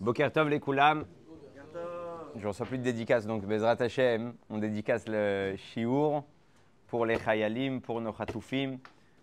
Boker 0.00 0.30
Tov 0.30 0.48
les 0.48 0.60
Koulam. 0.60 1.04
Je 2.36 2.46
reçois 2.46 2.66
plus 2.66 2.78
de 2.78 2.84
dédicaces, 2.84 3.26
donc 3.26 3.44
Bezrat 3.44 3.76
Hashem, 3.80 4.32
on 4.48 4.58
dédicace 4.58 5.04
le 5.08 5.54
Shiur 5.56 6.22
pour 6.86 7.04
les 7.04 7.18
Chayalim, 7.18 7.80
pour 7.80 8.00
nos 8.00 8.12
Khatoufim, 8.12 8.78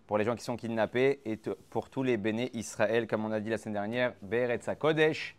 pour 0.06 0.18
les 0.18 0.26
gens 0.26 0.36
qui 0.36 0.44
sont 0.44 0.58
kidnappés 0.58 1.22
et 1.24 1.40
pour 1.70 1.90
tous 1.90 2.04
les 2.04 2.18
béné 2.18 2.52
Israël, 2.54 3.08
comme 3.08 3.24
on 3.24 3.32
a 3.32 3.40
dit 3.40 3.50
la 3.50 3.58
semaine 3.58 3.74
dernière, 3.76 4.14
Beretza 4.22 4.76
Kodesh 4.76 5.38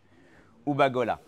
ou 0.65 0.73
Bagola. 0.73 1.21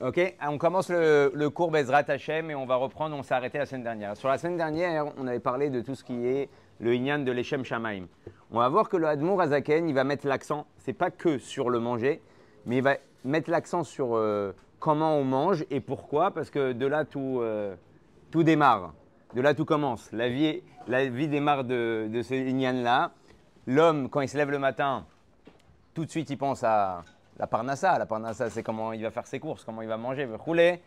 Ok, 0.00 0.36
on 0.48 0.56
commence 0.56 0.88
le, 0.88 1.48
cours 1.48 1.70
Bezrat 1.70 2.04
Hashem 2.08 2.50
et 2.50 2.54
on 2.54 2.64
va 2.64 2.76
reprendre, 2.76 3.14
on 3.14 3.22
s'est 3.22 3.34
arrêté 3.34 3.58
la 3.58 3.66
semaine 3.66 3.82
dernière. 3.82 4.16
Sur 4.16 4.30
la 4.30 4.38
semaine 4.38 4.56
dernière, 4.56 5.12
on 5.18 5.26
avait 5.26 5.38
parlé 5.38 5.68
de 5.68 5.82
tout 5.82 5.94
ce 5.94 6.02
qui 6.02 6.26
est 6.26 6.48
le 6.80 6.94
Inyan 6.94 7.18
de 7.18 7.32
l'Echem 7.32 7.62
Shamaim. 7.62 8.06
On 8.50 8.58
va 8.58 8.70
voir 8.70 8.88
que 8.88 8.96
le 8.96 9.06
Hadmour 9.06 9.42
Azaken, 9.42 9.86
il 9.86 9.94
va 9.94 10.04
mettre 10.04 10.26
l'accent, 10.26 10.66
c'est 10.78 10.94
pas 10.94 11.10
que 11.10 11.36
sur 11.36 11.68
le 11.68 11.78
manger, 11.78 12.22
mais 12.64 12.78
il 12.78 12.82
va 12.82 12.96
mettre 13.24 13.50
l'accent 13.50 13.84
sur 13.84 14.16
euh, 14.16 14.52
comment 14.78 15.16
on 15.16 15.24
mange 15.24 15.64
et 15.70 15.80
pourquoi, 15.80 16.30
parce 16.30 16.50
que 16.50 16.72
de 16.72 16.86
là 16.86 17.04
tout, 17.04 17.38
euh, 17.40 17.74
tout 18.30 18.42
démarre, 18.42 18.94
de 19.34 19.40
là 19.40 19.54
tout 19.54 19.64
commence. 19.64 20.10
La 20.12 20.28
vie, 20.28 20.62
la 20.86 21.06
vie 21.06 21.28
démarre 21.28 21.64
de, 21.64 22.08
de 22.10 22.22
ce 22.22 22.34
Inyan-là. 22.34 23.12
L'homme, 23.66 24.08
quand 24.08 24.20
il 24.20 24.28
se 24.28 24.36
lève 24.36 24.50
le 24.50 24.58
matin, 24.58 25.06
tout 25.94 26.04
de 26.04 26.10
suite 26.10 26.30
il 26.30 26.38
pense 26.38 26.64
à 26.64 27.02
la 27.38 27.46
parnassa. 27.46 27.98
La 27.98 28.06
parnassa, 28.06 28.50
c'est 28.50 28.62
comment 28.62 28.92
il 28.92 29.02
va 29.02 29.10
faire 29.10 29.26
ses 29.26 29.40
courses, 29.40 29.64
comment 29.64 29.82
il 29.82 29.88
va 29.88 29.96
manger, 29.96 30.22
il 30.22 30.28
va 30.28 30.36
rouler. 30.36 30.80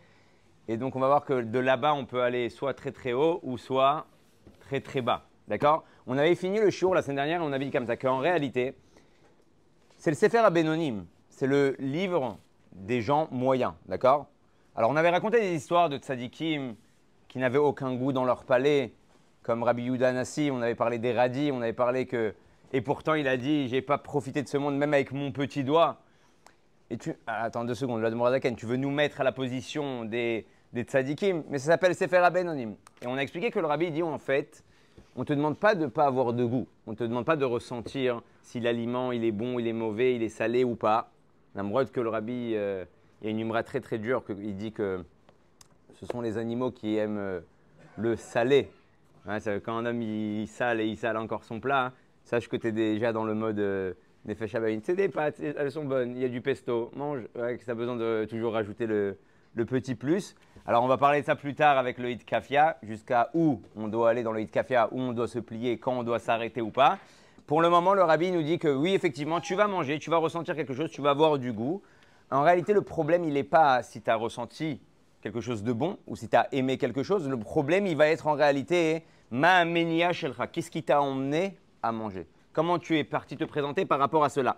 Et 0.68 0.76
donc 0.76 0.96
on 0.96 1.00
va 1.00 1.06
voir 1.06 1.24
que 1.24 1.42
de 1.42 1.58
là-bas, 1.58 1.94
on 1.94 2.06
peut 2.06 2.22
aller 2.22 2.48
soit 2.48 2.74
très 2.74 2.92
très 2.92 3.12
haut 3.12 3.40
ou 3.42 3.58
soit 3.58 4.06
très 4.60 4.80
très 4.80 5.00
bas. 5.00 5.24
D'accord? 5.48 5.84
On 6.06 6.18
avait 6.18 6.34
fini 6.34 6.58
le 6.58 6.70
shiur 6.70 6.94
la 6.94 7.02
semaine 7.02 7.16
dernière 7.16 7.40
et 7.40 7.44
on 7.44 7.52
avait 7.52 7.64
dit 7.64 7.70
comme 7.70 7.86
ça 7.86 7.96
qu'en 7.96 8.18
réalité, 8.18 8.76
c'est 9.98 10.10
le 10.10 10.16
Sefer 10.16 10.38
Abénonim. 10.38 11.04
C'est 11.42 11.48
le 11.48 11.74
livre 11.80 12.38
des 12.70 13.00
gens 13.00 13.26
moyens. 13.32 13.72
D'accord? 13.86 14.28
Alors 14.76 14.92
on 14.92 14.94
avait 14.94 15.10
raconté 15.10 15.40
des 15.40 15.56
histoires 15.56 15.88
de 15.88 15.96
tzadikim 15.98 16.76
qui 17.26 17.40
n'avaient 17.40 17.58
aucun 17.58 17.96
goût 17.96 18.12
dans 18.12 18.24
leur 18.24 18.44
palais, 18.44 18.92
comme 19.42 19.64
Rabbi 19.64 19.82
Yudan 19.82 20.12
Nassi, 20.12 20.50
on 20.52 20.62
avait 20.62 20.76
parlé 20.76 21.00
des 21.00 21.12
radis, 21.12 21.50
on 21.52 21.60
avait 21.60 21.72
parlé 21.72 22.06
que. 22.06 22.32
Et 22.72 22.80
pourtant, 22.80 23.14
il 23.14 23.26
a 23.26 23.36
dit 23.36 23.66
J'ai 23.66 23.82
pas 23.82 23.98
profité 23.98 24.44
de 24.44 24.48
ce 24.48 24.56
monde, 24.56 24.76
même 24.76 24.94
avec 24.94 25.10
mon 25.10 25.32
petit 25.32 25.64
doigt. 25.64 25.98
Et 26.90 26.96
tu. 26.96 27.12
Ah, 27.26 27.42
attends 27.42 27.64
deux 27.64 27.74
secondes, 27.74 28.08
Mouradaken, 28.08 28.54
tu 28.54 28.66
veux 28.66 28.76
nous 28.76 28.92
mettre 28.92 29.20
à 29.20 29.24
la 29.24 29.32
position 29.32 30.04
des, 30.04 30.46
des 30.72 30.84
tzadikim, 30.84 31.42
mais 31.48 31.58
ça 31.58 31.72
s'appelle 31.72 31.96
Sefer 31.96 32.18
Abénonim. 32.18 32.76
Et 33.02 33.08
on 33.08 33.16
a 33.16 33.20
expliqué 33.20 33.50
que 33.50 33.58
le 33.58 33.66
rabbi 33.66 33.90
dit 33.90 34.04
en 34.04 34.18
fait 34.18 34.62
on 35.16 35.22
ne 35.22 35.24
te 35.24 35.32
demande 35.32 35.58
pas 35.58 35.74
de 35.74 35.86
ne 35.86 35.90
pas 35.90 36.06
avoir 36.06 36.34
de 36.34 36.44
goût. 36.44 36.68
On 36.86 36.92
ne 36.92 36.96
te 36.96 37.02
demande 37.02 37.24
pas 37.24 37.34
de 37.34 37.44
ressentir 37.44 38.22
si 38.42 38.60
l'aliment 38.60 39.10
il 39.10 39.24
est 39.24 39.32
bon, 39.32 39.58
il 39.58 39.66
est 39.66 39.72
mauvais, 39.72 40.14
il 40.14 40.22
est 40.22 40.28
salé 40.28 40.62
ou 40.62 40.76
pas. 40.76 41.10
Namrod 41.54 41.90
que 41.90 42.00
le 42.00 42.08
rabbi, 42.08 42.52
euh, 42.54 42.84
il 43.20 43.26
y 43.26 43.28
a 43.28 43.38
une 43.38 43.62
très 43.62 43.80
très 43.80 43.98
dure, 43.98 44.22
il 44.40 44.56
dit 44.56 44.72
que 44.72 45.04
ce 45.94 46.06
sont 46.06 46.20
les 46.20 46.38
animaux 46.38 46.70
qui 46.70 46.96
aiment 46.96 47.18
euh, 47.18 47.40
le 47.96 48.16
salé. 48.16 48.70
Hein, 49.26 49.38
quand 49.64 49.76
un 49.76 49.86
homme 49.86 50.02
il, 50.02 50.48
sale 50.48 50.80
et 50.80 50.86
il 50.86 50.96
sale 50.96 51.16
encore 51.16 51.44
son 51.44 51.60
plat, 51.60 51.86
hein, 51.86 51.92
sache 52.24 52.48
que 52.48 52.56
tu 52.56 52.68
es 52.68 52.72
déjà 52.72 53.12
dans 53.12 53.24
le 53.24 53.34
mode 53.34 53.60
euh, 53.60 53.92
C'est 54.26 54.96
des 54.96 55.08
pâtes, 55.08 55.40
elles 55.40 55.70
sont 55.70 55.84
bonnes, 55.84 56.16
il 56.16 56.22
y 56.22 56.24
a 56.24 56.28
du 56.28 56.40
pesto, 56.40 56.90
mange, 56.96 57.20
ouais, 57.36 57.58
ça 57.58 57.72
a 57.72 57.74
besoin 57.74 57.96
de 57.96 58.26
toujours 58.28 58.54
rajouter 58.54 58.86
le, 58.86 59.18
le 59.54 59.64
petit 59.64 59.94
plus. 59.94 60.34
Alors 60.66 60.82
on 60.82 60.88
va 60.88 60.96
parler 60.96 61.20
de 61.20 61.26
ça 61.26 61.36
plus 61.36 61.54
tard 61.54 61.76
avec 61.76 61.98
le 61.98 62.10
hit 62.10 62.24
kafia, 62.24 62.78
jusqu'à 62.82 63.30
où 63.34 63.60
on 63.76 63.88
doit 63.88 64.10
aller 64.10 64.22
dans 64.22 64.32
le 64.32 64.40
hit 64.40 64.50
kafia, 64.50 64.88
où 64.92 65.00
on 65.00 65.12
doit 65.12 65.28
se 65.28 65.38
plier, 65.38 65.78
quand 65.78 65.98
on 65.98 66.02
doit 66.02 66.18
s'arrêter 66.18 66.62
ou 66.62 66.70
pas. 66.70 66.98
Pour 67.52 67.60
le 67.60 67.68
moment, 67.68 67.92
le 67.92 68.02
rabbi 68.02 68.32
nous 68.32 68.42
dit 68.42 68.58
que 68.58 68.74
oui, 68.74 68.94
effectivement, 68.94 69.38
tu 69.38 69.54
vas 69.54 69.66
manger, 69.66 69.98
tu 69.98 70.08
vas 70.08 70.16
ressentir 70.16 70.56
quelque 70.56 70.72
chose, 70.72 70.90
tu 70.90 71.02
vas 71.02 71.10
avoir 71.10 71.38
du 71.38 71.52
goût. 71.52 71.82
En 72.30 72.40
réalité, 72.40 72.72
le 72.72 72.80
problème, 72.80 73.24
il 73.24 73.34
n'est 73.34 73.44
pas 73.44 73.82
si 73.82 74.00
tu 74.00 74.08
as 74.08 74.16
ressenti 74.16 74.80
quelque 75.20 75.42
chose 75.42 75.62
de 75.62 75.74
bon 75.74 75.98
ou 76.06 76.16
si 76.16 76.30
tu 76.30 76.34
as 76.34 76.48
aimé 76.54 76.78
quelque 76.78 77.02
chose. 77.02 77.28
Le 77.28 77.38
problème, 77.38 77.86
il 77.86 77.94
va 77.94 78.08
être 78.08 78.26
en 78.26 78.32
réalité 78.32 79.04
ma 79.30 79.66
shelcha. 80.14 80.46
Qu'est-ce 80.46 80.70
qui 80.70 80.82
t'a 80.82 81.02
emmené 81.02 81.58
à 81.82 81.92
manger? 81.92 82.26
Comment 82.54 82.78
tu 82.78 82.96
es 82.96 83.04
parti 83.04 83.36
te 83.36 83.44
présenter 83.44 83.84
par 83.84 83.98
rapport 83.98 84.24
à 84.24 84.30
cela? 84.30 84.56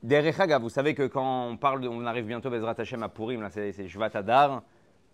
Derech 0.00 0.36
vous 0.60 0.68
savez 0.68 0.94
que 0.94 1.08
quand 1.08 1.48
on 1.48 1.56
parle, 1.56 1.84
on 1.88 2.06
arrive 2.06 2.26
bientôt 2.26 2.50
Bezrat 2.50 2.76
Hashem 2.78 3.02
à 3.02 3.08
Purim, 3.08 3.48
c'est 3.50 3.88
Shvat 3.88 4.10
Adar, 4.14 4.62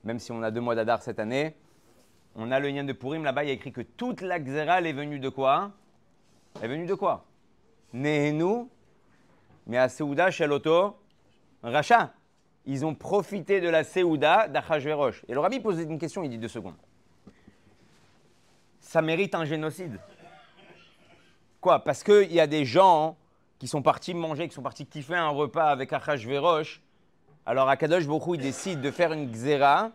même 0.05 0.19
si 0.19 0.31
on 0.31 0.43
a 0.43 0.51
deux 0.51 0.61
mois 0.61 0.75
d'Adar 0.75 1.01
cette 1.01 1.21
année, 1.21 1.55
on 2.35 2.51
a 2.51 2.61
le 2.61 2.69
lien 2.69 2.85
de 2.85 2.93
Purim, 2.93 3.25
là-bas 3.25 3.45
il 3.45 3.47
y 3.47 3.51
a 3.51 3.55
écrit 3.55 3.73
que 3.73 3.81
toute 3.81 4.21
la 4.21 4.39
Xéra, 4.39 4.83
est 4.83 4.93
venue 4.93 5.21
de 5.21 5.31
quoi? 5.31 5.73
Elle 6.57 6.65
est 6.65 6.75
venue 6.75 6.87
de 6.87 6.95
quoi? 6.95 7.25
Nehenu, 7.93 8.69
mais 9.67 9.79
à 9.79 9.89
Seouda, 9.89 10.31
Sheloto, 10.31 10.97
Racha. 11.63 12.13
Ils 12.67 12.85
ont 12.85 12.95
profité 12.95 13.61
de 13.61 13.69
la 13.69 13.85
Seouda 13.85 14.49
d'Achashverosh. 14.49 15.25
Et 15.29 15.35
le 15.35 15.41
rabbi 15.41 15.61
pose 15.61 15.81
une 15.81 15.99
question, 15.99 16.23
il 16.23 16.29
dit 16.29 16.39
deux 16.39 16.49
secondes. 16.49 16.77
Ça 18.81 19.03
mérite 19.03 19.35
un 19.35 19.45
génocide. 19.45 19.99
Quoi? 21.61 21.83
Parce 21.83 22.03
qu'il 22.03 22.33
y 22.33 22.41
a 22.41 22.47
des 22.47 22.65
gens 22.65 23.17
qui 23.59 23.69
sont 23.69 23.83
partis 23.83 24.15
manger, 24.15 24.49
qui 24.49 24.55
sont 24.55 24.63
partis 24.63 24.87
kiffer 24.87 25.17
un 25.17 25.29
repas 25.29 25.67
avec 25.67 25.93
Achashverosh, 25.93 26.83
alors 27.47 27.69
Akadosh 27.69 28.07
beaucoup 28.07 28.35
il 28.35 28.41
décide 28.41 28.81
de 28.81 28.91
faire 28.91 29.13
une 29.13 29.31
xéra, 29.31 29.91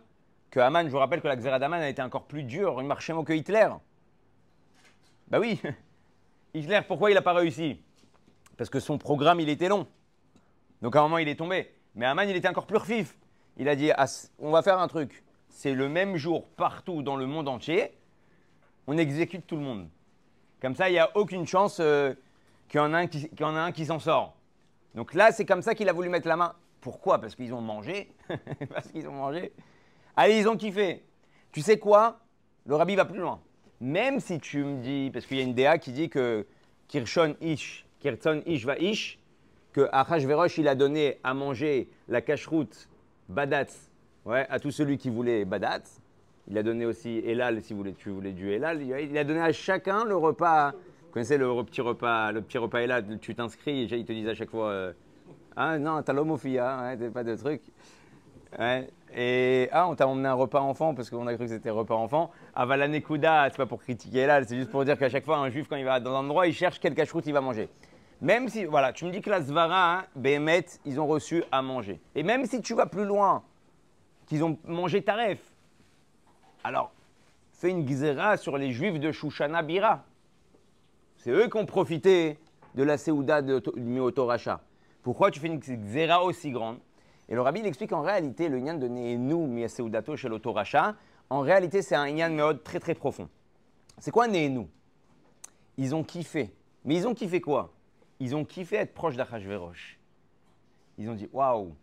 que 0.50 0.60
Aman, 0.60 0.86
je 0.86 0.90
vous 0.90 0.98
rappelle 0.98 1.20
que 1.20 1.28
la 1.28 1.36
xéra 1.36 1.58
d'Aman 1.58 1.80
a 1.80 1.88
été 1.88 2.02
encore 2.02 2.24
plus 2.24 2.44
dure, 2.44 2.80
une 2.80 2.86
marche 2.86 3.10
que 3.24 3.32
Hitler. 3.32 3.68
Bah 5.28 5.38
oui, 5.40 5.60
Hitler, 6.56 6.80
pourquoi 6.88 7.10
il 7.10 7.14
n'a 7.14 7.22
pas 7.22 7.34
réussi? 7.34 7.78
Parce 8.56 8.70
que 8.70 8.80
son 8.80 8.96
programme, 8.96 9.40
il 9.40 9.50
était 9.50 9.68
long. 9.68 9.86
Donc 10.80 10.96
à 10.96 11.00
un 11.00 11.02
moment, 11.02 11.18
il 11.18 11.28
est 11.28 11.36
tombé. 11.36 11.70
Mais 11.94 12.06
Aman, 12.06 12.26
il 12.26 12.34
était 12.34 12.48
encore 12.48 12.66
plus 12.66 12.78
refif. 12.78 13.18
Il 13.58 13.68
a 13.68 13.76
dit, 13.76 13.90
on 14.38 14.50
va 14.50 14.62
faire 14.62 14.78
un 14.78 14.88
truc. 14.88 15.22
C'est 15.50 15.74
le 15.74 15.88
même 15.88 16.16
jour 16.16 16.48
partout 16.56 17.02
dans 17.02 17.16
le 17.16 17.26
monde 17.26 17.48
entier. 17.48 17.92
On 18.86 18.96
exécute 18.96 19.46
tout 19.46 19.56
le 19.56 19.62
monde. 19.62 19.88
Comme 20.62 20.74
ça, 20.74 20.88
il 20.88 20.92
n'y 20.92 20.98
a 20.98 21.14
aucune 21.14 21.46
chance 21.46 21.78
euh, 21.80 22.14
qu'il 22.68 22.78
y 22.78 22.82
en 22.82 22.94
a 22.94 22.98
un 22.98 23.06
qui, 23.06 23.30
un 23.38 23.72
qui 23.72 23.84
s'en 23.84 23.98
sort. 23.98 24.34
Donc 24.94 25.12
là, 25.12 25.32
c'est 25.32 25.44
comme 25.44 25.60
ça 25.60 25.74
qu'il 25.74 25.88
a 25.90 25.92
voulu 25.92 26.08
mettre 26.08 26.28
la 26.28 26.36
main. 26.36 26.54
Pourquoi? 26.80 27.20
Parce 27.20 27.34
qu'ils 27.34 27.52
ont 27.52 27.60
mangé. 27.60 28.14
Parce 28.70 28.88
qu'ils 28.88 29.06
ont 29.08 29.12
mangé. 29.12 29.52
Allez, 30.16 30.38
ils 30.38 30.48
ont 30.48 30.56
kiffé. 30.56 31.04
Tu 31.52 31.60
sais 31.60 31.78
quoi? 31.78 32.20
Le 32.64 32.74
rabbi 32.74 32.94
va 32.94 33.04
plus 33.04 33.18
loin. 33.18 33.40
Même 33.80 34.20
si 34.20 34.38
tu 34.38 34.64
me 34.64 34.82
dis, 34.82 35.10
parce 35.12 35.26
qu'il 35.26 35.36
y 35.36 35.40
a 35.40 35.42
une 35.44 35.54
DA 35.54 35.78
qui 35.78 35.92
dit 35.92 36.08
que 36.08 36.46
Kirshon 36.88 37.36
Ish, 37.40 37.84
Kirton 38.00 38.42
Ish 38.46 38.64
va 38.64 38.78
Ish, 38.78 39.18
que 39.72 39.88
Achashverosh, 39.92 40.58
il 40.58 40.68
a 40.68 40.74
donné 40.74 41.18
à 41.22 41.34
manger 41.34 41.88
la 42.08 42.22
cacheroute 42.22 42.88
Badatz 43.28 43.90
ouais, 44.24 44.46
à 44.48 44.58
tout 44.58 44.70
celui 44.70 44.96
qui 44.96 45.10
voulait 45.10 45.44
Badatz. 45.44 46.00
Il 46.48 46.56
a 46.56 46.62
donné 46.62 46.86
aussi 46.86 47.22
Elal, 47.26 47.60
si 47.60 47.72
vous 47.72 47.80
voulez, 47.80 47.92
tu 47.92 48.10
voulais 48.10 48.32
du 48.32 48.50
Elal. 48.50 48.82
Il 48.82 49.18
a 49.18 49.24
donné 49.24 49.40
à 49.40 49.52
chacun 49.52 50.04
le 50.04 50.16
repas 50.16 50.72
connaissez 51.16 51.38
le 51.38 51.64
petit 51.64 51.80
repas, 51.80 52.30
le 52.30 52.42
petit 52.42 52.58
repas 52.58 52.84
là, 52.84 53.00
tu 53.00 53.34
t'inscris, 53.34 53.84
ils 53.90 54.04
te 54.04 54.12
disent 54.12 54.28
à 54.28 54.34
chaque 54.34 54.50
fois 54.50 54.68
euh, 54.68 54.92
Ah 55.56 55.78
non, 55.78 56.02
t'as 56.02 56.12
l'homme 56.12 56.36
hein, 56.44 56.94
pas 57.10 57.24
de 57.24 57.34
truc. 57.36 57.62
Et 58.58 59.68
ah, 59.72 59.88
on 59.88 59.94
t'a 59.94 60.06
emmené 60.06 60.28
un 60.28 60.34
repas 60.34 60.60
enfant 60.60 60.94
parce 60.94 61.10
qu'on 61.10 61.26
a 61.26 61.34
cru 61.34 61.44
que 61.44 61.50
c'était 61.50 61.70
repas 61.70 61.94
enfant. 61.94 62.30
Avalanekuda, 62.54 63.48
c'est 63.50 63.56
pas 63.56 63.66
pour 63.66 63.80
critiquer 63.80 64.26
là, 64.26 64.44
c'est 64.44 64.56
juste 64.56 64.70
pour 64.70 64.84
dire 64.84 64.98
qu'à 64.98 65.08
chaque 65.08 65.24
fois, 65.24 65.38
un 65.38 65.50
juif, 65.50 65.68
quand 65.68 65.76
il 65.76 65.84
va 65.84 66.00
dans 66.00 66.14
un 66.14 66.20
endroit, 66.20 66.46
il 66.46 66.54
cherche 66.54 66.78
quel 66.80 66.94
cache 66.94 67.10
il 67.24 67.32
va 67.32 67.40
manger. 67.40 67.68
Même 68.20 68.48
si, 68.48 68.64
voilà, 68.64 68.92
tu 68.92 69.04
me 69.04 69.10
dis 69.10 69.20
que 69.20 69.28
la 69.28 69.42
Zvara, 69.42 70.00
hein, 70.00 70.62
ils 70.84 71.00
ont 71.00 71.06
reçu 71.06 71.44
à 71.52 71.60
manger. 71.60 72.00
Et 72.14 72.22
même 72.22 72.46
si 72.46 72.62
tu 72.62 72.74
vas 72.74 72.86
plus 72.86 73.04
loin, 73.04 73.42
qu'ils 74.26 74.42
ont 74.42 74.58
mangé 74.64 75.02
taref, 75.02 75.38
alors 76.64 76.92
fais 77.52 77.70
une 77.70 77.86
gzera 77.86 78.36
sur 78.36 78.58
les 78.58 78.72
juifs 78.72 78.98
de 78.98 79.12
Shushana 79.12 79.62
Bira. 79.62 80.04
C'est 81.16 81.30
eux 81.30 81.48
qui 81.48 81.56
ont 81.56 81.66
profité 81.66 82.38
de 82.74 82.82
la 82.82 82.98
Seouda 82.98 83.42
de, 83.42 83.62
du 83.76 84.00
Racha. 84.20 84.60
Pourquoi 85.02 85.30
tu 85.30 85.40
fais 85.40 85.48
une 85.48 85.58
xéra 85.58 86.22
aussi 86.22 86.50
grande? 86.50 86.78
Et 87.28 87.34
le 87.34 87.40
rabbi 87.40 87.60
explique 87.60 87.92
en 87.92 88.02
réalité 88.02 88.48
le 88.48 88.60
Nyan 88.60 88.74
de 88.74 88.88
Nehenu 88.88 89.46
mi 89.48 89.68
Seudato 89.68 90.16
chez 90.16 90.28
l'Otoracha. 90.28 90.94
En 91.28 91.40
réalité, 91.40 91.82
c'est 91.82 91.96
un 91.96 92.10
Nyan 92.10 92.30
Meod 92.30 92.62
très 92.62 92.78
très 92.78 92.94
profond. 92.94 93.28
C'est 93.98 94.10
quoi 94.10 94.28
Nehenu 94.28 94.66
Ils 95.76 95.94
ont 95.94 96.04
kiffé. 96.04 96.54
Mais 96.84 96.94
ils 96.94 97.08
ont 97.08 97.14
kiffé 97.14 97.40
quoi? 97.40 97.72
Ils 98.20 98.36
ont 98.36 98.44
kiffé 98.44 98.76
être 98.76 98.94
proche 98.94 99.16
d'Achashverosh. 99.16 99.98
Ils 100.98 101.10
ont 101.10 101.14
dit 101.14 101.28
Waouh 101.32 101.74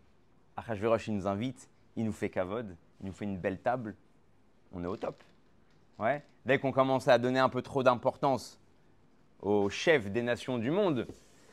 Achashverosh, 0.56 1.08
il 1.08 1.16
nous 1.16 1.26
invite, 1.26 1.68
il 1.96 2.04
nous 2.04 2.12
fait 2.12 2.30
kavod, 2.30 2.76
il 3.00 3.06
nous 3.06 3.12
fait 3.12 3.24
une 3.24 3.36
belle 3.36 3.58
table. 3.58 3.94
On 4.72 4.82
est 4.82 4.86
au 4.86 4.96
top. 4.96 5.22
Ouais. 5.98 6.24
Dès 6.46 6.58
qu'on 6.58 6.72
commence 6.72 7.06
à 7.06 7.18
donner 7.18 7.38
un 7.38 7.48
peu 7.48 7.62
trop 7.62 7.82
d'importance 7.82 8.58
au 9.42 9.68
chef 9.68 10.10
des 10.10 10.22
nations 10.22 10.58
du 10.58 10.70
monde. 10.70 11.06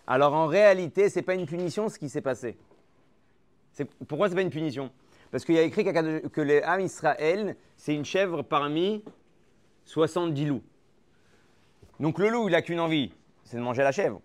Alors 0.08 0.34
en 0.34 0.48
réalité, 0.48 1.10
ce 1.10 1.20
n'est 1.20 1.24
pas 1.24 1.36
une 1.36 1.46
punition 1.46 1.90
ce 1.90 2.00
qui 2.00 2.10
s'est 2.10 2.22
passé. 2.22 2.58
Pourquoi 4.07 4.27
ce 4.27 4.33
n'est 4.33 4.41
pas 4.41 4.44
une 4.44 4.50
punition? 4.50 4.91
Parce 5.31 5.45
qu'il 5.45 5.56
y 5.56 5.59
a 5.59 5.63
écrit 5.63 5.83
que 5.85 6.41
les 6.41 6.62
âmes 6.63 6.81
Israël, 6.81 7.56
c'est 7.77 7.95
une 7.95 8.06
chèvre 8.06 8.41
parmi 8.41 9.03
70 9.85 10.45
loups. 10.45 10.63
Donc 12.00 12.19
le 12.19 12.29
loup, 12.29 12.50
il 12.50 12.51
n'a 12.51 12.62
qu'une 12.62 12.79
envie, 12.79 13.13
c'est 13.44 13.57
de 13.57 13.62
manger 13.62 13.83
la 13.83 13.91
chèvre. 13.91 14.21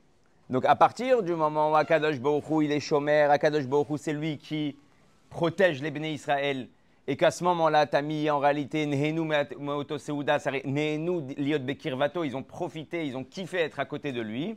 Donc 0.50 0.64
à 0.64 0.74
partir 0.76 1.22
du 1.22 1.34
moment 1.34 1.72
où 1.72 1.76
Akadosh 1.76 2.20
Baruch 2.20 2.44
il 2.62 2.72
est 2.72 2.80
chômeur, 2.80 3.30
Akadosh 3.30 3.66
Baruch 3.66 3.86
c'est 3.96 4.12
lui 4.12 4.38
qui 4.38 4.76
protège 5.30 5.82
les 5.82 5.90
béné 5.90 6.12
Israël, 6.12 6.68
et 7.08 7.16
qu'à 7.16 7.30
ce 7.30 7.44
moment-là, 7.44 7.86
tu 7.86 7.96
as 7.96 8.02
mis 8.02 8.28
en 8.30 8.40
réalité 8.40 8.84
Nehenu 8.84 9.20
Meoto 9.58 9.96
Liot 11.36 11.58
Bekirvato, 11.60 12.24
ils 12.24 12.36
ont 12.36 12.42
profité, 12.42 13.06
ils 13.06 13.16
ont 13.16 13.22
kiffé 13.22 13.58
être 13.58 13.78
à 13.78 13.84
côté 13.84 14.10
de 14.10 14.20
lui. 14.20 14.56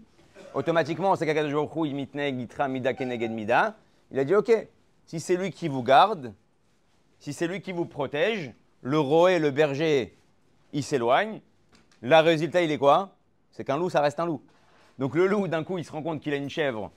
Automatiquement, 0.56 1.12
on 1.12 1.16
sait 1.16 1.28
qu'Akadosh 1.28 1.54
Baruch 1.54 1.76
Hu, 1.76 1.88
il 1.90 1.96
mitne 1.96 2.40
Gitra 2.40 2.68
Mida. 2.68 3.76
Il 4.12 4.18
a 4.18 4.24
dit, 4.24 4.34
ok, 4.34 4.68
si 5.10 5.20
c'est 5.20 5.38
lui 5.38 5.50
qui 5.50 5.70
vous 5.70 5.82
garde, 5.82 6.36
si 7.18 7.34
c'est 7.34 7.48
lui 7.48 7.62
qui 7.62 7.72
vous 7.72 7.88
protège, 7.88 8.54
le 8.84 9.00
roé, 9.00 9.40
le 9.40 9.50
berger, 9.50 10.16
il 10.72 10.84
s'éloigne. 10.84 11.42
Le 12.04 12.16
résultat, 12.18 12.62
il 12.62 12.70
est 12.70 12.78
quoi? 12.78 13.16
C'est 13.52 13.64
qu'un 13.64 13.76
loup, 13.76 13.90
ça 13.90 14.02
reste 14.02 14.20
un 14.20 14.28
loup. 14.28 14.44
Donc 15.00 15.16
le 15.16 15.26
loup, 15.26 15.48
d'un 15.48 15.64
coup, 15.64 15.80
il 15.80 15.84
se 15.84 15.92
rend 15.92 16.04
compte 16.04 16.22
qu'il 16.22 16.32
a 16.32 16.36
une 16.36 16.52
chèvre 16.52 16.92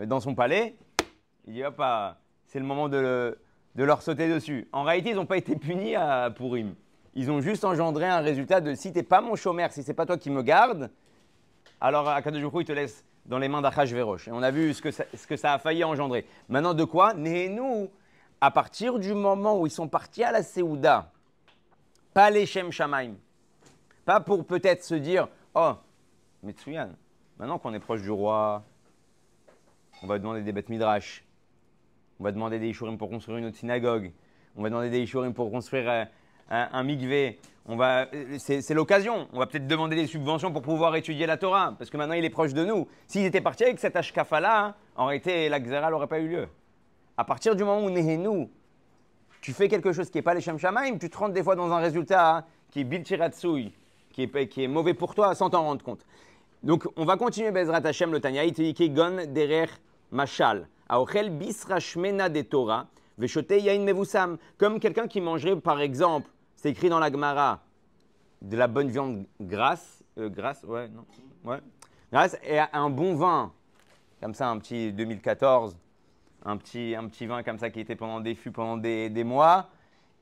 euh, 0.00 0.06
dans 0.06 0.18
son 0.18 0.34
palais. 0.34 0.74
Il 1.46 1.52
dit, 1.52 1.62
hop, 1.62 1.80
c'est 2.44 2.58
le 2.58 2.64
moment 2.64 2.88
de, 2.88 3.38
leur 3.76 4.02
sauter 4.02 4.28
dessus. 4.28 4.66
En 4.72 4.82
réalité, 4.82 5.10
ils 5.10 5.14
n'ont 5.16 5.24
pas 5.24 5.36
été 5.36 5.54
punis 5.54 5.94
à 5.94 6.32
Purim. 6.32 6.74
Ils 7.14 7.30
ont 7.30 7.40
juste 7.40 7.64
engendré 7.64 8.06
un 8.06 8.18
résultat 8.18 8.60
de 8.60 8.74
si 8.74 8.90
tu 8.90 8.98
n'es 8.98 9.04
pas 9.04 9.20
mon 9.20 9.36
chômeur, 9.36 9.70
si 9.70 9.84
c'est 9.84 9.94
pas 9.94 10.06
toi 10.06 10.18
qui 10.18 10.30
me 10.30 10.42
garde, 10.42 10.90
alors 11.80 12.08
Akadoujoukou, 12.08 12.62
il 12.62 12.66
te 12.66 12.72
laisse 12.72 13.04
dans 13.28 13.38
les 13.38 13.48
mains 13.48 13.60
d'Achashverosh. 13.60 14.28
Et 14.28 14.32
on 14.32 14.42
a 14.42 14.50
vu 14.50 14.74
ce 14.74 14.82
que, 14.82 15.36
ça, 15.36 15.52
a 15.52 15.58
failli 15.58 15.84
engendrer. 15.84 16.26
Maintenant, 16.48 16.74
de 16.74 16.84
quoi 16.84 17.14
nous, 17.14 17.90
à 18.40 18.50
partir 18.50 18.98
du 18.98 19.14
moment 19.14 19.60
où 19.60 19.66
ils 19.66 19.70
sont 19.70 19.88
partis 19.88 20.24
à 20.24 20.32
la 20.32 20.42
Séouda, 20.42 21.12
pas 22.14 22.30
les 22.30 22.46
Shem 22.46 22.72
Shamaim, 22.72 23.14
pas 24.04 24.20
pour 24.20 24.44
peut-être 24.46 24.82
se 24.82 24.94
dire, 24.94 25.28
oh, 25.54 25.74
Metsuyan, 26.42 26.90
Maintenant 27.38 27.58
qu'on 27.58 27.72
est 27.74 27.80
proche 27.80 28.02
du 28.02 28.10
roi, 28.10 28.64
on 30.02 30.06
va 30.06 30.18
demander 30.18 30.42
des 30.42 30.50
bêtes 30.50 30.68
midrash. 30.68 31.24
On 32.18 32.24
va 32.24 32.32
demander 32.32 32.58
des 32.58 32.68
ishurim 32.68 32.98
pour 32.98 33.10
construire 33.10 33.38
une 33.38 33.44
autre 33.44 33.56
synagogue. 33.56 34.10
On 34.56 34.62
va 34.62 34.70
demander 34.70 34.90
des 34.90 35.00
ishurim 35.00 35.32
pour 35.32 35.50
construire 35.50 35.88
euh, 35.88 36.04
un, 36.50 36.68
un 36.72 36.82
mikvé. 37.68 37.82
Euh, 38.14 38.36
c'est, 38.38 38.74
l'occasion. 38.74 39.28
On 39.32 39.38
va 39.38 39.46
peut-être 39.46 39.66
demander 39.66 39.96
des 39.96 40.06
subventions 40.06 40.52
pour 40.52 40.62
pouvoir 40.62 40.96
étudier 40.96 41.26
la 41.26 41.36
Torah, 41.36 41.74
parce 41.78 41.90
que 41.90 41.96
maintenant 41.96 42.14
il 42.14 42.24
est 42.24 42.30
proche 42.30 42.54
de 42.54 42.64
nous. 42.64 42.88
S'il 43.06 43.24
était 43.24 43.40
parti 43.40 43.64
avec 43.64 43.78
cet 43.78 43.96
ashkafa-là, 43.96 44.64
hein, 44.64 44.74
en 44.96 45.06
réalité, 45.06 45.48
la 45.48 45.60
Xéra 45.60 45.90
n'aurait 45.90 46.06
pas 46.06 46.18
eu 46.18 46.28
lieu. 46.28 46.48
À 47.16 47.24
partir 47.24 47.56
du 47.56 47.64
moment 47.64 47.84
où 47.84 47.90
nous, 47.90 48.50
tu 49.40 49.52
fais 49.52 49.68
quelque 49.68 49.92
chose 49.92 50.10
qui 50.10 50.18
n'est 50.18 50.22
pas 50.22 50.34
les 50.34 50.40
Shem 50.40 50.58
Shamaim, 50.58 50.98
tu 50.98 51.10
te 51.10 51.16
rends 51.16 51.28
des 51.28 51.42
fois 51.42 51.56
dans 51.56 51.70
un 51.72 51.78
résultat 51.78 52.36
hein, 52.36 52.44
qui 52.70 52.80
est 52.80 52.84
bilchiratsui, 52.84 53.72
qui 54.12 54.22
est, 54.22 54.68
mauvais 54.68 54.94
pour 54.94 55.14
toi 55.14 55.34
sans 55.34 55.50
t'en 55.50 55.62
rendre 55.62 55.84
compte. 55.84 56.04
Donc, 56.62 56.88
on 56.96 57.04
va 57.04 57.16
continuer 57.16 57.52
Bezrat 57.52 57.82
Hashem 57.84 58.12
le 58.12 58.20
Tanya. 58.20 58.44
Gon 58.46 59.26
derer 59.32 59.68
mashal. 60.10 60.66
Aochel 60.88 61.30
bisra 61.30 61.78
shmena 61.78 62.28
de 62.28 62.42
Torah. 62.42 62.88
Veshote 63.16 63.52
yain 63.52 63.80
mevusam. 63.80 64.38
Comme 64.56 64.80
quelqu'un 64.80 65.06
qui 65.06 65.20
mangerait, 65.20 65.56
par 65.56 65.80
exemple, 65.80 66.28
c'est 66.58 66.70
écrit 66.70 66.88
dans 66.88 66.98
la 66.98 67.10
Gemara, 67.10 67.60
de 68.42 68.56
la 68.56 68.66
bonne 68.66 68.88
viande 68.88 69.24
grasse. 69.40 70.02
Euh, 70.18 70.28
grasse, 70.28 70.64
ouais, 70.64 70.88
non. 70.88 71.04
Ouais. 71.44 71.58
Grasse 72.12 72.36
et 72.42 72.58
un 72.58 72.90
bon 72.90 73.14
vin. 73.14 73.52
Comme 74.20 74.34
ça, 74.34 74.48
un 74.48 74.58
petit 74.58 74.92
2014. 74.92 75.76
Un 76.44 76.56
petit, 76.56 76.94
un 76.96 77.06
petit 77.06 77.26
vin 77.26 77.42
comme 77.42 77.58
ça 77.58 77.70
qui 77.70 77.80
était 77.80 77.96
pendant 77.96 78.20
des 78.20 78.34
fûts, 78.34 78.50
pendant 78.50 78.76
des, 78.76 79.08
des 79.08 79.24
mois. 79.24 79.68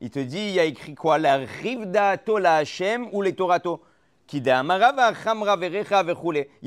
Il 0.00 0.11
te 0.11 0.19
dit, 0.19 0.38
il 0.38 0.50
y 0.50 0.61
a 0.61 0.65
écrit 0.65 0.94
quoi? 0.94 1.19
La 1.19 1.38
rivda 1.38 2.19
tola 2.19 2.56
Hashem 2.56 3.09
ou 3.12 3.23
les 3.23 3.35
torato 3.35 3.82
il 4.32 4.44
y 4.44 4.50
a 4.50 4.61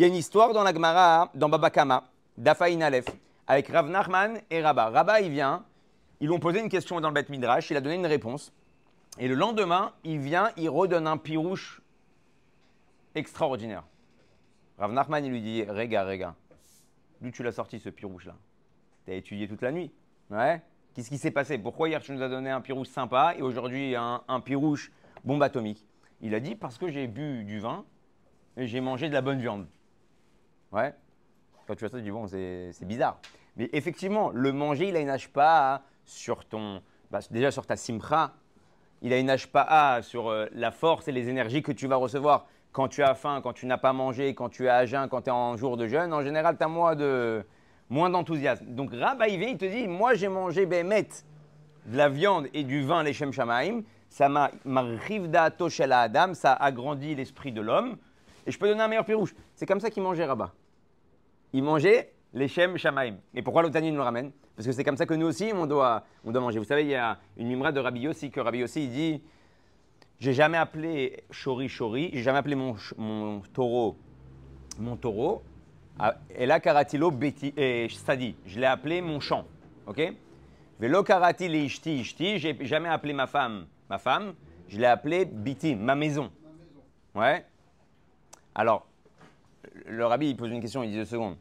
une 0.07 0.15
histoire 0.15 0.53
dans 0.53 0.63
la 0.63 0.73
Gemara, 0.73 1.29
dans 1.35 1.49
Babakama, 1.49 2.05
d'Afaïn 2.37 2.81
Aleph, 2.81 3.07
avec 3.47 3.67
Rav 3.67 3.89
Nachman 3.89 4.39
et 4.49 4.61
Rabba. 4.61 4.89
Rabba, 4.89 5.19
il 5.19 5.29
vient, 5.29 5.65
ils 6.21 6.27
lui 6.27 6.33
ont 6.33 6.39
posé 6.39 6.61
une 6.61 6.69
question 6.69 7.01
dans 7.01 7.09
le 7.09 7.13
Bet 7.13 7.25
Midrash, 7.29 7.69
il 7.69 7.75
a 7.75 7.81
donné 7.81 7.95
une 7.95 8.05
réponse. 8.05 8.53
Et 9.19 9.27
le 9.27 9.35
lendemain, 9.35 9.93
il 10.05 10.19
vient, 10.19 10.49
il 10.55 10.69
redonne 10.69 11.05
un 11.05 11.17
pirouche 11.17 11.81
extraordinaire. 13.15 13.83
Rav 14.77 14.93
Nachman, 14.93 15.25
il 15.25 15.31
lui 15.31 15.41
dit 15.41 15.63
Rega, 15.63 16.05
Rega, 16.05 16.35
d'où 17.19 17.29
tu 17.29 17.43
l'as 17.43 17.51
sorti 17.51 17.79
ce 17.79 17.89
pirouche-là 17.89 18.37
Tu 19.05 19.11
as 19.11 19.15
étudié 19.15 19.49
toute 19.49 19.61
la 19.61 19.73
nuit. 19.73 19.91
Ouais 20.29 20.61
Qu'est-ce 20.93 21.09
qui 21.09 21.17
s'est 21.17 21.31
passé? 21.31 21.57
Pourquoi 21.57 21.89
hier 21.89 22.01
tu 22.01 22.13
nous 22.13 22.21
as 22.21 22.29
donné 22.29 22.49
un 22.49 22.61
pirouche 22.61 22.87
sympa 22.87 23.35
et 23.37 23.41
aujourd'hui 23.41 23.93
un, 23.95 24.23
un 24.27 24.39
pirouche 24.39 24.91
bombe 25.25 25.43
atomique? 25.43 25.85
Il 26.21 26.33
a 26.33 26.39
dit 26.39 26.55
parce 26.55 26.77
que 26.77 26.89
j'ai 26.89 27.07
bu 27.07 27.43
du 27.43 27.59
vin 27.59 27.85
et 28.55 28.67
j'ai 28.67 28.79
mangé 28.79 29.09
de 29.09 29.13
la 29.13 29.21
bonne 29.21 29.39
viande. 29.39 29.67
Ouais. 30.71 30.93
Quand 31.67 31.75
tu 31.75 31.81
vois 31.81 31.89
ça, 31.89 31.97
tu 31.97 32.03
dis 32.03 32.11
bon, 32.11 32.25
c'est 32.27 32.85
bizarre. 32.85 33.19
Mais 33.57 33.69
effectivement, 33.73 34.29
le 34.29 34.53
manger, 34.53 34.89
il 34.89 34.95
a 34.95 34.99
une 35.01 35.15
pas 35.33 35.83
sur 36.05 36.45
ton. 36.45 36.81
Bah, 37.11 37.19
déjà 37.31 37.51
sur 37.51 37.65
ta 37.65 37.75
simcha. 37.75 38.33
Il 39.01 39.13
a 39.13 39.19
une 39.19 39.33
pas 39.51 40.01
sur 40.01 40.29
euh, 40.29 40.47
la 40.53 40.71
force 40.71 41.07
et 41.07 41.11
les 41.11 41.29
énergies 41.29 41.61
que 41.63 41.71
tu 41.71 41.87
vas 41.87 41.95
recevoir 41.95 42.47
quand 42.71 42.87
tu 42.87 43.01
as 43.01 43.15
faim, 43.15 43.39
quand 43.41 43.53
tu 43.53 43.65
n'as 43.65 43.77
pas 43.77 43.93
mangé, 43.93 44.35
quand 44.35 44.49
tu 44.49 44.65
es 44.65 44.69
à 44.69 44.85
jeun, 44.85 45.07
quand 45.07 45.23
tu 45.23 45.29
es 45.29 45.33
en 45.33 45.57
jour 45.57 45.77
de 45.77 45.87
jeûne. 45.87 46.13
En 46.13 46.21
général, 46.21 46.57
tu 46.57 46.63
as 46.63 46.67
moins 46.67 46.95
de 46.95 47.43
moins 47.89 48.09
d'enthousiasme. 48.09 48.65
Donc 48.67 48.91
Rabba, 48.93 49.27
il 49.27 49.41
il 49.41 49.57
te 49.57 49.65
dit 49.65 49.87
Moi, 49.87 50.13
j'ai 50.13 50.27
mangé 50.27 50.65
Bémet, 50.65 51.07
de 51.85 51.97
la 51.97 52.09
viande 52.09 52.47
et 52.53 52.63
du 52.63 52.83
vin, 52.83 53.03
les 53.03 53.13
Shem 53.13 53.31
Shamaim 53.31 53.81
ça 54.09 54.27
m'a 54.27 54.51
Adam, 55.91 56.33
ça 56.33 56.53
a 56.53 56.65
agrandi 56.65 57.15
l'esprit 57.15 57.51
de 57.51 57.61
l'homme. 57.61 57.97
Et 58.45 58.51
je 58.51 58.59
peux 58.59 58.67
donner 58.67 58.81
un 58.81 58.87
meilleur 58.87 59.05
pirouche. 59.05 59.35
C'est 59.55 59.65
comme 59.65 59.79
ça 59.79 59.89
qu'il 59.89 60.03
mangeait 60.03 60.25
Rabat. 60.25 60.51
Il 61.53 61.63
mangeait 61.63 62.11
les 62.33 62.47
Shem 62.47 62.77
Shamaim. 62.77 63.17
Et 63.33 63.41
pourquoi 63.41 63.61
l'Otani 63.61 63.91
nous 63.91 64.01
ramène? 64.01 64.31
Parce 64.55 64.67
que 64.67 64.71
c'est 64.71 64.83
comme 64.83 64.97
ça 64.97 65.05
que 65.05 65.13
nous 65.13 65.27
aussi, 65.27 65.51
on 65.53 65.65
doit, 65.65 66.03
on 66.23 66.31
doit 66.31 66.41
manger. 66.41 66.59
Vous 66.59 66.65
savez, 66.65 66.83
il 66.83 66.89
y 66.89 66.95
a 66.95 67.17
une 67.37 67.47
mimra 67.47 67.71
de 67.71 67.79
Rabbi 67.79 68.01
Yossi, 68.01 68.29
que 68.31 68.39
Rabbi 68.39 68.59
Yossi, 68.59 68.83
il 68.83 68.91
dit 68.91 69.23
J'ai 70.19 70.33
jamais 70.33 70.57
appelé 70.57 71.23
Shori 71.31 71.69
Shori, 71.69 72.11
j'ai 72.13 72.23
jamais 72.23 72.39
appelé 72.39 72.55
mon, 72.55 72.75
mon 72.97 73.41
taureau 73.53 73.97
mon 74.79 74.95
taureau. 74.95 75.43
Et 76.33 76.45
là, 76.45 76.59
Karatilo 76.59 77.11
Beti, 77.11 77.53
et 77.57 77.87
Sadi, 77.89 78.35
je 78.45 78.59
l'ai 78.59 78.65
appelé 78.65 79.01
mon 79.01 79.19
champ. 79.19 79.45
Ok? 79.85 80.01
Velo 80.79 81.03
Karati 81.03 81.47
Ishti 81.47 81.99
Ishti, 81.99 82.39
j'ai 82.39 82.57
jamais 82.61 82.87
appelé 82.87 83.11
ma 83.11 83.27
femme 83.27 83.65
ma 83.89 83.97
femme, 83.97 84.33
je 84.67 84.77
l'ai 84.77 84.85
appelée 84.85 85.25
Biti, 85.25 85.75
ma 85.75 85.95
maison. 85.95 86.31
Ouais? 87.15 87.45
Alors, 88.55 88.85
le 89.85 90.05
rabbi, 90.05 90.29
il 90.29 90.37
pose 90.37 90.51
une 90.51 90.61
question, 90.61 90.83
il 90.83 90.91
dit 90.91 90.97
deux 90.97 91.05
secondes. 91.05 91.37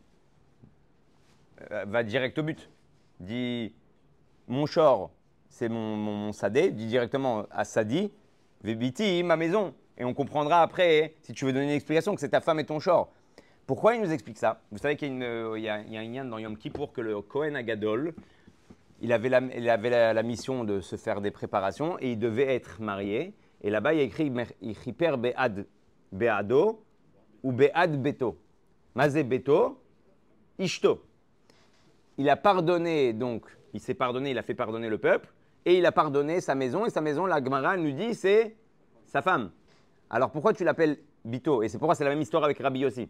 Euh, 1.72 1.84
va 1.86 2.02
direct 2.02 2.38
au 2.38 2.42
but. 2.42 2.70
Dit, 3.20 3.74
mon 4.46 4.66
chor, 4.66 5.10
c'est 5.48 5.68
mon, 5.68 5.96
mon, 5.96 6.32
sadé. 6.32 6.70
Dit 6.70 6.86
directement 6.86 7.46
à 7.50 7.64
Sadi, 7.64 8.12
Biti, 8.62 9.22
ma 9.22 9.36
maison. 9.36 9.74
Et 9.96 10.04
on 10.04 10.14
comprendra 10.14 10.62
après, 10.62 11.14
si 11.22 11.32
tu 11.32 11.44
veux 11.44 11.52
donner 11.52 11.66
une 11.66 11.72
explication, 11.72 12.14
que 12.14 12.20
c'est 12.20 12.28
ta 12.28 12.40
femme 12.40 12.60
et 12.60 12.64
ton 12.64 12.78
chor. 12.78 13.10
Pourquoi 13.66 13.94
il 13.94 14.00
nous 14.00 14.12
explique 14.12 14.38
ça? 14.38 14.62
Vous 14.70 14.78
savez 14.78 14.96
qu'il 14.96 15.18
y, 15.18 15.68
a, 15.68 15.74
a 15.74 15.78
un 15.78 16.12
lien 16.12 16.24
dans 16.24 16.38
Yom 16.38 16.56
Kippour 16.56 16.92
que 16.92 17.00
le 17.00 17.20
Kohen 17.20 17.54
Agadol, 17.56 18.14
il 19.00 19.12
avait, 19.12 19.28
la, 19.28 20.22
mission 20.22 20.64
de 20.64 20.80
se 20.80 20.96
faire 20.96 21.20
des 21.20 21.30
préparations 21.30 21.98
et 22.00 22.12
il 22.12 22.18
devait 22.18 22.54
être 22.54 22.80
marié. 22.80 23.34
Et 23.62 23.70
là-bas, 23.70 23.94
il 23.94 23.98
y 23.98 24.00
a 24.00 24.04
écrit 24.04 24.32
Ichiper 24.62 25.16
Be'ad 25.18 25.66
Be'ado 26.12 26.84
ou 27.42 27.52
Be'ad 27.52 28.00
Beto. 28.00 28.38
Mazé 28.94 29.22
Beto, 29.22 29.80
Ishto. 30.58 31.07
Il 32.18 32.28
a 32.28 32.36
pardonné, 32.36 33.12
donc, 33.12 33.46
il 33.72 33.80
s'est 33.80 33.94
pardonné, 33.94 34.30
il 34.30 34.38
a 34.38 34.42
fait 34.42 34.54
pardonner 34.54 34.88
le 34.88 34.98
peuple 34.98 35.32
et 35.64 35.78
il 35.78 35.86
a 35.86 35.92
pardonné 35.92 36.40
sa 36.40 36.54
maison. 36.54 36.84
Et 36.84 36.90
sa 36.90 37.00
maison, 37.00 37.26
la 37.26 37.42
Gemara 37.42 37.76
nous 37.76 37.92
dit, 37.92 38.14
c'est 38.14 38.56
sa 39.06 39.22
femme. 39.22 39.50
Alors 40.10 40.30
pourquoi 40.30 40.52
tu 40.52 40.64
l'appelles 40.64 40.98
Bito? 41.24 41.62
Et 41.62 41.68
c'est 41.68 41.78
pourquoi 41.78 41.94
c'est 41.94 42.04
la 42.04 42.10
même 42.10 42.20
histoire 42.20 42.44
avec 42.44 42.58
Rabbi 42.58 42.84
aussi. 42.84 43.08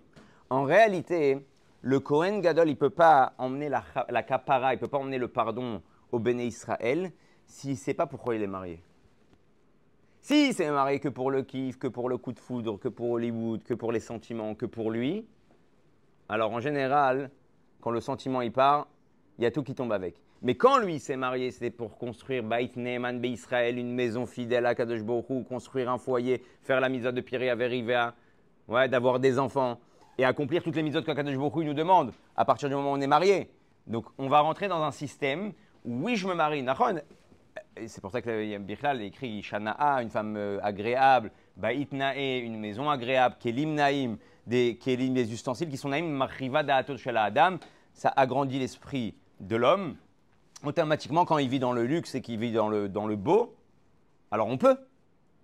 En 0.50 0.64
réalité, 0.64 1.46
le 1.80 2.00
Kohen 2.00 2.40
Gadol, 2.40 2.68
il 2.68 2.72
ne 2.72 2.76
peut 2.76 2.90
pas 2.90 3.34
emmener 3.38 3.68
la, 3.68 3.84
la 4.08 4.20
il 4.20 4.74
ne 4.74 4.76
peut 4.76 4.88
pas 4.88 4.98
emmener 4.98 5.18
le 5.18 5.28
pardon 5.28 5.82
au 6.10 6.18
Béné 6.18 6.46
Israël 6.46 7.12
si 7.46 7.76
c'est 7.76 7.94
pas 7.94 8.06
pourquoi 8.06 8.34
il 8.34 8.42
est 8.42 8.48
marié. 8.48 8.82
Si 10.20 10.52
c'est 10.52 10.70
marié 10.70 11.00
que 11.00 11.08
pour 11.08 11.30
le 11.30 11.42
kiff, 11.42 11.78
que 11.78 11.86
pour 11.86 12.08
le 12.08 12.18
coup 12.18 12.32
de 12.32 12.40
foudre, 12.40 12.78
que 12.78 12.88
pour 12.88 13.12
Hollywood, 13.12 13.62
que 13.62 13.74
pour 13.74 13.92
les 13.92 14.00
sentiments, 14.00 14.54
que 14.54 14.66
pour 14.66 14.90
lui, 14.90 15.26
alors 16.28 16.52
en 16.52 16.60
général, 16.60 17.30
quand 17.80 17.90
le 17.90 18.00
sentiment 18.00 18.42
y 18.42 18.50
part, 18.50 18.88
il 19.38 19.44
y 19.44 19.46
a 19.46 19.50
tout 19.50 19.62
qui 19.62 19.74
tombe 19.74 19.92
avec. 19.92 20.16
Mais 20.42 20.54
quand 20.54 20.78
lui 20.78 20.98
s'est 20.98 21.16
marié, 21.16 21.50
c'était 21.50 21.70
pour 21.70 21.96
construire 21.96 22.42
Bait 22.42 22.70
Neeman 22.76 23.24
Israël, 23.24 23.78
une 23.78 23.92
maison 23.92 24.26
fidèle 24.26 24.66
à 24.66 24.74
Kadosh 24.74 25.02
Baruch 25.02 25.46
construire 25.48 25.90
un 25.90 25.98
foyer, 25.98 26.42
faire 26.62 26.80
la 26.80 26.88
mise 26.88 27.02
de 27.02 27.20
Pierre 27.20 27.54
à 27.54 28.14
ouais, 28.68 28.88
d'avoir 28.88 29.20
des 29.20 29.38
enfants 29.38 29.78
et 30.16 30.24
accomplir 30.24 30.62
toutes 30.62 30.76
les 30.76 30.82
mises 30.82 30.94
que 30.94 31.12
Kadosh 31.12 31.36
Baruch 31.36 31.64
nous 31.64 31.74
demande 31.74 32.12
à 32.36 32.44
partir 32.44 32.68
du 32.68 32.74
moment 32.74 32.92
où 32.92 32.96
on 32.96 33.00
est 33.00 33.06
marié. 33.06 33.50
Donc 33.86 34.06
on 34.18 34.28
va 34.28 34.40
rentrer 34.40 34.68
dans 34.68 34.82
un 34.82 34.90
système 34.92 35.52
où 35.84 36.04
oui, 36.04 36.16
je 36.16 36.26
me 36.26 36.34
marie, 36.34 36.64
c'est 37.86 38.00
pour 38.00 38.10
ça 38.10 38.20
que 38.20 38.58
Bichlal 38.58 39.02
écrit 39.02 39.42
Shana'a, 39.42 40.02
une 40.02 40.10
femme 40.10 40.36
euh, 40.36 40.58
agréable, 40.62 41.30
Ba'it 41.56 41.88
une 41.92 42.58
maison 42.58 42.88
agréable, 42.88 43.36
Kelim 43.40 43.74
Naïm, 43.74 44.18
des 44.46 44.76
kelim, 44.76 45.14
des 45.14 45.32
ustensiles 45.32 45.68
qui 45.68 45.76
sont 45.76 45.88
naïm 45.88 46.08
marriva 46.08 46.62
da'ato 46.62 46.96
shel 46.96 47.16
adam. 47.16 47.58
Ça 47.92 48.12
agrandit 48.14 48.58
l'esprit 48.58 49.14
de 49.40 49.56
l'homme. 49.56 49.96
Automatiquement, 50.64 51.24
quand 51.24 51.38
il 51.38 51.48
vit 51.48 51.60
dans 51.60 51.72
le 51.72 51.84
luxe 51.84 52.14
et 52.14 52.20
qu'il 52.20 52.38
vit 52.38 52.52
dans 52.52 52.68
le, 52.68 52.88
dans 52.88 53.06
le 53.06 53.16
beau, 53.16 53.54
alors 54.30 54.48
on 54.48 54.58
peut. 54.58 54.76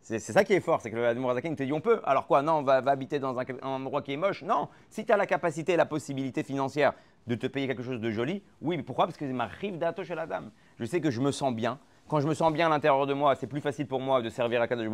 C'est 0.04 0.18
ça 0.18 0.44
qui 0.44 0.52
est 0.52 0.60
fort, 0.60 0.82
c'est 0.82 0.90
que 0.90 0.96
le 0.96 1.06
Admorazaken 1.06 1.56
te 1.56 1.62
dit 1.62 1.72
on 1.72 1.80
peut. 1.80 2.02
Alors 2.04 2.26
quoi 2.26 2.42
Non, 2.42 2.58
on 2.58 2.62
va, 2.62 2.74
habiter 2.74 3.18
dans 3.18 3.38
un, 3.38 3.44
endroit 3.62 4.02
qui 4.02 4.12
est 4.12 4.18
moche. 4.18 4.42
Non, 4.42 4.68
si 4.90 5.06
tu 5.06 5.12
as 5.12 5.16
la 5.16 5.24
capacité 5.24 5.76
la 5.76 5.86
possibilité 5.86 6.42
financière 6.42 6.92
de 7.26 7.34
te 7.34 7.46
payer 7.46 7.66
quelque 7.66 7.82
chose 7.82 8.00
de 8.00 8.10
joli, 8.10 8.42
oui, 8.60 8.76
mais 8.76 8.82
pourquoi? 8.82 9.06
Parce 9.06 9.16
que 9.16 9.26
c'est 9.26 9.32
ma 9.32 9.46
rive 9.46 9.78
d'ato 9.78 10.04
chez 10.04 10.14
la 10.14 10.26
dame. 10.26 10.50
Je 10.78 10.84
sais 10.84 11.00
que 11.00 11.10
je 11.10 11.22
me 11.22 11.32
sens 11.32 11.54
bien. 11.54 11.78
Quand 12.06 12.20
je 12.20 12.28
me 12.28 12.34
sens 12.34 12.52
bien 12.52 12.66
à 12.66 12.68
l'intérieur 12.68 13.06
de 13.06 13.14
moi, 13.14 13.34
c'est 13.34 13.46
plus 13.46 13.62
facile 13.62 13.86
pour 13.86 13.98
moi 13.98 14.20
de 14.20 14.28
servir 14.28 14.60
à 14.60 14.68
Kadosh. 14.68 14.88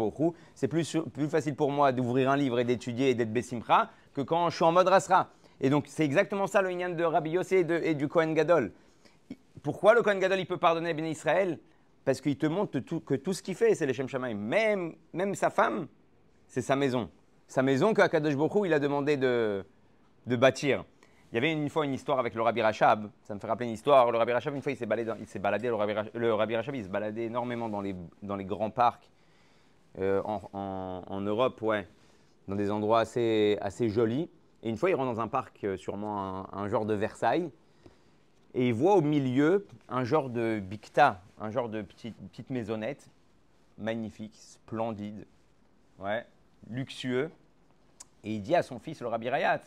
C'est 0.54 0.68
plus, 0.68 0.96
plus 1.12 1.28
facile 1.28 1.56
pour 1.56 1.72
moi 1.72 1.90
d'ouvrir 1.90 2.30
un 2.30 2.36
livre 2.36 2.60
et 2.60 2.64
d'étudier 2.64 3.10
et 3.10 3.14
d'être 3.16 3.32
Bessimra 3.32 3.90
que 4.14 4.20
quand 4.20 4.48
je 4.50 4.54
suis 4.54 4.64
en 4.64 4.70
mode 4.70 4.86
Rasra. 4.86 5.30
Et 5.60 5.70
donc, 5.70 5.86
c'est 5.88 6.04
exactement 6.04 6.46
ça 6.46 6.62
le 6.62 6.70
Inyan 6.70 6.90
de 6.90 7.02
Rabbi 7.02 7.30
Yossi 7.30 7.56
et, 7.56 7.90
et 7.90 7.94
du 7.96 8.06
Kohen 8.06 8.32
Gadol. 8.32 8.72
Pourquoi 9.62 9.94
le 9.94 10.02
Kohen 10.02 10.18
Gadol 10.18 10.38
il 10.38 10.46
peut 10.46 10.56
pardonner 10.56 10.94
Ben 10.94 11.06
Israël? 11.06 11.58
Parce 12.04 12.20
qu'il 12.20 12.36
te 12.38 12.46
montre 12.46 12.78
que 12.80 13.14
tout 13.14 13.32
ce 13.32 13.42
qu'il 13.42 13.54
fait, 13.54 13.74
c'est 13.74 13.86
les 13.86 13.92
Shem. 13.92 14.06
Même, 14.34 14.94
même 15.12 15.34
sa 15.34 15.50
femme, 15.50 15.86
c'est 16.46 16.62
sa 16.62 16.76
maison. 16.76 17.10
Sa 17.46 17.62
maison 17.62 17.92
qu'Akadosh 17.92 18.34
Hu, 18.34 18.66
il 18.66 18.72
a 18.72 18.78
demandé 18.78 19.16
de, 19.16 19.64
de 20.26 20.36
bâtir. 20.36 20.84
Il 21.30 21.36
y 21.36 21.38
avait 21.38 21.52
une 21.52 21.68
fois 21.68 21.84
une 21.84 21.92
histoire 21.92 22.18
avec 22.18 22.34
le 22.34 22.42
Rabbi 22.42 22.62
Rachab. 22.62 23.10
Ça 23.22 23.34
me 23.34 23.38
fait 23.38 23.46
rappeler 23.46 23.66
une 23.66 23.74
histoire. 23.74 24.10
Le 24.10 24.18
Rabbi 24.18 24.32
Rachab, 24.32 24.54
une 24.54 24.62
fois, 24.62 24.72
il 24.72 24.76
s'est 24.76 24.86
baladé, 24.86 25.12
il 25.20 25.26
s'est 25.26 25.38
baladé 25.38 25.68
il 25.68 26.84
se 26.84 26.88
baladait 26.88 27.24
énormément 27.24 27.68
dans 27.68 27.80
les, 27.80 27.94
dans 28.22 28.36
les 28.36 28.44
grands 28.44 28.70
parcs 28.70 29.10
euh, 29.98 30.22
en, 30.24 31.20
Europe, 31.20 31.60
ouais, 31.62 31.86
dans 32.48 32.56
des 32.56 32.70
endroits 32.70 33.00
assez, 33.00 33.58
assez 33.60 33.88
jolis. 33.88 34.28
Et 34.62 34.70
une 34.70 34.76
fois, 34.76 34.90
il 34.90 34.94
rentre 34.94 35.14
dans 35.14 35.20
un 35.20 35.28
parc, 35.28 35.62
euh, 35.64 35.76
sûrement 35.76 36.52
un 36.52 36.68
genre 36.68 36.86
de 36.86 36.94
Versailles, 36.94 37.50
et 38.54 38.68
il 38.68 38.74
voit 38.74 38.96
au 38.96 39.00
milieu 39.00 39.66
un 39.88 40.04
genre 40.04 40.28
de 40.28 40.60
bicta, 40.60 41.22
un 41.38 41.50
genre 41.50 41.68
de 41.68 41.82
petite, 41.82 42.50
maisonnette, 42.50 43.08
magnifique, 43.78 44.34
splendide, 44.34 45.26
ouais, 45.98 46.26
luxueux. 46.68 47.30
Et 48.24 48.34
il 48.34 48.42
dit 48.42 48.54
à 48.54 48.62
son 48.62 48.78
fils, 48.78 49.00
le 49.00 49.08
Rabbi 49.08 49.28
Rayat, 49.28 49.62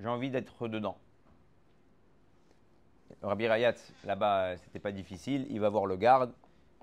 j'ai 0.00 0.08
envie 0.08 0.30
d'être 0.30 0.68
dedans. 0.68 0.96
Le 3.20 3.28
Rabbi 3.28 3.46
Rayat, 3.46 3.74
là-bas, 4.04 4.56
c'était 4.56 4.80
pas 4.80 4.90
difficile. 4.90 5.46
Il 5.50 5.60
va 5.60 5.68
voir 5.68 5.86
le 5.86 5.96
garde, 5.96 6.32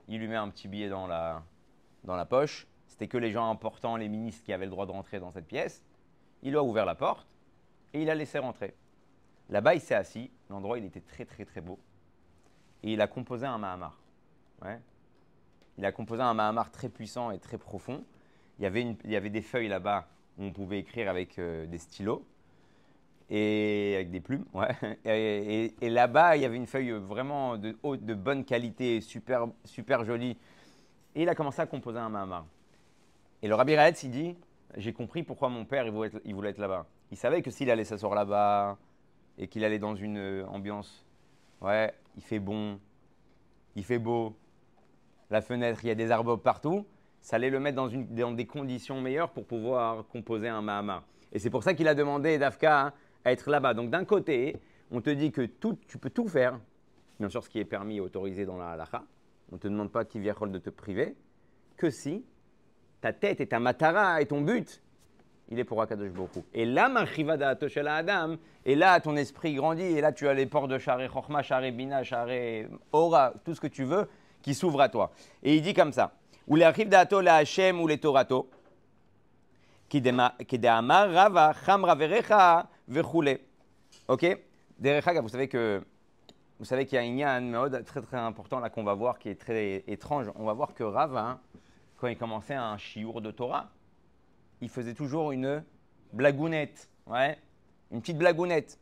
il 0.08 0.20
lui 0.20 0.28
met 0.28 0.36
un 0.36 0.50
petit 0.50 0.68
billet 0.68 0.90
dans 0.90 1.08
la, 1.08 1.44
dans 2.04 2.16
la 2.16 2.26
poche. 2.26 2.68
C'était 2.88 3.08
que 3.08 3.18
les 3.18 3.32
gens 3.32 3.50
importants, 3.50 3.96
les 3.96 4.10
ministres 4.10 4.44
qui 4.46 4.54
avaient 4.54 4.66
le 4.66 4.72
droit 4.72 4.86
de 4.86 4.92
rentrer 4.92 5.20
dans 5.20 5.32
cette 5.32 5.48
pièce. 5.48 5.84
Il 6.44 6.56
a 6.56 6.64
ouvert 6.64 6.86
la 6.86 6.96
porte 6.96 7.28
et 7.94 8.02
il 8.02 8.10
a 8.10 8.16
laissé 8.16 8.40
rentrer. 8.40 8.74
Là-bas, 9.50 9.76
il 9.76 9.82
s'est 9.82 9.96
assis. 9.96 10.30
L'endroit, 10.50 10.78
il 10.78 10.86
était 10.86 11.02
très, 11.02 11.26
très, 11.26 11.46
très 11.46 11.62
beau. 11.62 11.80
Et 12.84 12.94
il 12.94 13.02
a 13.02 13.08
composé 13.08 13.46
un 13.46 13.58
Mahamar. 13.58 13.98
Il 15.78 15.86
a 15.86 15.92
composé 15.92 16.22
un 16.22 16.34
Mahamar 16.34 16.72
très 16.72 16.90
puissant 16.90 17.32
et 17.32 17.40
très 17.40 17.58
profond. 17.58 18.04
Il 18.60 18.64
y 18.64 18.66
avait, 19.16 19.30
des 19.30 19.42
feuilles 19.42 19.70
là-bas 19.70 20.08
où 20.38 20.44
on 20.44 20.52
pouvait 20.52 20.80
écrire 20.80 21.10
avec 21.10 21.40
euh, 21.40 21.66
des 21.66 21.78
stylos 21.78 22.26
et 23.30 23.94
avec 23.96 24.12
des 24.12 24.20
plumes. 24.20 24.46
Et, 25.06 25.72
là-bas, 25.82 26.36
il 26.36 26.42
y 26.42 26.46
avait 26.46 26.58
une 26.58 26.68
feuille 26.68 26.92
vraiment 26.92 27.58
de, 27.58 27.78
haute, 27.84 28.04
de 28.04 28.14
bonne 28.14 28.44
qualité, 28.44 29.02
super, 29.02 29.48
super 29.64 30.04
jolie. 30.04 30.38
Et 31.16 31.24
il 31.24 31.30
a 31.30 31.36
commencé 31.36 31.62
à 31.62 31.66
composer 31.66 32.00
un 32.00 32.10
Mahamar. 32.10 32.46
Et 33.42 33.48
le 33.48 33.56
Rabbi 33.56 33.76
Raetz, 33.76 34.04
il 34.04 34.12
dit 34.12 34.36
J'ai 34.76 34.94
compris 34.94 35.24
pourquoi 35.24 35.50
mon 35.50 35.64
père 35.64 35.90
voulait 35.92 36.10
être, 36.10 36.32
voulait 36.32 36.50
être 36.50 36.58
là-bas. 36.58 36.86
Il 37.12 37.18
savait 37.18 37.42
que 37.42 37.52
s'il 37.52 37.70
allait 37.72 37.86
s'asseoir 37.86 38.14
là-bas 38.14 38.78
et 39.40 39.48
qu'il 39.48 39.64
allait 39.64 39.80
dans 39.80 39.96
une 39.96 40.18
euh, 40.18 40.46
ambiance, 40.48 41.06
ouais, 41.62 41.94
il 42.18 42.22
fait 42.24 42.40
bon, 42.40 42.80
il 43.76 43.84
fait 43.84 43.98
beau, 44.00 44.36
la 45.32 45.42
fenêtre, 45.42 45.80
il 45.84 45.88
y 45.88 45.92
a 45.92 45.96
des 45.96 46.12
arbres 46.12 46.36
partout, 46.36 46.86
ça 47.22 47.38
allait 47.38 47.50
le 47.50 47.60
mettre 47.60 47.76
dans, 47.78 47.88
une- 47.88 48.08
dans 48.14 48.32
des 48.32 48.46
conditions 48.46 49.02
meilleures 49.02 49.32
pour 49.32 49.46
pouvoir 49.46 50.06
composer 50.08 50.48
un 50.50 50.62
Mahamar. 50.62 51.04
Et 51.32 51.40
c'est 51.40 51.50
pour 51.50 51.64
ça 51.64 51.74
qu'il 51.74 51.88
a 51.88 51.96
demandé 51.96 52.38
Dafka 52.38 52.88
hein, 52.88 52.94
à 53.24 53.32
être 53.32 53.50
là-bas. 53.50 53.74
Donc 53.74 53.90
d'un 53.90 54.06
côté, 54.06 54.58
on 54.92 55.02
te 55.02 55.10
dit 55.10 55.32
que 55.32 55.46
tout, 55.46 55.78
tu 55.88 55.98
peux 55.98 56.10
tout 56.10 56.28
faire, 56.28 56.60
bien 57.20 57.30
sûr 57.30 57.44
ce 57.44 57.50
qui 57.50 57.60
est 57.60 57.66
permis 57.66 57.98
et 57.98 58.02
autorisé 58.02 58.46
dans 58.46 58.58
la 58.58 58.72
halakha. 58.72 59.04
On 59.52 59.56
ne 59.56 59.60
te 59.60 59.68
demande 59.68 59.92
pas 59.92 60.06
qui 60.06 60.20
vient 60.20 60.36
de 60.48 60.60
te 60.60 60.70
priver, 60.70 61.16
que 61.78 61.90
si 61.90 62.26
ta 63.02 63.14
tête 63.14 63.40
et 63.42 63.48
ta 63.48 63.60
matara 63.60 64.22
et 64.22 64.26
ton 64.26 64.42
but, 64.42 64.82
il 65.50 65.60
est 65.60 65.64
pour 65.64 65.82
Akadosh 65.82 66.12
Baruch. 66.12 66.44
Et 66.54 66.66
là, 66.66 66.92
Adam, 67.96 68.36
et 68.66 68.76
là, 68.76 69.00
ton 69.00 69.16
esprit 69.16 69.56
grandit, 69.56 69.84
et 69.84 70.02
là, 70.02 70.12
tu 70.12 70.28
as 70.28 70.34
les 70.34 70.46
portes 70.46 70.70
de 70.70 70.78
Share 70.78 71.12
Chochma, 71.12 71.42
Share 71.42 71.72
Bina, 71.72 72.02
Ora, 72.92 73.34
tout 73.44 73.56
ce 73.56 73.60
que 73.60 73.68
tu 73.68 73.84
veux, 73.84 74.08
qui 74.42 74.54
s'ouvrent 74.54 74.82
à 74.82 74.90
toi. 74.90 75.12
Et 75.42 75.56
il 75.56 75.62
dit 75.62 75.74
comme 75.74 75.92
ça 75.92 76.12
Ou 76.48 76.56
les 76.56 76.72
la 77.24 77.36
Hashem 77.36 77.82
ou 77.82 77.88
les 77.88 77.98
Torato, 77.98 78.50
qui 79.90 80.02
de'amar 80.02 81.12
Rava, 81.12 81.54
Chamra 81.66 81.96
Verecha, 81.96 82.68
Vechule. 82.88 83.40
Ok? 84.08 84.40
Derecha, 84.78 85.20
vous 85.20 85.30
savez 85.30 85.48
que. 85.48 85.82
Vous 86.60 86.66
savez 86.66 86.86
qu'il 86.86 87.18
y 87.18 87.24
a 87.24 87.32
un 87.32 87.40
Meod 87.40 87.86
très 87.86 88.02
très 88.02 88.18
important 88.18 88.60
là 88.60 88.70
qu'on 88.70 88.84
va 88.84 88.94
voir 88.94 89.18
qui 89.18 89.30
est 89.30 89.40
très 89.40 89.84
étrange. 89.88 90.30
On 90.36 90.44
va 90.44 90.52
voir 90.52 90.74
que 90.74 90.84
Rava, 90.84 91.40
quand 91.96 92.08
il 92.08 92.18
commençait 92.18 92.56
un 92.56 92.78
chiour 92.78 93.22
de 93.22 93.32
Torah, 93.32 93.70
il 94.62 94.70
faisait 94.70 94.94
toujours 94.94 95.32
une 95.32 95.64
blagounette. 96.14 96.90
Ouais, 97.08 97.38
une 97.92 98.02
petite 98.02 98.18
blagounette. 98.18 98.80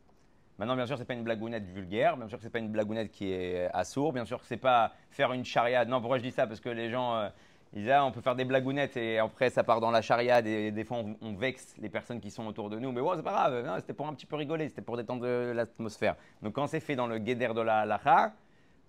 Maintenant, 0.57 0.75
bien 0.75 0.87
sûr, 0.87 0.95
ce 0.95 1.01
n'est 1.01 1.05
pas 1.05 1.13
une 1.13 1.23
blagounette 1.23 1.67
vulgaire, 1.67 2.17
bien 2.17 2.27
sûr 2.27 2.37
que 2.37 2.43
ce 2.43 2.47
n'est 2.47 2.51
pas 2.51 2.59
une 2.59 2.71
blagounette 2.71 3.11
qui 3.11 3.31
est 3.31 3.69
assourde, 3.73 4.15
bien 4.15 4.25
sûr 4.25 4.39
que 4.39 4.45
ce 4.47 4.55
n'est 4.55 4.59
pas 4.59 4.91
faire 5.11 5.31
une 5.33 5.45
chariade. 5.45 5.87
Non, 5.87 5.99
pourquoi 5.99 6.17
je 6.17 6.23
dis 6.23 6.31
ça? 6.31 6.47
Parce 6.47 6.59
que 6.59 6.69
les 6.69 6.89
gens, 6.89 7.15
euh, 7.15 7.29
ils 7.73 7.81
disent, 7.81 7.91
ah, 7.91 8.05
on 8.05 8.11
peut 8.11 8.21
faire 8.21 8.35
des 8.35 8.45
blagounettes 8.45 8.97
et 8.97 9.19
après 9.19 9.49
ça 9.49 9.63
part 9.63 9.79
dans 9.79 9.91
la 9.91 10.01
chariade 10.01 10.47
et 10.47 10.71
des 10.71 10.83
fois 10.83 11.03
on, 11.21 11.33
vexe 11.33 11.75
les 11.77 11.89
personnes 11.89 12.19
qui 12.19 12.31
sont 12.31 12.47
autour 12.47 12.69
de 12.69 12.79
nous. 12.79 12.91
Mais 12.91 13.01
bon, 13.01 13.13
c'est 13.15 13.23
pas 13.23 13.31
grave, 13.31 13.79
c'était 13.79 13.93
pour 13.93 14.07
un 14.07 14.13
petit 14.13 14.25
peu 14.25 14.35
rigoler, 14.35 14.69
c'était 14.69 14.81
pour 14.81 14.97
détendre 14.97 15.27
l'atmosphère. 15.53 16.15
Donc 16.41 16.53
quand 16.53 16.67
c'est 16.67 16.79
fait 16.79 16.95
dans 16.95 17.07
le 17.07 17.19
guéder 17.19 17.49
de 17.53 17.61
la 17.61 17.79
halacha, 17.79 18.33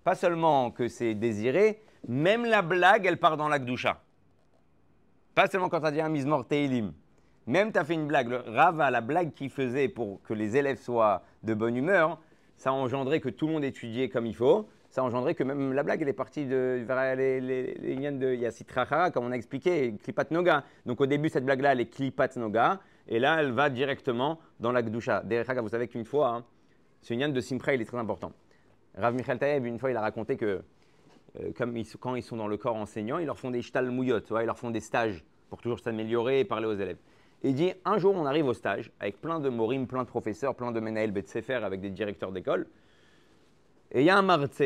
pas 0.03 0.15
seulement 0.15 0.71
que 0.71 0.87
c'est 0.87 1.13
désiré, 1.13 1.81
même 2.07 2.45
la 2.45 2.61
blague, 2.61 3.05
elle 3.05 3.17
part 3.17 3.37
dans 3.37 3.49
la 3.49 3.59
gdoucha. 3.59 4.01
Pas 5.39 5.47
seulement 5.47 5.69
quand 5.69 5.85
as 5.85 5.91
dit 5.91 6.01
un 6.01 6.09
mismor 6.09 6.45
teilim. 6.45 6.91
Même 7.47 7.71
tu 7.71 7.79
as 7.79 7.85
fait 7.85 7.93
une 7.93 8.07
blague. 8.07 8.27
Le 8.27 8.39
Rava, 8.39 8.91
la 8.91 8.99
blague 8.99 9.31
qu'il 9.31 9.49
faisait 9.49 9.87
pour 9.87 10.21
que 10.23 10.33
les 10.33 10.57
élèves 10.57 10.81
soient 10.81 11.23
de 11.43 11.53
bonne 11.53 11.77
humeur, 11.77 12.19
ça 12.57 12.71
a 12.71 12.73
engendré 12.73 13.21
que 13.21 13.29
tout 13.29 13.47
le 13.47 13.53
monde 13.53 13.63
étudiait 13.63 14.09
comme 14.09 14.25
il 14.25 14.35
faut. 14.35 14.67
Ça 14.89 14.99
a 14.99 15.05
engendré 15.05 15.35
que 15.35 15.43
même 15.45 15.71
la 15.71 15.83
blague, 15.83 16.01
elle 16.01 16.09
est 16.09 16.13
partie 16.13 16.45
de 16.45 16.83
vers 16.85 17.15
les, 17.15 17.39
les, 17.39 18.11
de 18.11 18.35
Yassitrachara, 18.35 19.11
comme 19.11 19.27
on 19.27 19.31
a 19.31 19.35
expliqué, 19.35 19.95
Klipat 20.03 20.29
Noga. 20.31 20.65
Donc 20.85 20.99
au 20.99 21.05
début, 21.05 21.29
cette 21.29 21.45
blague-là, 21.45 21.71
elle 21.71 21.79
est 21.79 21.89
Klipat 21.89 22.35
Noga. 22.35 22.81
Et 23.07 23.17
là, 23.17 23.37
elle 23.39 23.53
va 23.53 23.69
directement 23.69 24.39
dans 24.59 24.73
la 24.73 24.81
Gdusha. 24.81 25.23
Derech 25.23 25.47
vous 25.61 25.69
savez 25.69 25.87
qu'une 25.87 26.03
fois, 26.03 26.35
hein, 26.35 26.45
ce 27.01 27.13
lien 27.13 27.29
de 27.29 27.39
Simpra, 27.39 27.73
il 27.73 27.81
est 27.81 27.85
très 27.85 27.97
important. 27.97 28.33
Rav 28.97 29.15
Michael 29.15 29.39
Taeb, 29.39 29.65
une 29.65 29.79
fois, 29.79 29.89
il 29.89 29.95
a 29.95 30.01
raconté 30.01 30.35
que 30.35 30.61
euh, 31.39 31.51
comme 31.57 31.81
quand 31.99 32.15
ils 32.15 32.23
sont 32.23 32.35
dans 32.35 32.47
le 32.47 32.57
corps 32.57 32.75
enseignant, 32.75 33.19
ils 33.19 33.25
leur 33.25 33.39
font 33.39 33.51
des 33.51 33.61
shtal 33.61 33.89
mouillottes, 33.89 34.31
ouais, 34.31 34.43
ils 34.43 34.47
leur 34.47 34.57
font 34.57 34.71
des 34.71 34.81
stages 34.81 35.23
pour 35.49 35.61
toujours 35.61 35.79
s'améliorer 35.79 36.41
et 36.41 36.45
parler 36.45 36.67
aux 36.67 36.75
élèves. 36.75 36.97
Il 37.43 37.55
dit, 37.55 37.71
un 37.85 37.97
jour, 37.97 38.15
on 38.15 38.25
arrive 38.25 38.47
au 38.47 38.53
stage 38.53 38.91
avec 38.99 39.21
plein 39.21 39.39
de 39.39 39.49
morim, 39.49 39.87
plein 39.87 40.03
de 40.03 40.07
professeurs, 40.07 40.55
plein 40.55 40.71
de 40.71 40.79
menael 40.79 41.11
betsefer 41.11 41.63
avec 41.63 41.79
des 41.79 41.89
directeurs 41.89 42.31
d'école. 42.31 42.67
Et 43.91 44.01
il 44.01 44.05
y 44.05 44.09
a 44.09 44.17
un 44.17 44.21
martse, 44.21 44.61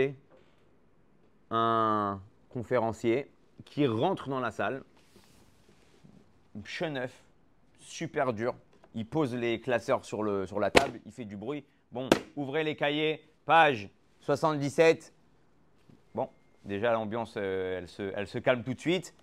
un 1.52 2.20
conférencier, 2.50 3.32
qui 3.66 3.86
rentre 3.88 4.28
dans 4.28 4.40
la 4.40 4.52
salle, 4.52 4.84
cheneuf, 6.64 7.24
super 7.80 8.34
dur. 8.34 8.56
Il 8.96 9.06
pose 9.06 9.36
les 9.36 9.60
classeurs 9.62 10.04
sur, 10.04 10.24
le, 10.24 10.46
sur 10.46 10.60
la 10.60 10.72
table, 10.72 11.00
il 11.06 11.12
fait 11.12 11.26
du 11.26 11.38
bruit. 11.38 11.64
Bon, 11.92 12.10
ouvrez 12.36 12.64
les 12.64 12.76
cahiers, 12.76 13.24
page 13.46 13.90
77. 14.22 15.14
Bon, 16.16 16.30
déjà 16.66 16.92
l'ambiance, 16.92 17.36
euh, 17.38 17.80
elle, 17.80 17.88
se, 17.88 18.12
elle 18.16 18.28
se 18.28 18.40
calme 18.40 18.64
tout 18.64 18.74
de 18.74 18.80
suite. 18.80 19.14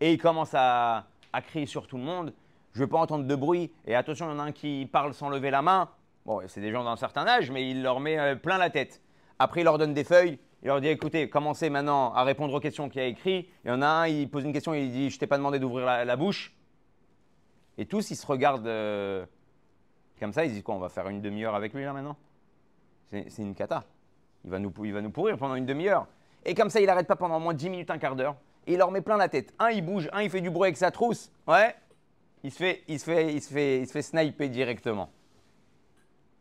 Et 0.00 0.12
il 0.12 0.18
commence 0.18 0.52
à, 0.54 1.06
crier 1.46 1.66
sur 1.66 1.86
tout 1.86 1.98
le 1.98 2.02
monde. 2.02 2.32
Je 2.72 2.80
ne 2.80 2.84
veux 2.84 2.88
pas 2.88 2.98
entendre 2.98 3.26
de 3.26 3.34
bruit. 3.34 3.70
Et 3.86 3.94
attention, 3.94 4.26
il 4.30 4.32
y 4.32 4.36
en 4.36 4.38
a 4.38 4.44
un 4.44 4.52
qui 4.52 4.88
parle 4.90 5.14
sans 5.14 5.28
lever 5.28 5.50
la 5.50 5.62
main. 5.62 5.90
Bon, 6.24 6.40
c'est 6.46 6.60
des 6.60 6.70
gens 6.70 6.84
d'un 6.84 6.96
certain 6.96 7.26
âge, 7.26 7.50
mais 7.50 7.70
il 7.70 7.82
leur 7.82 8.00
met 8.00 8.18
euh, 8.18 8.36
plein 8.36 8.58
la 8.58 8.70
tête. 8.70 9.00
Après, 9.38 9.60
il 9.60 9.64
leur 9.64 9.78
donne 9.78 9.94
des 9.94 10.04
feuilles. 10.04 10.38
Il 10.62 10.68
leur 10.68 10.80
dit 10.80 10.88
écoutez, 10.88 11.30
commencez 11.30 11.70
maintenant 11.70 12.12
à 12.12 12.22
répondre 12.24 12.52
aux 12.52 12.60
questions 12.60 12.88
qu'il 12.88 13.00
a 13.00 13.06
écrites. 13.06 13.48
Il 13.64 13.68
y 13.68 13.70
en 13.70 13.80
a 13.80 13.86
un, 13.86 14.06
il 14.06 14.28
pose 14.28 14.44
une 14.44 14.52
question, 14.52 14.74
il 14.74 14.90
dit 14.90 15.10
je 15.10 15.18
t'ai 15.18 15.26
pas 15.26 15.38
demandé 15.38 15.58
d'ouvrir 15.58 15.86
la, 15.86 16.16
bouche. 16.16 16.54
Et 17.78 17.86
tous, 17.86 18.10
ils 18.10 18.16
se 18.16 18.26
regardent 18.26 18.66
euh, 18.66 19.24
comme 20.18 20.32
ça. 20.32 20.44
Ils 20.44 20.52
disent 20.52 20.62
quoi 20.62 20.74
On 20.74 20.78
va 20.78 20.90
faire 20.90 21.08
une 21.08 21.22
demi-heure 21.22 21.54
avec 21.54 21.72
lui 21.72 21.84
là 21.84 21.92
maintenant? 21.92 22.16
C'est 23.10 23.38
une 23.38 23.54
cata. 23.54 23.84
Il 24.44 24.50
va, 24.50 24.58
nous, 24.58 24.72
il 24.84 24.92
va 24.92 25.00
nous 25.00 25.10
pourrir 25.10 25.36
pendant 25.36 25.54
une 25.54 25.66
demi-heure. 25.66 26.06
Et 26.44 26.54
comme 26.54 26.70
ça, 26.70 26.80
il 26.80 26.86
n'arrête 26.86 27.06
pas 27.06 27.16
pendant 27.16 27.36
au 27.36 27.40
moins 27.40 27.54
10 27.54 27.70
minutes, 27.70 27.90
un 27.90 27.98
quart 27.98 28.14
d'heure. 28.14 28.36
Il 28.66 28.78
leur 28.78 28.90
met 28.90 29.00
plein 29.00 29.16
la 29.16 29.28
tête. 29.28 29.52
Un, 29.58 29.70
il 29.70 29.84
bouge. 29.84 30.08
Un, 30.12 30.22
il 30.22 30.30
fait 30.30 30.40
du 30.40 30.50
bruit 30.50 30.68
avec 30.68 30.76
sa 30.76 30.90
trousse. 30.90 31.32
Ouais. 31.46 31.74
il 32.44 32.52
se 32.52 32.58
fait, 32.58 32.82
il 32.88 32.98
se 32.98 33.04
fait, 33.04 33.34
il 33.34 33.42
se 33.42 33.52
fait, 33.52 33.80
il 33.80 33.86
se 33.86 33.92
fait 33.92 34.02
sniper 34.02 34.48
directement. 34.48 35.10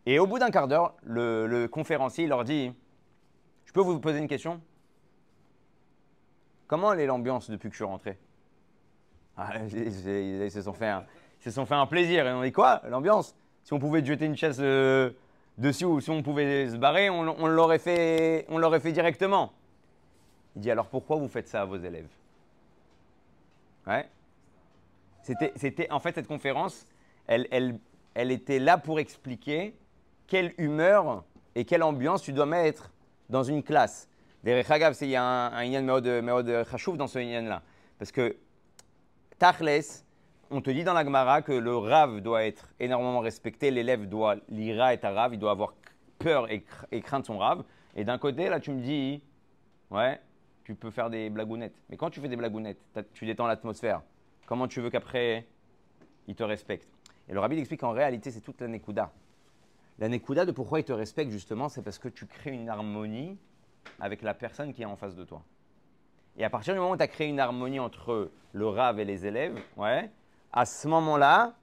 Et 0.05 0.19
au 0.19 0.27
bout 0.27 0.39
d'un 0.39 0.49
quart 0.49 0.67
d'heure, 0.67 0.95
le, 1.03 1.67
conférencier 1.67 2.27
leur 2.27 2.43
dit 2.43 2.71
Je 3.65 3.71
peux 3.71 3.81
vous 3.81 3.99
poser 3.99 4.19
une 4.19 4.27
question? 4.27 4.61
Comment 6.67 6.93
est 6.93 7.05
l'ambiance 7.05 7.49
depuis 7.49 7.69
que 7.69 7.73
je 7.73 7.77
suis 7.77 7.85
rentré? 7.85 8.17
Ah, 9.37 9.51
ils, 9.73 10.51
se 10.51 10.61
sont 10.61 10.73
fait 10.73 10.87
un, 10.87 11.05
se 11.39 11.51
sont 11.51 11.65
fait 11.65 11.75
un 11.75 11.85
plaisir. 11.85 12.27
Et 12.27 12.31
on 12.31 12.43
dit 12.43 12.51
quoi? 12.51 12.81
L'ambiance? 12.89 13.35
Si 13.63 13.73
on 13.73 13.79
pouvait 13.79 14.03
jeter 14.03 14.25
une 14.25 14.35
chaise 14.35 14.57
euh, 14.59 15.11
dessus 15.57 15.85
ou 15.85 16.01
si 16.01 16.09
on 16.09 16.23
pouvait 16.23 16.69
se 16.69 16.77
barrer, 16.77 17.09
on, 17.09 17.35
on 17.39 17.47
l'aurait 17.47 17.79
fait 17.79 18.45
directement. 18.91 19.53
Il 20.55 20.61
dit 20.61 20.71
alors 20.71 20.87
pourquoi 20.87 21.17
vous 21.17 21.27
faites 21.27 21.47
ça 21.47 21.61
à 21.61 21.65
vos 21.65 21.77
élèves? 21.77 22.09
Ouais. 23.87 24.09
C'était, 25.21 25.91
en 25.91 25.99
fait, 25.99 26.15
cette 26.15 26.27
conférence, 26.27 26.87
elle, 27.27 27.47
elle, 27.51 27.77
elle 28.15 28.31
était 28.31 28.59
là 28.59 28.77
pour 28.77 28.99
expliquer 28.99 29.75
quelle 30.27 30.53
humeur 30.57 31.23
et 31.55 31.65
quelle 31.65 31.83
ambiance 31.83 32.21
tu 32.23 32.33
dois 32.33 32.45
mettre 32.45 32.91
dans 33.29 33.43
une 33.43 33.63
classe. 33.63 34.07
Des 34.43 34.63
il 35.01 35.09
y 35.09 35.15
a 35.15 35.23
un, 35.23 35.53
un 35.53 35.63
Inyan 35.63 35.83
Meod 35.83 36.65
dans 36.97 37.07
ce 37.07 37.19
Inyan-là. 37.19 37.61
Parce 37.97 38.11
que 38.11 38.37
Tachles, 39.37 40.03
on 40.49 40.61
te 40.61 40.69
dit 40.69 40.83
dans 40.83 40.93
la 40.93 41.03
Gemara 41.03 41.41
que 41.41 41.51
le 41.51 41.75
Rav 41.77 42.21
doit 42.21 42.45
être 42.45 42.69
énormément 42.79 43.19
respecté, 43.19 43.69
l'élève 43.69 44.07
doit 44.07 44.37
l'ira 44.47 44.93
et 44.93 44.99
Rav, 45.01 45.33
il 45.33 45.39
doit 45.39 45.51
avoir 45.51 45.73
peur 46.17 46.47
et, 46.49 46.63
craindre 47.01 47.25
son 47.25 47.37
Rav. 47.37 47.63
Et 47.95 48.03
d'un 48.03 48.17
côté, 48.17 48.49
là, 48.49 48.59
tu 48.59 48.71
me 48.71 48.81
dis, 48.81 49.21
ouais, 49.91 50.19
tu 50.69 50.75
peux 50.75 50.91
faire 50.91 51.09
des 51.09 51.31
blagounettes. 51.31 51.73
Mais 51.89 51.97
quand 51.97 52.11
tu 52.11 52.21
fais 52.21 52.27
des 52.27 52.35
blagounettes, 52.35 52.79
tu 53.13 53.25
détends 53.25 53.47
l'atmosphère. 53.47 54.03
Comment 54.45 54.67
tu 54.67 54.81
veux 54.81 54.91
qu'après, 54.91 55.47
il 56.27 56.35
te 56.35 56.43
respecte 56.43 56.87
Et 57.27 57.33
le 57.33 57.39
rabbi 57.39 57.57
explique 57.57 57.79
qu'en 57.79 57.89
réalité, 57.89 58.29
c'est 58.29 58.41
toute 58.41 58.61
la 58.61 58.67
Nekuda. 58.67 59.11
La 59.97 60.09
Nekuda 60.09 60.45
de 60.45 60.51
pourquoi 60.51 60.79
il 60.79 60.83
te 60.83 60.93
respecte, 60.93 61.31
justement, 61.31 61.69
c'est 61.69 61.81
parce 61.81 61.97
que 61.97 62.07
tu 62.07 62.27
crées 62.27 62.51
une 62.51 62.69
harmonie 62.69 63.35
avec 63.99 64.21
la 64.21 64.35
personne 64.35 64.71
qui 64.71 64.83
est 64.83 64.85
en 64.85 64.95
face 64.95 65.15
de 65.15 65.23
toi. 65.23 65.41
Et 66.37 66.43
à 66.43 66.51
partir 66.51 66.75
du 66.75 66.79
moment 66.79 66.91
où 66.91 66.97
tu 66.97 67.01
as 67.01 67.07
créé 67.07 67.27
une 67.27 67.39
harmonie 67.39 67.79
entre 67.79 68.29
le 68.53 68.67
rave 68.67 68.99
et 68.99 69.05
les 69.05 69.25
élèves, 69.25 69.59
ouais, 69.75 70.11
à 70.53 70.67
ce 70.67 70.87
moment-là, 70.87 71.55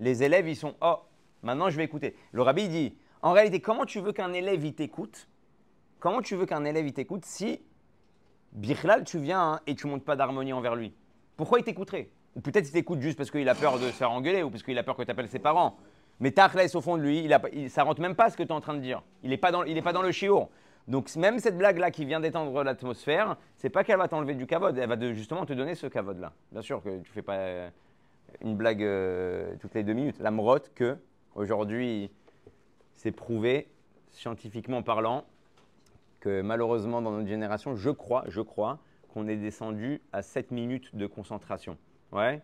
les 0.00 0.24
élèves, 0.24 0.48
ils 0.48 0.56
sont 0.56 0.74
Oh, 0.80 0.96
maintenant 1.44 1.70
je 1.70 1.76
vais 1.76 1.84
écouter. 1.84 2.16
Le 2.32 2.42
rabbi 2.42 2.68
dit 2.68 2.96
En 3.22 3.30
réalité, 3.30 3.60
comment 3.60 3.84
tu 3.84 4.00
veux 4.00 4.10
qu'un 4.10 4.32
élève 4.32 4.64
il 4.64 4.74
t'écoute? 4.74 5.28
Comment 6.00 6.22
tu 6.22 6.34
veux 6.34 6.46
qu'un 6.46 6.64
élève 6.64 6.88
il 6.88 6.92
t'écoute 6.92 7.24
si, 7.24 7.60
Bichlal, 8.52 9.04
tu 9.04 9.18
viens 9.18 9.54
hein, 9.54 9.60
et 9.66 9.74
tu 9.74 9.86
montes 9.86 10.04
pas 10.04 10.16
d'harmonie 10.16 10.52
envers 10.52 10.74
lui 10.74 10.94
Pourquoi 11.36 11.58
il 11.58 11.64
t'écouterait? 11.64 12.10
Ou 12.34 12.40
peut-être 12.40 12.68
il 12.68 12.72
t'écoute 12.72 13.00
juste 13.00 13.16
parce 13.16 13.30
qu'il 13.30 13.48
a 13.48 13.54
peur 13.54 13.78
de 13.78 13.86
se 13.86 13.92
faire 13.92 14.10
engueuler 14.10 14.42
ou 14.42 14.50
parce 14.50 14.62
qu'il 14.62 14.78
a 14.78 14.82
peur 14.82 14.96
que 14.96 15.02
tu 15.02 15.10
appelles 15.10 15.28
ses 15.28 15.38
parents. 15.38 15.76
Mais 16.20 16.30
Tachles, 16.32 16.76
au 16.76 16.80
fond 16.80 16.96
de 16.96 17.02
lui, 17.02 17.24
il 17.24 17.32
a, 17.32 17.40
ça 17.68 17.84
rentre 17.84 18.00
même 18.00 18.14
pas 18.14 18.30
ce 18.30 18.36
que 18.36 18.42
tu 18.42 18.48
es 18.48 18.52
en 18.52 18.60
train 18.60 18.74
de 18.74 18.80
dire. 18.80 19.02
Il 19.22 19.30
n'est 19.30 19.36
pas, 19.36 19.52
dans, 19.52 19.64
pas 19.82 19.92
dans 19.92 20.02
le 20.02 20.12
chiour. 20.12 20.48
Donc 20.88 21.14
même 21.16 21.38
cette 21.38 21.58
blague-là 21.58 21.90
qui 21.90 22.06
vient 22.06 22.18
d'étendre 22.18 22.64
l'atmosphère, 22.64 23.36
c'est 23.56 23.68
pas 23.68 23.84
qu'elle 23.84 23.98
va 23.98 24.08
t'enlever 24.08 24.34
du 24.34 24.46
cavode, 24.46 24.78
elle 24.78 24.88
va 24.88 25.12
justement 25.12 25.44
te 25.44 25.52
donner 25.52 25.74
ce 25.74 25.86
cavode-là. 25.86 26.32
Bien 26.50 26.62
sûr 26.62 26.82
que 26.82 27.00
tu 27.00 27.12
fais 27.12 27.22
pas 27.22 27.36
euh, 27.36 27.70
une 28.40 28.56
blague 28.56 28.82
euh, 28.82 29.54
toutes 29.60 29.74
les 29.74 29.84
deux 29.84 29.92
minutes. 29.92 30.18
La 30.18 30.30
mrotte 30.30 30.72
que 30.74 30.96
aujourd'hui 31.34 32.10
c'est 32.94 33.12
prouvé 33.12 33.68
scientifiquement 34.10 34.82
parlant 34.82 35.24
que 36.20 36.42
malheureusement 36.42 37.00
dans 37.02 37.12
notre 37.12 37.28
génération, 37.28 37.76
je 37.76 37.90
crois, 37.90 38.24
je 38.28 38.40
crois 38.40 38.78
qu'on 39.08 39.28
est 39.28 39.36
descendu 39.36 40.02
à 40.12 40.22
7 40.22 40.50
minutes 40.50 40.94
de 40.94 41.06
concentration. 41.06 41.76
Ouais. 42.12 42.42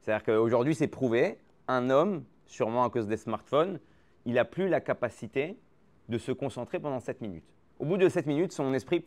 C'est-à-dire 0.00 0.24
qu'aujourd'hui 0.24 0.74
c'est 0.74 0.88
prouvé, 0.88 1.38
un 1.68 1.90
homme, 1.90 2.24
sûrement 2.46 2.84
à 2.84 2.90
cause 2.90 3.06
des 3.06 3.16
smartphones, 3.16 3.80
il 4.26 4.34
n'a 4.34 4.44
plus 4.44 4.68
la 4.68 4.80
capacité 4.80 5.58
de 6.08 6.18
se 6.18 6.32
concentrer 6.32 6.78
pendant 6.78 7.00
7 7.00 7.20
minutes. 7.20 7.44
Au 7.78 7.86
bout 7.86 7.96
de 7.96 8.08
7 8.08 8.26
minutes, 8.26 8.52
son 8.52 8.72
esprit. 8.74 9.04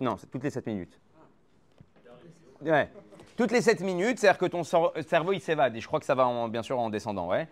non, 0.00 0.16
c'est 0.16 0.30
toutes 0.30 0.44
les 0.44 0.50
7 0.50 0.66
minutes. 0.66 1.00
Ouais. 2.62 2.90
Toutes 3.36 3.50
les 3.50 3.60
7 3.60 3.80
minutes, 3.80 4.18
c'est-à-dire 4.18 4.38
que 4.38 4.46
ton 4.46 4.62
cerveau 4.62 5.32
il 5.32 5.40
s'évade. 5.40 5.74
Et 5.76 5.80
je 5.80 5.86
crois 5.86 6.00
que 6.00 6.06
ça 6.06 6.14
va 6.14 6.48
bien 6.48 6.62
sûr 6.62 6.78
en 6.78 6.90
descendant. 6.90 7.28
Ouais. 7.28 7.48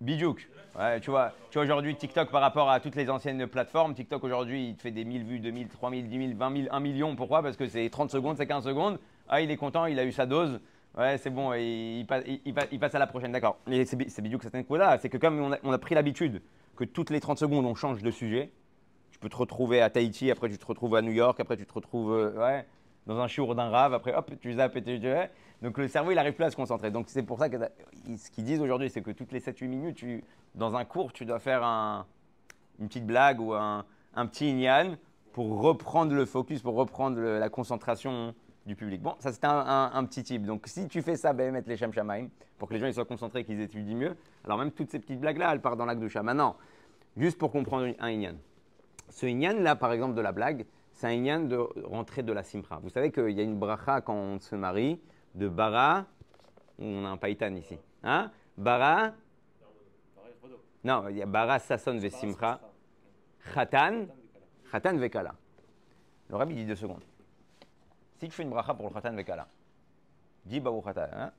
Bidouk. 0.00 0.48
Ouais, 0.78 1.00
tu 1.00 1.10
vois, 1.10 1.32
tu 1.50 1.58
vois 1.58 1.64
aujourd'hui 1.64 1.96
TikTok 1.96 2.30
par 2.30 2.40
rapport 2.40 2.70
à 2.70 2.78
toutes 2.78 2.94
les 2.94 3.10
anciennes 3.10 3.46
plateformes, 3.48 3.92
TikTok 3.94 4.22
aujourd'hui 4.22 4.68
il 4.68 4.76
te 4.76 4.82
fait 4.82 4.92
des 4.92 5.04
1000 5.04 5.24
vues, 5.24 5.38
2000, 5.40 5.68
3000, 5.68 6.08
10 6.08 6.18
000, 6.18 6.38
20 6.38 6.56
000, 6.62 6.68
1 6.70 6.80
million. 6.80 7.16
Pourquoi? 7.16 7.42
Parce 7.42 7.56
que 7.56 7.66
c'est 7.66 7.88
30 7.90 8.10
secondes, 8.10 8.36
c'est 8.36 8.46
15 8.46 8.64
secondes. 8.64 8.98
Ah, 9.28 9.40
il 9.40 9.50
est 9.50 9.56
content, 9.56 9.86
il 9.86 9.98
a 9.98 10.04
eu 10.04 10.12
sa 10.12 10.26
dose. 10.26 10.60
Ouais, 10.96 11.18
c'est 11.18 11.30
bon, 11.30 11.52
il, 11.54 12.06
passe, 12.06 12.94
à 12.94 12.98
la 12.98 13.06
prochaine, 13.06 13.32
d'accord. 13.32 13.58
Mais 13.66 13.84
c'est 13.84 14.22
bidou 14.22 14.38
que 14.38 14.44
cette 14.44 14.70
là 14.70 14.98
c'est 14.98 15.08
que 15.08 15.18
comme 15.18 15.54
on 15.62 15.72
a, 15.72 15.78
pris 15.78 15.94
l'habitude 15.94 16.42
que 16.76 16.84
toutes 16.84 17.10
les 17.10 17.20
30 17.20 17.38
secondes 17.38 17.64
on 17.66 17.74
change 17.74 18.02
de 18.02 18.10
sujet, 18.10 18.50
tu 19.10 19.18
peux 19.18 19.28
te 19.28 19.36
retrouver 19.36 19.82
à 19.82 19.90
Tahiti, 19.90 20.30
après 20.30 20.48
tu 20.48 20.58
te 20.58 20.66
retrouves 20.66 20.94
à 20.94 21.02
New 21.02 21.12
York, 21.12 21.38
après 21.40 21.56
tu 21.56 21.66
te 21.66 21.72
retrouves 21.72 22.12
euh, 22.12 22.32
ouais, 22.38 22.64
dans 23.06 23.18
un 23.18 23.26
chiour 23.26 23.54
d'un 23.54 23.70
rave, 23.70 23.94
après 23.94 24.14
hop, 24.14 24.30
tu 24.40 24.52
zappes 24.54 24.76
et 24.76 24.82
tu. 24.82 25.00
Donc 25.62 25.78
le 25.78 25.88
cerveau 25.88 26.10
il 26.10 26.14
n'arrive 26.14 26.34
plus 26.34 26.44
à 26.44 26.50
se 26.50 26.56
concentrer. 26.56 26.90
Donc 26.90 27.06
c'est 27.08 27.22
pour 27.22 27.38
ça 27.38 27.48
que 27.48 27.56
ce 28.16 28.30
qu'ils 28.30 28.44
disent 28.44 28.60
aujourd'hui, 28.60 28.90
c'est 28.90 29.02
que 29.02 29.10
toutes 29.10 29.32
les 29.32 29.40
7-8 29.40 29.68
minutes, 29.68 29.96
tu, 29.96 30.24
dans 30.54 30.76
un 30.76 30.84
cours, 30.84 31.12
tu 31.12 31.24
dois 31.24 31.38
faire 31.38 31.62
une 32.78 32.88
petite 32.88 33.06
blague 33.06 33.40
ou 33.40 33.52
un, 33.52 33.84
petit 34.26 34.50
ignan 34.50 34.96
pour 35.32 35.60
reprendre 35.60 36.14
le 36.14 36.24
focus, 36.24 36.62
pour 36.62 36.74
reprendre 36.74 37.20
la 37.20 37.48
concentration 37.48 38.34
du 38.66 38.74
public. 38.74 39.00
Bon, 39.02 39.14
ça 39.18 39.32
c'était 39.32 39.48
un, 39.48 40.04
petit 40.04 40.22
type. 40.22 40.44
Donc 40.44 40.66
si 40.66 40.88
tu 40.88 41.02
fais 41.02 41.16
ça, 41.16 41.32
ben, 41.32 41.52
mettre 41.52 41.68
les 41.68 41.76
Shem 41.76 41.92
pour 42.58 42.68
que 42.68 42.74
les 42.74 42.80
gens 42.80 42.86
ils 42.86 42.94
soient 42.94 43.04
concentrés 43.04 43.44
qu'ils 43.44 43.60
étudient 43.60 43.96
mieux. 43.96 44.16
Alors 44.44 44.58
même 44.58 44.70
toutes 44.70 44.90
ces 44.90 44.98
petites 44.98 45.20
blagues-là, 45.20 45.52
elles 45.52 45.60
partent 45.60 45.78
dans 45.78 45.86
l'acte 45.86 46.00
de 46.00 46.08
chat. 46.08 46.22
Maintenant, 46.22 46.56
juste 47.16 47.38
pour 47.38 47.50
comprendre 47.50 47.94
un 47.98 48.08
Inyan. 48.08 48.34
Ce 49.08 49.26
Inyan 49.26 49.60
là, 49.60 49.76
par 49.76 49.92
exemple, 49.92 50.14
de 50.14 50.20
la 50.20 50.32
blague, 50.32 50.66
c'est 51.00 51.06
un 51.06 51.12
Inyan 51.12 51.40
de 51.40 51.56
rentrer 51.84 52.22
de 52.22 52.30
la 52.30 52.42
Simcha. 52.42 52.78
Vous 52.82 52.90
savez 52.90 53.10
qu'il 53.10 53.30
y 53.30 53.40
a 53.40 53.42
une 53.42 53.58
bracha 53.58 54.02
quand 54.02 54.12
on 54.12 54.38
se 54.38 54.54
marie 54.54 55.00
de 55.34 55.48
Bara, 55.48 56.04
on 56.78 57.06
a 57.06 57.08
un 57.08 57.16
païtan 57.16 57.54
ici. 57.54 57.78
Hein? 58.02 58.30
Bara, 58.54 59.14
non, 60.84 61.08
il 61.08 61.16
y 61.16 61.22
a 61.22 61.26
Bara 61.26 61.58
Sasson 61.58 61.96
ve 61.98 62.10
Simcha, 62.10 62.60
Khatan, 63.54 64.08
Khatan 64.70 64.98
Vekala. 64.98 65.34
Le 66.28 66.36
rabbi 66.36 66.54
dit 66.54 66.66
deux 66.66 66.76
secondes. 66.76 67.02
Si 68.18 68.28
tu 68.28 68.32
fais 68.32 68.42
une 68.42 68.50
bracha 68.50 68.74
pour 68.74 68.86
le 68.86 68.92
khatan 68.92 69.14
vekala, 69.14 69.48
dis 70.44 70.60
baou 70.60 70.82
khatan. 70.82 71.08
Hein? 71.16 71.32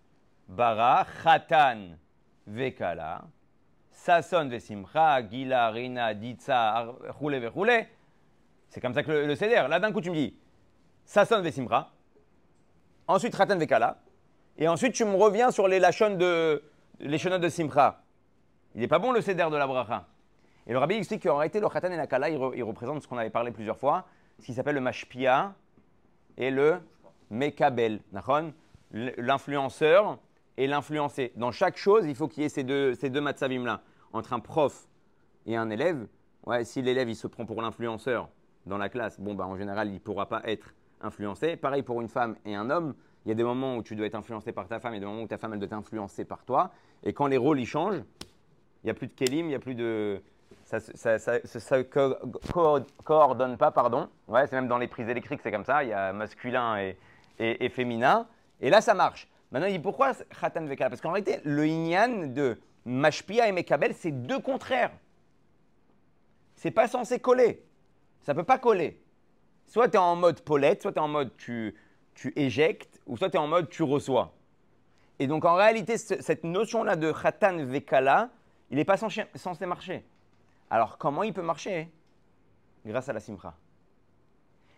Bara 0.48 1.06
khatan 1.22 1.98
vekala, 2.48 3.28
sason 3.92 4.50
vesimcha, 4.50 5.22
gila, 5.22 5.70
rina, 5.70 6.16
ditsa, 6.16 6.96
roule 7.20 7.46
roule. 7.46 7.86
C'est 8.72 8.80
comme 8.80 8.94
ça 8.94 9.04
que 9.04 9.12
le, 9.12 9.28
le 9.28 9.68
Là, 9.68 9.80
d'un 9.80 9.92
coup, 9.92 10.02
tu 10.02 10.10
me 10.10 10.16
dis 10.16 10.34
sason 11.04 11.42
vesimcha, 11.42 11.92
ensuite 13.06 13.36
khatan 13.36 13.58
vekala, 13.58 14.02
et 14.58 14.68
ensuite 14.70 14.94
tu 14.94 15.04
me 15.04 15.16
reviens 15.16 15.52
sur 15.52 15.68
les 15.68 15.78
lachons 15.78 16.16
de 16.16 16.64
de 17.00 17.50
simcha. 17.50 18.02
Il 18.74 18.82
n'est 18.82 18.88
pas 18.88 19.00
bon 19.00 19.12
le 19.12 19.20
seder 19.20 19.48
de 19.52 19.58
la 19.58 19.68
bracha. 19.68 20.08
Et 20.68 20.72
le 20.72 20.78
rabbi 20.78 20.96
explique 20.96 21.24
qu'en 21.24 21.36
réalité, 21.36 21.60
le 21.60 21.68
khatan 21.68 21.92
et 21.92 21.98
la 21.98 22.08
kala, 22.08 22.30
il, 22.30 22.64
représente 22.64 23.02
ce 23.02 23.08
qu'on 23.08 23.18
avait 23.18 23.30
parlé 23.30 23.52
plusieurs 23.52 23.78
fois, 23.78 24.06
ce 24.40 24.46
qui 24.46 24.54
s'appelle 24.54 24.76
le 24.76 24.82
mashpia, 24.82 25.54
et 26.38 26.50
le 26.50 26.80
mekabel, 27.30 28.00
l'influenceur 28.92 30.18
et 30.56 30.68
l'influencé. 30.68 31.34
Dans 31.36 31.52
chaque 31.52 31.76
chose, 31.76 32.06
il 32.06 32.16
faut 32.16 32.30
qu'il 32.30 32.44
y 32.44 32.46
ait 32.46 32.50
ces 32.50 32.64
deux, 32.64 32.94
ces 32.94 33.10
deux 33.10 33.22
matzavim-là. 33.22 33.82
Entre 34.14 34.32
un 34.32 34.40
prof 34.40 34.88
et 35.46 35.58
un 35.58 35.70
élève, 35.70 36.08
ouais, 36.46 36.64
si 36.64 36.82
l'élève 36.82 37.10
il 37.10 37.16
se 37.16 37.28
prend 37.28 37.46
pour 37.46 37.62
l'influenceur 37.62 38.30
dans 38.66 38.78
la 38.78 38.90
classe, 38.90 39.20
bon, 39.20 39.34
bah, 39.34 39.46
en 39.48 39.58
général, 39.58 39.88
il 39.88 39.96
ne 39.96 40.00
pourra 40.00 40.28
pas 40.28 40.42
être 40.46 40.74
influencé. 41.02 41.56
Pareil 41.56 41.84
pour 41.84 42.02
une 42.02 42.10
femme 42.10 42.36
et 42.46 42.56
un 42.56 42.70
homme. 42.70 42.94
Il 43.26 43.30
y 43.30 43.32
a 43.32 43.36
des 43.36 43.44
moments 43.44 43.78
où 43.78 43.84
tu 43.84 43.96
dois 43.96 44.08
être 44.08 44.16
influencé 44.16 44.52
par 44.52 44.68
ta 44.68 44.80
femme 44.80 44.94
et 44.96 45.00
des 45.00 45.06
moments 45.06 45.24
où 45.24 45.28
ta 45.28 45.38
femme 45.38 45.54
elle 45.54 45.60
doit 45.60 45.68
être 45.68 45.74
influencée 45.74 46.26
par 46.26 46.44
toi. 46.44 46.72
Et 47.04 47.14
quand 47.14 47.28
les 47.28 47.38
rôles 47.38 47.60
ils 47.60 47.68
changent, 47.68 48.04
il 48.84 48.88
n'y 48.88 48.92
a 48.92 48.94
plus 48.94 49.08
de 49.08 49.14
kelim, 49.14 49.46
il 49.46 49.50
n'y 49.50 49.56
a 49.56 49.60
plus 49.60 49.76
de, 49.76 50.22
ça 50.66 51.78
ne 51.78 51.84
coordonne 53.04 53.58
pas, 53.58 53.72
pardon. 53.72 54.10
Ouais, 54.28 54.48
c'est 54.48 54.56
même 54.56 54.68
dans 54.68 54.78
les 54.78 54.88
prises 54.88 55.10
électriques, 55.10 55.42
c'est 55.44 55.52
comme 55.52 55.66
ça. 55.66 55.84
Il 55.84 55.90
y 55.90 55.94
a 55.94 56.14
masculin 56.14 56.78
et, 56.80 56.98
et, 57.40 57.70
féminin. 57.70 58.28
Et 58.60 58.70
là, 58.70 58.82
ça 58.82 58.94
marche. 58.94 59.28
Maintenant, 59.52 59.68
il 59.68 59.74
dit 59.74 59.80
pourquoi 59.80 60.14
Khatan 60.14 60.66
Parce 60.78 61.02
qu'en 61.02 61.12
réalité, 61.12 61.40
le 61.44 61.66
Inyan 61.68 62.28
de 62.28 62.58
Mashpia 62.86 63.48
et 63.48 63.52
Mekabel, 63.52 63.94
c'est 63.94 64.12
deux 64.12 64.40
contraires. 64.40 64.92
C'est 66.56 66.72
pas 66.72 66.88
censé 66.88 67.20
coller. 67.20 67.64
Ça 68.22 68.34
peut 68.34 68.44
pas 68.44 68.58
coller. 68.58 69.02
Soit 69.68 69.90
tu 69.90 69.96
es 69.96 70.00
en 70.00 70.16
mode 70.16 70.42
Paulette, 70.42 70.82
soit 70.82 70.92
tu 70.92 70.98
es 70.98 71.02
en 71.02 71.08
mode 71.08 71.36
tu, 71.38 71.76
tu 72.14 72.34
éjectes, 72.36 73.02
ou 73.08 73.18
soit 73.18 73.30
tu 73.30 73.38
es 73.38 73.40
en 73.40 73.48
mode 73.48 73.70
tu 73.70 73.84
reçois. 73.84 74.34
Et 75.20 75.28
donc 75.28 75.46
en 75.46 75.56
réalité, 75.56 75.98
cette 75.98 76.44
notion-là 76.44 76.96
de 76.96 77.12
Khatan 77.12 77.66
Vekala, 77.66 78.30
il 78.70 78.78
n'est 78.78 78.86
pas 78.86 78.98
censé 78.98 79.66
marcher. 79.66 80.04
Alors 80.70 80.98
comment 80.98 81.24
il 81.24 81.34
peut 81.34 81.42
marcher? 81.42 81.92
Grâce 82.86 83.10
à 83.10 83.14
la 83.14 83.20
simcha. 83.20 83.54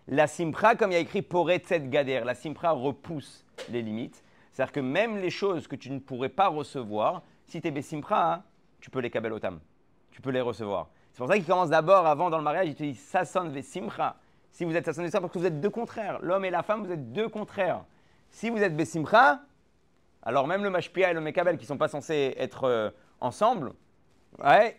La 0.07 0.27
simpra, 0.27 0.75
comme 0.75 0.91
il 0.91 0.95
y 0.95 0.97
a 0.97 0.99
écrit 0.99 1.21
poretzet 1.21 1.87
gader, 1.87 2.21
la 2.25 2.35
simpra 2.35 2.71
repousse 2.71 3.45
les 3.69 3.81
limites. 3.81 4.21
C'est-à-dire 4.51 4.73
que 4.73 4.79
même 4.81 5.17
les 5.17 5.29
choses 5.29 5.67
que 5.67 5.77
tu 5.77 5.89
ne 5.89 5.99
pourrais 5.99 6.29
pas 6.29 6.49
recevoir, 6.49 7.23
si 7.47 7.61
tu 7.61 7.67
es 7.67 7.71
besimpra, 7.71 8.33
hein, 8.33 8.43
tu 8.81 8.89
peux 8.89 8.99
les 8.99 9.09
kabel 9.09 9.31
otam. 9.31 9.59
Tu 10.11 10.21
peux 10.21 10.31
les 10.31 10.41
recevoir. 10.41 10.89
C'est 11.13 11.19
pour 11.19 11.27
ça 11.27 11.35
qu'il 11.35 11.45
commence 11.45 11.69
d'abord, 11.69 12.07
avant 12.07 12.31
dans 12.31 12.39
le 12.39 12.43
mariage, 12.43 12.67
il 12.67 12.75
te 12.75 12.81
dit 12.81 12.95
Sasson 12.95 13.47
Vesimcha. 13.49 14.15
Si 14.51 14.65
vous 14.65 14.75
êtes 14.75 14.85
Sasson 14.85 15.03
Vesimcha, 15.03 15.21
parce 15.21 15.31
que 15.31 15.37
vous 15.37 15.45
êtes 15.45 15.61
deux 15.61 15.69
contraires. 15.69 16.19
L'homme 16.21 16.43
et 16.43 16.49
la 16.49 16.63
femme, 16.63 16.83
vous 16.83 16.91
êtes 16.91 17.13
deux 17.13 17.29
contraires. 17.29 17.85
Si 18.29 18.49
vous 18.49 18.57
êtes 18.57 18.73
Vesimcha, 18.73 19.41
alors 20.23 20.47
même 20.47 20.63
le 20.63 20.71
Mashpia 20.71 21.11
et 21.11 21.13
le 21.13 21.21
Mekabel, 21.21 21.57
qui 21.57 21.65
ne 21.65 21.67
sont 21.67 21.77
pas 21.77 21.87
censés 21.87 22.33
être 22.37 22.63
euh, 22.63 22.89
ensemble, 23.21 23.73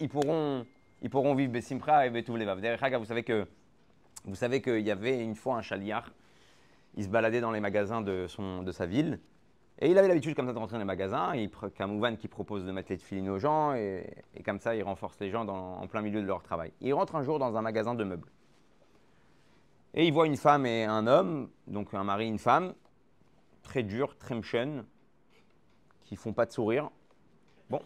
ils 0.01 0.09
pourront, 0.09 0.67
ils 1.03 1.09
pourront 1.09 1.37
vivre 1.37 1.53
Besimcha 1.53 2.07
et 2.07 2.11
Betoulevav. 2.11 2.59
Vous 2.99 3.05
savez 3.05 3.23
que 3.23 3.47
vous 4.25 4.35
savez 4.35 4.63
qu'il 4.63 4.81
y 4.81 4.91
avait 4.91 5.23
une 5.23 5.35
fois 5.37 5.57
un 5.57 5.63
chaliar, 5.63 6.11
il 6.97 7.05
se 7.05 7.09
baladait 7.09 7.41
dans 7.41 7.51
les 7.51 7.61
magasins 7.61 8.01
de, 8.01 8.27
son, 8.27 8.63
de 8.63 8.73
sa 8.73 8.87
ville, 8.87 9.21
et 9.81 9.91
il 9.91 9.99
avait 9.99 10.09
l'habitude 10.09 10.35
comme 10.35 10.47
ça 10.47 10.53
de 10.53 10.59
rentrer 10.59 10.75
dans 10.75 10.81
les 10.81 10.85
magasins, 10.85 11.35
il 11.35 11.51
Kamouvan 11.51 12.17
qui 12.17 12.29
propose 12.29 12.65
de 12.65 12.73
mettre 12.73 12.91
les 12.91 12.99
filines 12.99 13.29
aux 13.29 13.39
gens, 13.39 13.75
et, 13.75 14.07
comme 14.45 14.61
ça 14.61 14.77
il 14.77 14.83
renforce 14.83 15.19
les 15.21 15.31
gens 15.31 15.47
en 15.47 15.87
plein 15.89 16.01
milieu 16.01 16.23
de 16.23 16.27
leur 16.27 16.43
travail. 16.43 16.73
Il 16.81 16.95
rentre 16.95 17.17
un 17.17 17.23
jour 17.23 17.39
dans 17.39 17.57
un 17.57 17.63
magasin 17.63 17.95
de 17.95 18.05
meubles. 18.05 18.31
Et 19.95 20.07
il 20.07 20.13
voit 20.13 20.27
une 20.27 20.37
femme 20.37 20.67
et 20.67 20.85
un 20.85 21.07
homme, 21.07 21.49
donc 21.67 21.95
un 21.95 22.05
mari 22.05 22.25
et 22.25 22.29
une 22.29 22.39
femme, 22.39 22.75
très 23.63 23.83
durs, 23.83 24.17
très 24.17 24.35
mchen, 24.35 24.85
qui 26.05 26.17
font 26.17 26.33
pas 26.33 26.47
de 26.47 26.53
sourire. 26.53 26.91
Bon, 27.71 27.81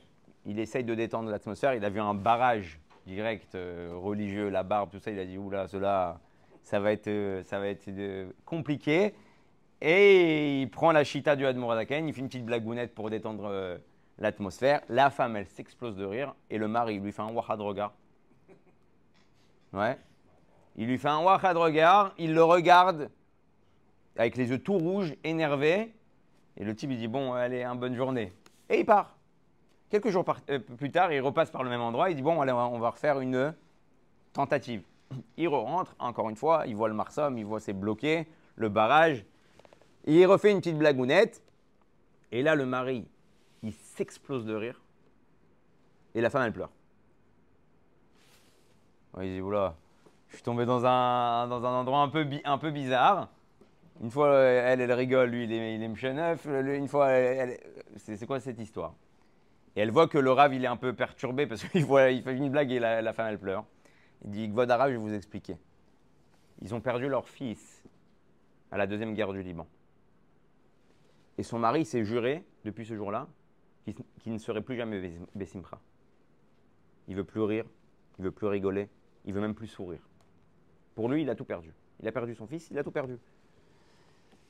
il 0.44 0.58
essaye 0.58 0.84
de 0.84 0.94
détendre 0.94 1.30
l'atmosphère, 1.30 1.74
il 1.74 1.84
a 1.84 1.90
vu 1.90 2.00
un 2.00 2.14
barrage 2.14 2.80
direct 3.06 3.54
euh, 3.54 3.92
religieux, 3.94 4.48
la 4.50 4.62
barbe, 4.62 4.90
tout 4.90 4.98
ça, 4.98 5.10
il 5.10 5.18
a 5.18 5.24
dit, 5.24 5.38
oula, 5.38 5.68
cela, 5.68 6.20
ça 6.62 6.80
va 6.80 6.92
être, 6.92 7.08
euh, 7.08 7.42
ça 7.42 7.58
va 7.58 7.68
être 7.68 7.88
euh, 7.88 8.30
compliqué. 8.44 9.14
Et 9.80 10.62
il 10.62 10.70
prend 10.70 10.90
la 10.92 11.04
chita 11.04 11.36
du 11.36 11.46
Admouradaken, 11.46 12.08
il 12.08 12.14
fait 12.14 12.20
une 12.20 12.28
petite 12.28 12.44
blagounette 12.44 12.94
pour 12.94 13.10
détendre 13.10 13.44
euh, 13.46 13.78
l'atmosphère. 14.18 14.80
La 14.88 15.10
femme, 15.10 15.36
elle 15.36 15.46
s'explose 15.46 15.96
de 15.96 16.04
rire 16.04 16.34
et 16.50 16.58
le 16.58 16.66
mari 16.66 16.98
lui 16.98 17.12
fait 17.12 17.22
un 17.22 17.30
wahad 17.30 17.60
regard. 17.60 17.92
Ouais. 19.72 19.96
Il 20.76 20.86
lui 20.86 20.98
fait 20.98 21.08
un 21.08 21.20
wahad 21.20 21.56
regard, 21.56 22.12
il 22.18 22.34
le 22.34 22.42
regarde 22.42 23.10
avec 24.16 24.36
les 24.36 24.50
yeux 24.50 24.58
tout 24.58 24.76
rouges, 24.76 25.14
énervé. 25.22 25.94
Et 26.56 26.64
le 26.64 26.74
type, 26.74 26.90
il 26.90 26.98
dit 26.98 27.08
Bon, 27.08 27.32
allez, 27.32 27.62
une 27.62 27.78
bonne 27.78 27.94
journée. 27.94 28.32
Et 28.68 28.80
il 28.80 28.84
part. 28.84 29.14
Quelques 29.90 30.10
jours 30.10 30.24
euh, 30.50 30.58
plus 30.58 30.90
tard, 30.90 31.12
il 31.12 31.20
repasse 31.20 31.50
par 31.50 31.62
le 31.62 31.70
même 31.70 31.80
endroit. 31.80 32.10
Il 32.10 32.16
dit 32.16 32.22
Bon, 32.22 32.40
allez, 32.40 32.52
on 32.52 32.78
va 32.78 32.90
refaire 32.90 33.20
une 33.20 33.54
tentative. 34.32 34.82
Il 35.36 35.48
rentre, 35.48 35.94
encore 35.98 36.28
une 36.28 36.36
fois, 36.36 36.64
il 36.66 36.76
voit 36.76 36.88
le 36.88 36.94
marsom, 36.94 37.38
il 37.38 37.46
voit 37.46 37.60
c'est 37.60 37.72
bloqué, 37.72 38.26
le 38.56 38.68
barrage. 38.68 39.24
Il 40.08 40.24
refait 40.26 40.50
une 40.50 40.58
petite 40.58 40.78
blagounette. 40.78 41.42
Et 42.32 42.42
là, 42.42 42.54
le 42.54 42.64
mari, 42.64 43.06
il 43.62 43.74
s'explose 43.74 44.46
de 44.46 44.54
rire. 44.54 44.80
Et 46.14 46.22
la 46.22 46.30
femme, 46.30 46.42
elle 46.42 46.52
pleure. 46.52 46.70
il 49.20 49.34
dit, 49.34 49.40
oula, 49.40 49.76
je 50.28 50.36
suis 50.36 50.42
tombé 50.42 50.64
dans 50.64 50.84
un, 50.86 51.46
dans 51.48 51.64
un 51.64 51.72
endroit 51.80 52.00
un 52.00 52.08
peu, 52.08 52.26
un 52.44 52.58
peu 52.58 52.70
bizarre. 52.70 53.28
Une 54.02 54.10
fois, 54.10 54.34
elle, 54.34 54.80
elle 54.80 54.92
rigole, 54.92 55.28
lui, 55.28 55.44
il 55.44 55.52
est, 55.52 55.74
il 55.74 55.82
est 55.82 56.76
Une 56.76 56.88
fois, 56.88 57.10
c'est 57.96 58.26
quoi 58.26 58.40
cette 58.40 58.60
histoire? 58.60 58.94
Et 59.76 59.80
elle 59.80 59.90
voit 59.90 60.08
que 60.08 60.18
le 60.18 60.32
rave, 60.32 60.54
il 60.54 60.64
est 60.64 60.68
un 60.68 60.76
peu 60.76 60.94
perturbé 60.94 61.46
parce 61.46 61.62
qu'il 61.64 61.82
il 61.82 62.22
fait 62.22 62.34
une 62.34 62.50
blague 62.50 62.72
et 62.72 62.78
la, 62.78 63.12
femme, 63.12 63.26
elle 63.28 63.38
pleure. 63.38 63.64
Il 64.24 64.30
dit, 64.30 64.48
Gvod 64.48 64.70
Arabe, 64.70 64.88
je 64.88 64.94
vais 64.94 65.02
vous 65.02 65.14
expliquer. 65.14 65.58
Ils 66.62 66.74
ont 66.74 66.80
perdu 66.80 67.08
leur 67.08 67.28
fils 67.28 67.84
à 68.70 68.78
la 68.78 68.86
deuxième 68.86 69.14
guerre 69.14 69.32
du 69.32 69.42
Liban. 69.42 69.66
Et 71.38 71.44
son 71.44 71.60
mari 71.60 71.84
s'est 71.84 72.04
juré, 72.04 72.44
depuis 72.64 72.84
ce 72.84 72.96
jour-là, 72.96 73.28
qu'il 74.20 74.32
ne 74.32 74.38
serait 74.38 74.60
plus 74.60 74.76
jamais 74.76 75.18
Bessimcha. 75.34 75.80
Il 77.06 77.14
veut 77.14 77.24
plus 77.24 77.40
rire, 77.40 77.64
il 78.18 78.24
veut 78.24 78.32
plus 78.32 78.48
rigoler, 78.48 78.88
il 79.24 79.32
veut 79.32 79.40
même 79.40 79.54
plus 79.54 79.68
sourire. 79.68 80.02
Pour 80.96 81.08
lui, 81.08 81.22
il 81.22 81.30
a 81.30 81.36
tout 81.36 81.44
perdu. 81.44 81.72
Il 82.00 82.08
a 82.08 82.12
perdu 82.12 82.34
son 82.34 82.46
fils, 82.48 82.68
il 82.70 82.78
a 82.78 82.82
tout 82.82 82.90
perdu. 82.90 83.16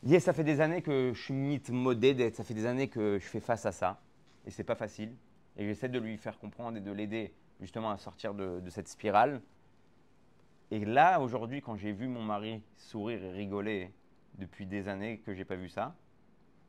Yes, 0.02 0.24
ça 0.24 0.32
fait 0.32 0.44
des 0.44 0.60
années 0.60 0.80
que 0.80 1.12
je 1.12 1.20
suis 1.20 1.34
mythe 1.34 1.70
modé, 1.70 2.30
ça 2.30 2.42
fait 2.42 2.54
des 2.54 2.64
années 2.64 2.88
que 2.88 3.18
je 3.18 3.26
fais 3.26 3.40
face 3.40 3.66
à 3.66 3.72
ça. 3.72 4.00
Et 4.46 4.50
c'est 4.50 4.64
pas 4.64 4.74
facile. 4.74 5.14
Et 5.56 5.66
j'essaie 5.66 5.88
de 5.90 5.98
lui 5.98 6.16
faire 6.16 6.38
comprendre 6.38 6.78
et 6.78 6.80
de 6.80 6.90
l'aider 6.90 7.34
justement 7.60 7.90
à 7.90 7.98
sortir 7.98 8.32
de, 8.32 8.60
de 8.60 8.70
cette 8.70 8.88
spirale. 8.88 9.42
Et 10.70 10.84
là, 10.84 11.20
aujourd'hui, 11.20 11.60
quand 11.60 11.76
j'ai 11.76 11.92
vu 11.92 12.08
mon 12.08 12.22
mari 12.22 12.62
sourire 12.76 13.22
et 13.22 13.32
rigoler 13.32 13.92
depuis 14.36 14.66
des 14.66 14.88
années 14.88 15.18
que 15.18 15.34
j'ai 15.34 15.44
pas 15.44 15.56
vu 15.56 15.68
ça, 15.68 15.94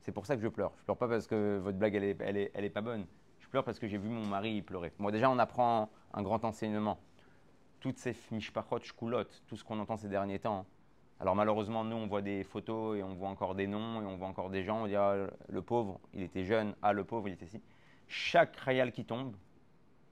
c'est 0.10 0.14
pour 0.14 0.26
ça 0.26 0.36
que 0.36 0.42
je 0.42 0.48
pleure. 0.48 0.72
Je 0.80 0.86
pleure 0.86 0.98
pas 0.98 1.08
parce 1.08 1.28
que 1.28 1.60
votre 1.60 1.78
blague, 1.78 1.94
elle 1.94 2.04
est, 2.36 2.70
pas 2.72 2.82
bonne. 2.82 3.06
Je 3.42 3.48
pleure 3.48 3.64
parce 3.64 3.78
que 3.78 3.88
j'ai 3.88 4.00
vu 4.00 4.10
mon 4.10 4.26
mari 4.26 4.64
pleurer. 4.64 4.92
Moi, 4.98 5.12
déjà, 5.12 5.30
on 5.30 5.38
apprend 5.38 5.92
un 6.16 6.24
grand 6.24 6.44
enseignement. 6.46 7.00
Toutes 7.80 8.00
ces 8.00 8.16
mishpachot, 8.32 8.80
shkulot, 8.80 9.26
tout 9.46 9.56
ce 9.56 9.64
qu'on 9.64 9.78
entend 9.78 9.98
ces 9.98 10.10
derniers 10.10 10.40
temps. 10.40 10.66
Alors, 11.20 11.36
malheureusement, 11.36 11.84
nous, 11.84 11.96
on 11.96 12.08
voit 12.08 12.24
des 12.24 12.44
photos 12.44 12.98
et 12.98 13.04
on 13.04 13.14
voit 13.14 13.30
encore 13.30 13.54
des 13.54 13.68
noms 13.68 14.02
et 14.02 14.06
on 14.06 14.18
voit 14.18 14.28
encore 14.28 14.50
des 14.50 14.64
gens. 14.64 14.86
On 14.86 14.88
dit, 14.88 14.96
ah, 14.96 15.28
le 15.48 15.62
pauvre, 15.62 16.00
il 16.16 16.24
était 16.24 16.44
jeune. 16.44 16.74
Ah, 16.82 16.92
le 16.92 17.04
pauvre, 17.04 17.28
il 17.28 17.34
était 17.34 17.46
ici. 17.46 17.62
Chaque 18.08 18.56
rayal 18.56 18.92
qui 18.92 19.06
tombe, 19.06 19.36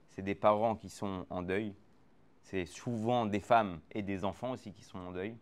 c'est 0.10 0.22
des 0.22 0.36
parents 0.36 0.76
qui 0.76 0.90
sont 0.90 1.26
en 1.32 1.42
deuil. 1.42 1.74
C'est 2.44 2.68
souvent 2.68 3.26
des 3.26 3.40
femmes 3.40 3.80
et 3.94 4.04
des 4.04 4.26
enfants 4.26 4.52
aussi 4.52 4.72
qui 4.74 4.84
sont 4.84 5.00
en 5.00 5.12
deuil. 5.12 5.36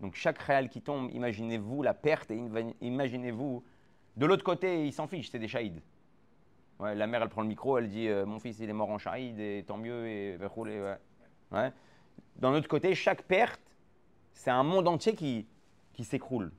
Donc 0.00 0.16
chaque 0.16 0.38
réal 0.38 0.68
qui 0.68 0.82
tombe, 0.82 1.10
imaginez-vous 1.12 1.82
la 1.82 1.94
perte 1.94 2.32
et 2.32 2.42
imaginez-vous 2.80 3.62
de 4.16 4.26
l'autre 4.26 4.44
côté, 4.44 4.86
ils 4.86 4.92
s'en 4.92 5.06
fichent, 5.06 5.30
c'est 5.30 5.38
des 5.38 5.48
shahids. 5.48 5.80
Ouais, 6.78 6.94
la 6.94 7.06
mère, 7.06 7.22
elle 7.22 7.28
prend 7.28 7.42
le 7.42 7.48
micro, 7.48 7.78
elle 7.78 7.88
dit 7.88 8.08
euh, 8.08 8.24
Mon 8.24 8.38
fils, 8.38 8.58
il 8.58 8.68
est 8.68 8.74
mort 8.74 8.90
en 8.90 8.98
shahid, 8.98 9.38
et 9.38 9.64
tant 9.66 9.76
mieux, 9.76 10.06
et 10.08 10.36
va 10.36 10.48
rouler. 10.48 10.94
D'un 12.36 12.54
autre 12.54 12.68
côté, 12.68 12.94
chaque 12.94 13.22
perte, 13.22 13.60
c'est 14.32 14.50
un 14.50 14.62
monde 14.62 14.88
entier 14.88 15.14
qui, 15.14 15.46
qui 15.92 16.04
s'écroule. 16.04 16.52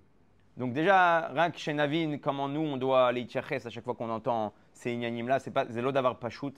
Donc, 0.57 0.73
déjà, 0.73 1.29
rien 1.29 1.49
que 1.49 1.57
chez 1.57 1.73
Navin, 1.73 2.17
comment 2.17 2.47
nous, 2.47 2.61
on 2.61 2.77
doit 2.77 3.07
aller 3.07 3.27
chercher 3.27 3.55
à 3.55 3.69
chaque 3.69 3.83
fois 3.83 3.95
qu'on 3.95 4.09
entend 4.09 4.53
ces 4.73 4.93
ignanim-là, 4.93 5.39
c'est 5.39 5.51
pas 5.51 5.65
zélo 5.65 5.91
d'avoir 5.91 6.19
pas 6.19 6.29
shoot. 6.29 6.53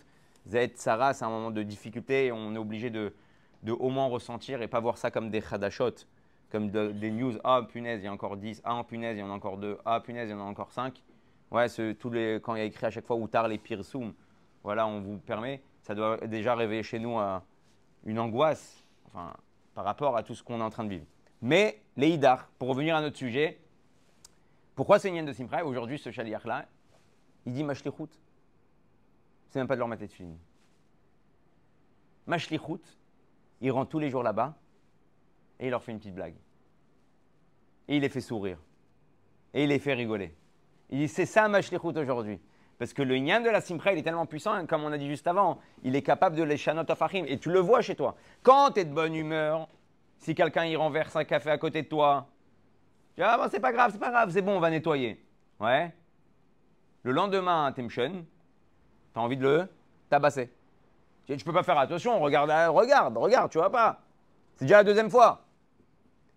Sarah, 0.76 1.14
c'est 1.14 1.24
un 1.24 1.30
moment 1.30 1.52
de 1.52 1.64
difficulté, 1.64 2.32
on 2.32 2.54
est 2.56 2.58
obligé 2.58 2.90
de, 2.90 3.14
de 3.64 3.72
au 3.72 3.90
moins 3.90 4.08
ressentir 4.08 4.62
et 4.62 4.68
pas 4.68 4.80
voir 4.80 4.98
ça 4.98 5.10
comme 5.10 5.30
des 5.30 5.42
khadashot 5.42 5.94
comme 6.54 6.70
des 6.70 7.10
news, 7.10 7.34
ah 7.44 7.64
punaise, 7.68 8.02
il 8.02 8.06
y 8.06 8.08
a 8.08 8.14
encore 8.14 8.38
10, 8.38 8.62
ah 8.64 8.84
punaise, 8.88 9.18
il 9.18 9.22
y 9.22 9.24
en 9.24 9.32
a 9.32 9.34
encore 9.34 9.58
2, 9.58 9.80
ah 9.86 10.00
punaise, 10.00 10.30
il 10.30 10.34
y 10.34 10.36
en 10.36 10.40
a 10.40 10.44
encore 10.44 10.72
5. 10.72 11.02
Ouais, 11.50 11.68
tous 11.96 12.12
les, 12.12 12.40
quand 12.44 12.54
il 12.54 12.60
y 12.60 12.62
a 12.62 12.66
écrit 12.66 12.86
à 12.86 12.92
chaque 12.92 13.08
fois 13.08 13.16
ou 13.16 13.28
tard 13.28 13.48
les 13.48 13.58
pires 13.58 13.82
zoom, 13.82 14.14
voilà, 14.64 14.86
on 14.86 15.02
vous 15.02 15.18
permet, 15.18 15.64
ça 15.82 15.96
doit 15.96 16.18
déjà 16.18 16.54
réveiller 16.54 16.84
chez 16.84 17.00
nous 17.00 17.20
euh, 17.20 17.40
une 18.06 18.20
angoisse 18.20 18.86
enfin, 19.08 19.34
par 19.74 19.84
rapport 19.84 20.16
à 20.16 20.22
tout 20.22 20.36
ce 20.36 20.44
qu'on 20.44 20.60
est 20.60 20.64
en 20.64 20.70
train 20.70 20.84
de 20.84 20.90
vivre. 20.90 21.06
Mais 21.42 21.82
les 21.98 22.10
Idar, 22.10 22.48
pour 22.60 22.68
revenir 22.68 22.96
à 22.96 23.02
notre 23.02 23.18
sujet, 23.18 23.60
pourquoi 24.76 25.00
c'est 25.00 25.10
une 25.10 25.26
de 25.26 25.34
Simcha? 25.34 25.66
Aujourd'hui, 25.66 25.98
ce 25.98 26.12
chaliach-là, 26.12 26.68
il 27.48 27.54
dit 27.54 27.64
Mashlichut. 27.64 28.10
C'est 29.50 29.58
même 29.58 29.68
pas 29.68 29.74
de 29.74 29.80
leur 29.80 29.88
mettre 29.88 30.04
de 30.04 30.08
film. 30.08 30.38
Mashlichut, 32.28 32.84
il 33.60 33.72
rentre 33.72 33.90
tous 33.90 34.00
les 34.00 34.12
jours 34.12 34.22
là-bas 34.22 34.54
et 35.60 35.66
il 35.66 35.70
leur 35.72 35.82
fait 35.82 35.92
une 35.92 35.98
petite 35.98 36.14
blague. 36.14 36.36
Et 37.88 37.98
il 37.98 38.02
les 38.02 38.10
fait 38.10 38.22
sourire. 38.22 38.58
Et 39.54 39.64
il 39.64 39.70
les 39.70 39.80
fait 39.80 39.94
rigoler. 39.94 40.36
Il 40.90 41.00
dit 41.00 41.08
c'est 41.08 41.26
ça 41.26 41.48
ma 41.48 41.60
aujourd'hui. 41.60 42.40
Parce 42.80 42.94
que 42.94 43.02
le 43.02 43.18
yin 43.18 43.42
de 43.44 43.50
la 43.50 43.62
simpra, 43.62 43.94
il 43.94 44.00
est 44.00 44.04
tellement 44.04 44.26
puissant, 44.26 44.54
hein, 44.54 44.66
comme 44.66 44.84
on 44.84 44.92
a 44.92 44.98
dit 44.98 45.08
juste 45.08 45.28
avant, 45.28 45.60
il 45.84 45.96
est 45.96 46.02
capable 46.02 46.36
de 46.36 46.44
les 46.44 46.58
chanot 46.58 46.84
afachim. 46.90 47.24
Et 47.28 47.38
tu 47.38 47.50
le 47.50 47.60
vois 47.60 47.82
chez 47.82 47.96
toi. 47.96 48.16
Quand 48.42 48.72
tu 48.72 48.82
es 48.82 48.86
de 48.86 48.94
bonne 48.94 49.16
humeur, 49.16 49.68
si 50.18 50.36
quelqu'un 50.36 50.66
y 50.66 50.76
renverse 50.76 51.16
un 51.16 51.24
café 51.24 51.52
à 51.52 51.58
côté 51.58 51.84
de 51.84 51.88
toi, 51.88 52.28
tu 53.16 53.22
dis 53.22 53.28
ah 53.28 53.38
bon, 53.38 53.48
c'est 53.50 53.60
pas 53.60 53.72
grave, 53.72 53.92
c'est 53.94 54.00
pas 54.00 54.10
grave, 54.10 54.32
c'est 54.32 54.42
bon, 54.42 54.58
on 54.58 54.60
va 54.60 54.70
nettoyer. 54.70 55.24
Ouais. 55.60 55.94
Le 57.04 57.12
lendemain, 57.12 57.72
t'es 57.72 57.86
tu 57.88 58.02
as 58.02 59.22
envie 59.22 59.38
de 59.38 59.44
le 59.44 59.68
tabasser. 60.10 60.52
Tu, 61.28 61.38
tu 61.38 61.46
peux 61.46 61.54
pas 61.54 61.64
faire 61.64 61.78
attention, 61.78 62.20
regarde, 62.20 62.50
regarde, 62.74 63.16
regarde, 63.16 63.52
tu 63.52 63.60
vois 63.60 63.72
pas. 63.72 64.02
C'est 64.56 64.66
déjà 64.66 64.78
la 64.78 64.84
deuxième 64.84 65.10
fois. 65.10 65.43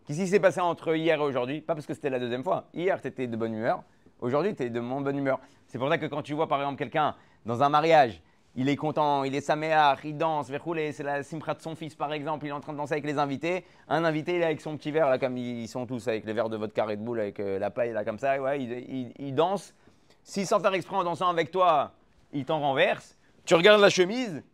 Qu'est-ce 0.06 0.20
qui 0.20 0.28
s'est 0.28 0.38
passé 0.38 0.60
entre 0.60 0.94
hier 0.94 1.18
et 1.18 1.22
aujourd'hui 1.22 1.60
Pas 1.60 1.74
parce 1.74 1.84
que 1.84 1.92
c'était 1.92 2.10
la 2.10 2.20
deuxième 2.20 2.44
fois. 2.44 2.68
Hier, 2.72 3.00
tu 3.02 3.08
étais 3.08 3.26
de 3.26 3.36
bonne 3.36 3.52
humeur. 3.52 3.82
Aujourd'hui, 4.20 4.54
tu 4.54 4.62
es 4.62 4.70
de 4.70 4.78
moins 4.78 5.00
bonne 5.00 5.18
humeur. 5.18 5.40
C'est 5.66 5.78
pour 5.78 5.88
ça 5.88 5.98
que 5.98 6.06
quand 6.06 6.22
tu 6.22 6.32
vois 6.32 6.46
par 6.46 6.60
exemple 6.60 6.78
quelqu'un 6.78 7.16
dans 7.44 7.64
un 7.64 7.68
mariage, 7.68 8.22
il 8.54 8.68
est 8.68 8.76
content, 8.76 9.24
il 9.24 9.34
est 9.34 9.40
saméach, 9.40 9.98
il 10.04 10.16
danse, 10.16 10.46
c'est 10.46 11.02
la 11.02 11.24
simcha 11.24 11.54
de 11.54 11.60
son 11.60 11.74
fils 11.74 11.96
par 11.96 12.12
exemple, 12.12 12.46
il 12.46 12.50
est 12.50 12.52
en 12.52 12.60
train 12.60 12.72
de 12.72 12.78
danser 12.78 12.92
avec 12.92 13.04
les 13.04 13.18
invités. 13.18 13.64
Un 13.88 14.04
invité, 14.04 14.36
il 14.36 14.42
est 14.42 14.44
avec 14.44 14.60
son 14.60 14.76
petit 14.76 14.92
verre, 14.92 15.10
là, 15.10 15.18
comme 15.18 15.36
ils 15.36 15.66
sont 15.66 15.86
tous 15.86 16.06
avec 16.06 16.24
les 16.24 16.32
verres 16.32 16.50
de 16.50 16.56
vodka 16.56 16.84
Red 16.84 17.02
Bull, 17.02 17.18
avec 17.18 17.40
euh, 17.40 17.58
la 17.58 17.70
paille, 17.72 17.92
là, 17.92 18.04
comme 18.04 18.20
ça, 18.20 18.40
ouais, 18.40 18.62
il, 18.62 19.12
il 19.18 19.34
danse. 19.34 19.74
Si 20.22 20.46
sans 20.46 20.60
faire 20.60 20.72
exprès 20.72 20.96
en 20.96 21.04
dansant 21.04 21.28
avec 21.28 21.50
toi, 21.50 21.90
il 22.32 22.44
t'en 22.44 22.60
renverse, 22.60 23.18
tu 23.44 23.56
regardes 23.56 23.80
la 23.80 23.90
chemise, 23.90 24.44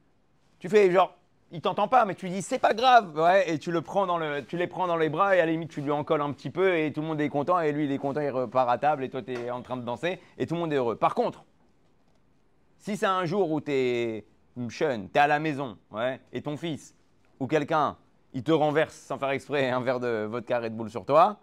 tu 0.58 0.70
fais 0.70 0.90
genre, 0.90 1.14
il 1.52 1.60
t'entend 1.60 1.86
pas, 1.86 2.04
mais 2.04 2.14
tu 2.14 2.28
dis 2.28 2.42
c'est 2.42 2.58
pas 2.58 2.74
grave, 2.74 3.16
ouais, 3.16 3.50
et 3.50 3.58
tu 3.58 3.70
le 3.70 3.82
prends 3.82 4.06
dans 4.06 4.18
le, 4.18 4.44
tu 4.44 4.56
les 4.56 4.66
prends 4.66 4.86
dans 4.86 4.96
les 4.96 5.08
bras 5.08 5.36
et 5.36 5.40
à 5.40 5.46
la 5.46 5.52
limite 5.52 5.70
tu 5.70 5.80
lui 5.80 5.90
en 5.90 6.02
colles 6.02 6.22
un 6.22 6.32
petit 6.32 6.50
peu 6.50 6.78
et 6.78 6.92
tout 6.92 7.02
le 7.02 7.06
monde 7.06 7.20
est 7.20 7.28
content 7.28 7.60
et 7.60 7.72
lui 7.72 7.84
il 7.84 7.92
est 7.92 7.98
content, 7.98 8.20
il 8.20 8.30
repart 8.30 8.68
à 8.68 8.78
table 8.78 9.04
et 9.04 9.10
toi 9.10 9.22
tu 9.22 9.32
es 9.32 9.50
en 9.50 9.62
train 9.62 9.76
de 9.76 9.82
danser 9.82 10.18
et 10.38 10.46
tout 10.46 10.54
le 10.54 10.60
monde 10.60 10.72
est 10.72 10.76
heureux. 10.76 10.96
Par 10.96 11.14
contre, 11.14 11.44
si 12.78 12.96
c'est 12.96 13.06
un 13.06 13.24
jour 13.26 13.50
où 13.52 13.60
tu 13.60 13.70
es 13.70 14.26
jeune, 14.68 15.08
tu 15.10 15.18
es 15.18 15.20
à 15.20 15.26
la 15.26 15.38
maison, 15.38 15.76
ouais, 15.90 16.20
et 16.32 16.42
ton 16.42 16.56
fils 16.56 16.94
ou 17.38 17.46
quelqu'un, 17.46 17.96
il 18.32 18.42
te 18.42 18.52
renverse 18.52 18.94
sans 18.94 19.18
faire 19.18 19.30
exprès 19.30 19.70
un 19.70 19.80
verre 19.80 20.00
de 20.00 20.26
vodka 20.28 20.58
Red 20.58 20.74
Bull 20.74 20.90
sur 20.90 21.04
toi, 21.04 21.38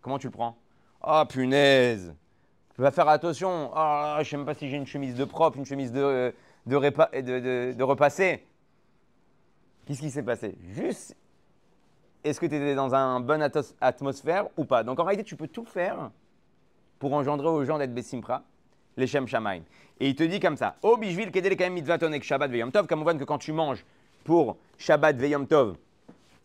comment 0.00 0.18
tu 0.18 0.28
le 0.28 0.32
prends? 0.32 0.56
Oh 1.02 1.22
punaise 1.28 2.14
Tu 2.74 2.82
vas 2.82 2.90
faire 2.90 3.08
attention. 3.08 3.70
Oh, 3.74 4.16
je 4.18 4.28
sais 4.28 4.36
même 4.36 4.46
pas 4.46 4.54
si 4.54 4.68
j'ai 4.68 4.76
une 4.76 4.86
chemise 4.86 5.14
de 5.14 5.24
propre, 5.24 5.58
une 5.58 5.64
chemise 5.64 5.92
de, 5.92 6.34
de, 6.66 7.72
de, 7.72 7.82
repassé. 7.84 8.44
Qu'est-ce 9.86 10.00
qui 10.00 10.10
s'est 10.10 10.22
passé? 10.22 10.56
Juste, 10.72 11.16
est-ce 12.24 12.40
que 12.40 12.46
tu 12.46 12.56
étais 12.56 12.74
dans 12.74 12.92
une 12.92 13.24
bonne 13.24 13.48
atmosphère 13.80 14.46
ou 14.56 14.64
pas? 14.64 14.82
Donc 14.82 14.98
en 14.98 15.04
réalité, 15.04 15.24
tu 15.24 15.36
peux 15.36 15.46
tout 15.46 15.64
faire 15.64 16.10
pour 16.98 17.12
engendrer 17.12 17.46
aux 17.46 17.64
gens 17.64 17.78
d'être 17.78 17.94
Bessimpra 17.94 18.42
les 18.96 19.06
Shem 19.06 19.28
Shamaim. 19.28 19.62
Et 20.00 20.08
il 20.08 20.16
te 20.16 20.24
dit 20.24 20.40
comme 20.40 20.56
ça 20.56 20.76
O 20.82 20.96
bishvil 20.96 21.30
kedel 21.30 21.56
kaim 21.56 21.70
mitzvaton 21.70 22.10
Shabbat 22.20 22.50
veyom 22.50 22.72
tov, 22.72 22.86
comme 22.86 23.00
on 23.00 23.04
voit 23.04 23.14
que 23.14 23.24
quand 23.24 23.38
tu 23.38 23.52
manges 23.52 23.84
pour 24.24 24.56
Shabbat 24.78 25.16
veyom 25.16 25.46
tov, 25.46 25.76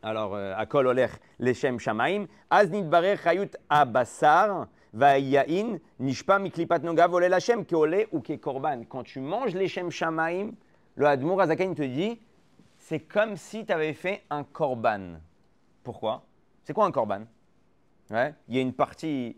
alors 0.04 0.36
euh, 0.36 0.54
à 0.56 0.66
kol 0.66 0.88
oler 0.88 1.08
les 1.40 1.54
Shem 1.54 1.80
Shamaim, 1.80 2.28
az 2.50 2.70
nidbarer 2.70 3.18
chayut 3.18 3.58
abasar 3.70 4.68
vayain 4.94 5.80
nishpa 6.00 6.40
miklipat 6.40 6.84
noga 6.84 7.08
volé 7.08 7.30
Hashem 7.32 7.66
ke 7.66 7.74
ole 7.74 8.06
ou 8.12 8.20
ke 8.20 8.38
korban. 8.40 8.84
Quand 8.88 9.04
tu 9.04 9.20
manges 9.20 9.56
les 9.56 9.68
Shem 9.68 9.90
Shamaim, 9.90 10.52
le 10.96 11.06
Admour 11.08 11.42
Azaken 11.42 11.74
te 11.74 11.84
dit 11.84 12.20
c'est 12.92 13.00
comme 13.00 13.38
si 13.38 13.66
tu 13.66 13.72
avais 13.72 13.94
fait 13.94 14.26
un 14.30 14.44
korban. 14.44 15.22
Pourquoi? 15.82 16.26
C'est 16.66 16.74
quoi 16.74 16.86
un 16.86 16.92
korban? 16.92 17.22
Il 18.10 18.34
y 18.50 18.58
a 18.58 18.62
une 18.62 18.74
partie 18.74 19.38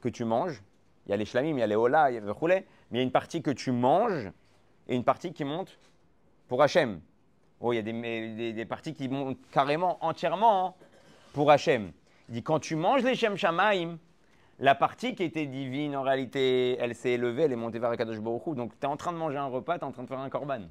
que 0.00 0.08
tu 0.08 0.24
manges 0.24 0.62
il 1.04 1.10
y 1.10 1.12
a 1.12 1.18
les 1.18 1.26
shlamim, 1.26 1.50
il 1.50 1.58
y 1.58 1.62
a 1.62 1.66
les 1.66 1.76
hola, 1.76 2.10
il 2.10 2.14
y 2.14 2.16
a 2.16 2.20
le 2.20 2.34
mais 2.40 2.64
il 2.90 2.96
y 2.96 3.00
a 3.00 3.02
une 3.02 3.10
partie 3.10 3.42
que 3.42 3.50
tu 3.50 3.70
manges 3.70 4.32
et 4.88 4.96
une 4.96 5.04
partie 5.04 5.34
qui 5.34 5.44
monte 5.44 5.78
pour 6.48 6.62
Hachem. 6.62 7.02
Oh, 7.60 7.74
il 7.74 7.76
y 7.76 7.78
a 7.80 8.52
des, 8.52 8.64
parties 8.64 8.94
qui 8.94 9.10
montent 9.10 9.36
carrément, 9.50 10.02
entièrement 10.02 10.68
hein, 10.68 10.74
pour 11.34 11.50
Hachem. 11.50 11.92
Il 12.30 12.36
dit 12.36 12.42
quand 12.42 12.60
tu 12.60 12.76
manges 12.76 13.02
les 13.02 13.14
Shem 13.14 13.36
Shamaim, 13.36 13.98
la 14.58 14.74
partie 14.74 15.14
qui 15.14 15.24
était 15.24 15.44
divine, 15.44 15.94
en 15.96 16.02
réalité, 16.02 16.78
elle 16.80 16.94
s'est 16.94 17.10
élevée, 17.10 17.42
elle 17.42 17.52
est 17.52 17.56
montée 17.56 17.78
vers 17.78 17.90
Akadosh 17.90 18.20
Baruch 18.20 18.54
Donc 18.56 18.72
tu 18.80 18.86
es 18.86 18.88
en 18.88 18.96
train 18.96 19.12
de 19.12 19.18
manger 19.18 19.36
un 19.36 19.48
repas, 19.48 19.78
tu 19.78 19.84
es 19.84 19.86
en 19.86 19.92
train 19.92 20.04
de 20.04 20.08
faire 20.08 20.20
un 20.20 20.30
korban. 20.30 20.62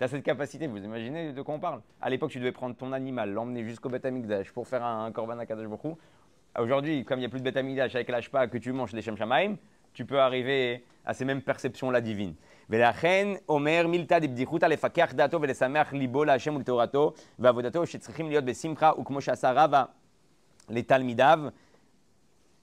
Tu 0.00 0.04
as 0.04 0.08
cette 0.08 0.22
capacité, 0.22 0.66
vous 0.66 0.84
imaginez 0.84 1.32
de 1.32 1.42
quoi 1.42 1.54
on 1.54 1.58
parle 1.58 1.80
À 2.02 2.10
l'époque, 2.10 2.30
tu 2.30 2.38
devais 2.38 2.52
prendre 2.52 2.76
ton 2.76 2.92
animal, 2.92 3.32
l'emmener 3.32 3.64
jusqu'au 3.64 3.88
Beth 3.88 4.06
pour 4.52 4.68
faire 4.68 4.84
un, 4.84 5.10
korban 5.10 5.38
à 5.38 5.46
Kadosh 5.46 5.66
Baruch 5.66 5.96
Aujourd'hui, 6.58 7.04
comme 7.04 7.18
il 7.18 7.22
n'y 7.22 7.26
a 7.26 7.28
plus 7.28 7.40
de 7.40 7.44
bêta 7.44 7.60
avec 7.60 8.08
l'ashpa 8.08 8.46
que 8.46 8.58
tu 8.58 8.72
manges 8.72 8.92
les 8.92 9.02
Shem 9.02 9.16
Shamaim, 9.16 9.56
tu 9.92 10.04
peux 10.04 10.20
arriver 10.20 10.84
à 11.04 11.14
ces 11.14 11.24
mêmes 11.24 11.42
perceptions-là 11.42 12.00
divines. 12.00 12.34
ולכן 12.70 13.28
אומר 13.48 13.86
מילתא 13.86 14.18
דבדיחותא 14.18 14.66
לפקח 14.66 15.12
דעתו 15.14 15.42
ולשמח 15.42 15.92
ליבו 15.92 16.24
להשם 16.24 16.56
ולתורתו 16.56 17.12
ועבודתו 17.38 17.86
שצריכים 17.86 18.28
להיות 18.28 18.44
בשמחה 18.44 18.92
וכמו 19.00 19.20
שעשה 19.20 19.52
רבא 19.52 19.84
לתלמידיו 20.68 21.40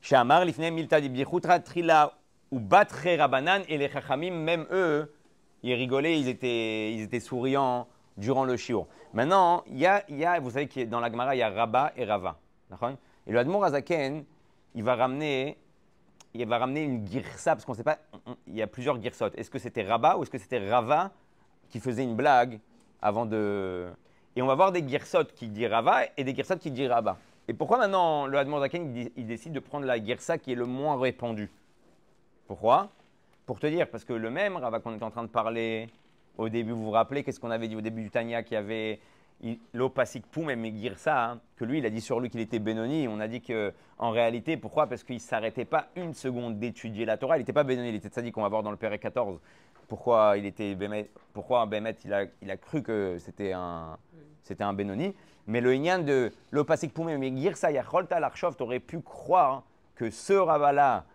שאמר 0.01 0.43
לפני 0.43 0.69
מילתא 0.69 0.99
דבדיחותא 0.99 1.57
תחילה 1.57 2.05
ובתחי 2.51 3.17
רבנן 3.17 3.61
et 3.67 3.77
les 3.77 3.87
chachamim, 3.87 4.31
même 4.31 4.65
eux, 4.71 5.05
ils 5.62 5.74
rigolaient, 5.74 6.18
ils 6.18 6.28
étaient, 6.28 6.92
ils 6.92 7.02
étaient 7.02 7.20
souriants 7.20 7.88
durant 8.16 8.44
le 8.44 8.56
shiur. 8.56 8.86
Maintenant, 9.12 9.62
il 9.66 9.78
y 9.78 9.86
a, 9.86 10.04
il 10.08 10.18
y 10.18 10.24
a, 10.24 10.38
vous 10.40 10.50
savez 10.50 10.68
que 10.68 10.84
dans 10.84 11.00
la 11.00 11.10
Gemara, 11.10 11.34
il 11.34 11.38
y 11.38 11.42
a 11.42 11.50
Rabba 11.50 11.92
et 11.96 12.04
Rava. 12.04 12.38
Et 13.26 13.32
le 13.32 13.38
Admor 13.38 13.64
Azaken, 13.64 14.24
il 14.74 14.82
va 14.82 14.94
ramener, 14.96 15.56
il 16.34 16.46
va 16.46 16.58
ramener 16.58 16.82
une 16.82 17.06
girsa, 17.06 17.54
parce 17.54 17.64
qu'on 17.64 17.72
ne 17.72 17.76
sait 17.76 17.84
pas, 17.84 17.98
il 18.46 18.54
y 18.54 18.62
a 18.62 18.66
plusieurs 18.66 19.00
girsot. 19.00 19.30
Est-ce 19.36 19.50
que 19.50 19.58
c'était 19.58 19.82
Rabat 19.82 20.18
ou 20.18 20.22
est-ce 20.22 20.30
que 20.30 20.38
c'était 20.38 20.68
Rava 20.68 21.10
qui 21.70 21.80
faisait 21.80 22.02
une 22.02 22.16
blague 22.16 22.60
avant 23.00 23.26
de. 23.26 23.88
Et 24.36 24.42
on 24.42 24.46
va 24.46 24.54
voir 24.54 24.72
des 24.72 24.86
girsot 24.86 25.24
qui 25.34 25.48
disent 25.48 25.68
Rava 25.68 26.02
et 26.16 26.24
des 26.24 26.34
girsot 26.34 26.56
qui 26.56 26.70
disent 26.70 26.90
Rabat. 26.90 27.16
Et 27.48 27.54
pourquoi 27.54 27.78
maintenant 27.78 28.26
le 28.26 28.36
Admor 28.38 28.58
Azaken, 28.58 29.10
il, 29.16 29.26
décide 29.26 29.52
de 29.52 29.60
prendre 29.60 29.86
la 29.86 30.02
girsa 30.02 30.36
qui 30.36 30.52
est 30.52 30.56
le 30.56 30.66
moins 30.66 31.00
répandue? 31.00 31.50
Pourquoi? 32.46 32.90
Pour 33.48 33.58
te 33.58 33.66
dire, 33.66 33.88
parce 33.88 34.04
que 34.04 34.12
le 34.12 34.28
même 34.30 34.58
Rava 34.58 34.78
qu'on 34.78 34.92
est 34.92 35.02
en 35.02 35.10
train 35.10 35.22
de 35.22 35.30
parler 35.30 35.88
au 36.36 36.50
début, 36.50 36.72
vous 36.72 36.84
vous 36.84 36.90
rappelez, 36.90 37.24
qu'est-ce 37.24 37.40
qu'on 37.40 37.50
avait 37.50 37.66
dit 37.66 37.76
au 37.76 37.80
début 37.80 38.02
du 38.02 38.10
Tania, 38.10 38.42
qui 38.42 38.54
avait 38.54 39.00
l'opasik 39.72 40.26
poum 40.26 40.50
et 40.50 40.92
ça, 40.96 41.30
hein, 41.30 41.40
que 41.56 41.64
lui, 41.64 41.78
il 41.78 41.86
a 41.86 41.88
dit 41.88 42.02
sur 42.02 42.20
lui 42.20 42.28
qu'il 42.28 42.40
était 42.40 42.58
Benoni. 42.58 43.08
On 43.08 43.18
a 43.20 43.26
dit 43.26 43.40
qu'en 43.40 44.10
réalité, 44.10 44.58
pourquoi? 44.58 44.86
Parce 44.86 45.02
qu'il 45.02 45.14
ne 45.14 45.20
s'arrêtait 45.20 45.64
pas 45.64 45.86
une 45.96 46.12
seconde 46.12 46.58
d'étudier 46.58 47.06
la 47.06 47.16
Torah. 47.16 47.38
Il 47.38 47.40
n'était 47.40 47.54
pas 47.54 47.64
Benoni, 47.64 47.88
il 47.88 47.94
était 47.94 48.20
dit 48.20 48.32
qu'on 48.32 48.42
va 48.42 48.50
voir 48.50 48.62
dans 48.62 48.70
le 48.70 48.76
Père 48.76 49.00
14. 49.00 49.40
Pourquoi 49.88 50.34
il 50.36 50.44
était 50.44 50.74
Bémet, 50.74 51.08
pourquoi 51.32 51.64
Bémet, 51.64 51.96
il 52.04 52.12
a, 52.12 52.26
il 52.42 52.50
a 52.50 52.58
cru 52.58 52.82
que 52.82 53.16
c'était 53.18 53.54
un, 53.54 53.96
c'était 54.42 54.64
un 54.64 54.74
Benoni. 54.74 55.14
Mais 55.46 55.62
le 55.62 55.74
Inyan 55.74 56.00
de 56.00 56.34
l'opasik 56.50 56.92
poum 56.92 57.08
et 57.08 57.34
Girsa, 57.34 57.70
Yacholta 57.70 58.20
Larchov, 58.20 58.56
tu 58.58 58.62
aurais 58.62 58.78
pu 58.78 59.00
croire 59.00 59.62
que 59.94 60.10
ce 60.10 60.34
Ravala, 60.34 61.06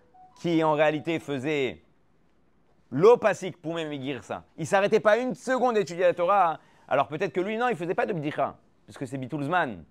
qui 0.41 0.63
en 0.63 0.73
réalité 0.73 1.19
faisait 1.19 1.83
l'opasik 2.93 3.57
poum 3.57 3.77
et 3.77 4.01
Girsa, 4.01 4.45
il 4.57 4.67
s'arrêtait 4.67 4.99
pas 4.99 5.17
une 5.17 5.33
seconde 5.33 5.75
d'étudier 5.75 6.03
la 6.03 6.13
Torah. 6.13 6.59
Alors 6.87 7.07
peut-être 7.07 7.33
que 7.33 7.41
lui, 7.41 7.57
non, 7.57 7.67
il 7.69 7.75
faisait 7.75 7.95
pas 7.95 8.05
de 8.05 8.13
bdicha, 8.13 8.55
parce 8.85 8.97
que 8.97 9.05
c'est 9.05 9.17
Bitoulzman, 9.17 9.83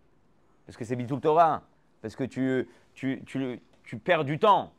parce 0.64 0.76
que 0.76 0.84
c'est 0.84 0.96
Bitoul 0.96 1.20
Torah, 1.20 1.62
parce 2.00 2.14
que 2.14 2.24
tu, 2.24 2.68
tu, 2.94 3.22
tu, 3.26 3.60
tu, 3.84 3.98
perds 3.98 4.24
du 4.24 4.38
temps. 4.38 4.72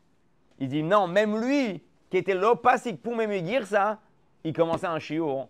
Il 0.60 0.70
dit 0.70 0.84
non, 0.84 1.08
même 1.08 1.40
lui, 1.40 1.84
qui 2.10 2.18
était 2.18 2.34
l'opasik 2.34 3.02
pour 3.02 3.18
dire 3.18 3.68
ça, 3.68 4.00
il 4.44 4.54
commençait 4.54 4.88
un 4.88 5.00
chiot 5.00 5.48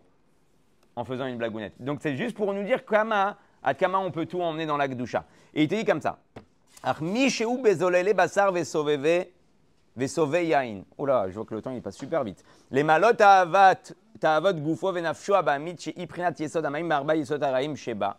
en 0.96 1.04
faisant 1.04 1.28
une 1.28 1.38
blagounette. 1.38 1.74
Donc 1.80 2.00
c'est 2.02 2.16
juste 2.16 2.36
pour 2.36 2.54
nous 2.54 2.64
dire 2.64 2.86
qu'à 2.86 3.38
à 3.62 3.74
Kama 3.74 4.00
on 4.00 4.12
peut 4.12 4.26
tout 4.26 4.42
emmener 4.42 4.66
dans 4.66 4.78
la 4.78 4.88
Gdusha. 4.88 5.26
Et 5.54 5.64
il 5.64 5.68
te 5.68 5.76
dit 5.76 5.86
comme 5.86 6.02
ça. 6.02 6.20
yain. 9.97 10.83
Oh 10.97 11.07
là, 11.07 11.29
je 11.29 11.35
vois 11.35 11.45
que 11.45 11.55
le 11.55 11.63
temps 11.63 11.73
il 11.73 11.83
passe 11.83 11.97
super 11.97 12.25
vite. 12.25 12.45
Les 12.71 12.83
malot 12.83 13.21
avat 13.21 13.93
תאוות 14.19 14.61
גופו 14.61 14.91
ונפשו 14.95 15.37
הבעמית 15.37 15.81
שהיא 15.81 16.09
בחינת 16.09 16.41
יסוד 16.41 16.65
המים 16.65 16.89
מארבע 16.89 17.15
יסוד 17.15 17.45
הרעים 17.45 17.77
שבה. 17.77 18.11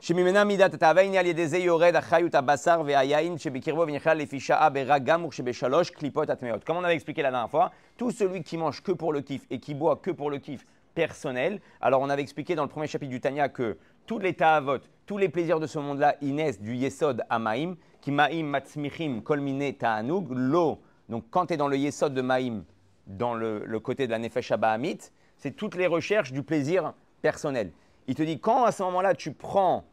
שממנה 0.00 0.44
מידת 0.44 0.74
התאווה 0.74 1.02
הנה 1.02 1.20
על 1.20 1.26
ידי 1.26 1.48
זה 1.48 1.58
יורד 1.58 1.96
החיות 1.96 2.34
הבשר 2.34 2.82
והיין 2.86 3.38
שבקרבו 3.38 3.80
ונכלל 3.80 4.16
לפי 4.16 4.40
שעה 4.40 4.70
ברע 4.70 4.98
גמור 4.98 5.32
שבשלוש 5.32 5.90
קליפות 5.90 6.30
הטמאות. 6.30 6.64
Comme 6.64 6.76
on 6.76 6.84
avait 6.84 6.94
expliqué 6.94 7.22
la 7.22 7.30
dernière 7.30 7.50
fois, 7.50 7.70
tout 7.98 8.10
celui 8.10 8.42
qui 8.42 8.56
mange 8.56 8.82
que 8.82 8.92
pour 8.92 9.12
le 9.12 9.20
kiff 9.20 9.46
et 9.50 9.58
qui 9.58 9.74
boit 9.74 9.96
que 9.96 10.10
pour 10.10 10.30
le 10.30 10.38
kiff 10.38 10.64
personnel. 10.94 11.60
Alors 11.80 12.00
on 12.00 12.08
avait 12.08 12.22
expliqué 12.22 12.54
dans 12.54 12.62
le 12.62 12.68
premier 12.68 12.86
chapitre 12.86 13.10
du 13.10 13.20
Tanya 13.20 13.48
que 13.48 13.76
tous 14.05 14.19
les 14.19 14.33
ta'avot, 14.33 14.79
tous 15.05 15.17
les 15.17 15.29
plaisirs 15.29 15.59
de 15.59 15.67
ce 15.67 15.79
monde-là, 15.79 16.15
naissent 16.21 16.61
du 16.61 16.75
yesod 16.75 17.23
amaim, 17.29 17.75
qui 18.01 18.11
maim 18.11 18.43
matzmichim 18.43 19.21
kolmine 19.21 19.73
ta'anug, 19.73 20.27
l'eau. 20.29 20.79
Donc 21.09 21.25
quand 21.29 21.47
tu 21.47 21.53
es 21.53 21.57
dans 21.57 21.67
le 21.67 21.77
yesod 21.77 22.13
de 22.13 22.21
maim, 22.21 22.63
dans 23.07 23.35
le, 23.35 23.79
côté 23.79 24.07
de 24.07 24.11
la 24.11 24.19
Nefesh 24.19 24.51
Abahamit, 24.51 24.99
c'est 25.37 25.55
toutes 25.55 25.75
les 25.75 25.87
recherches 25.87 26.31
du 26.31 26.43
plaisir 26.43 26.93
personnel. 27.21 27.71
Il 28.07 28.15
te 28.15 28.23
dit, 28.23 28.39
quand 28.39 28.63
à 28.63 28.71
ce 28.71 28.83
moment-là, 28.83 29.13
tu 29.13 29.31
prends 29.33 29.85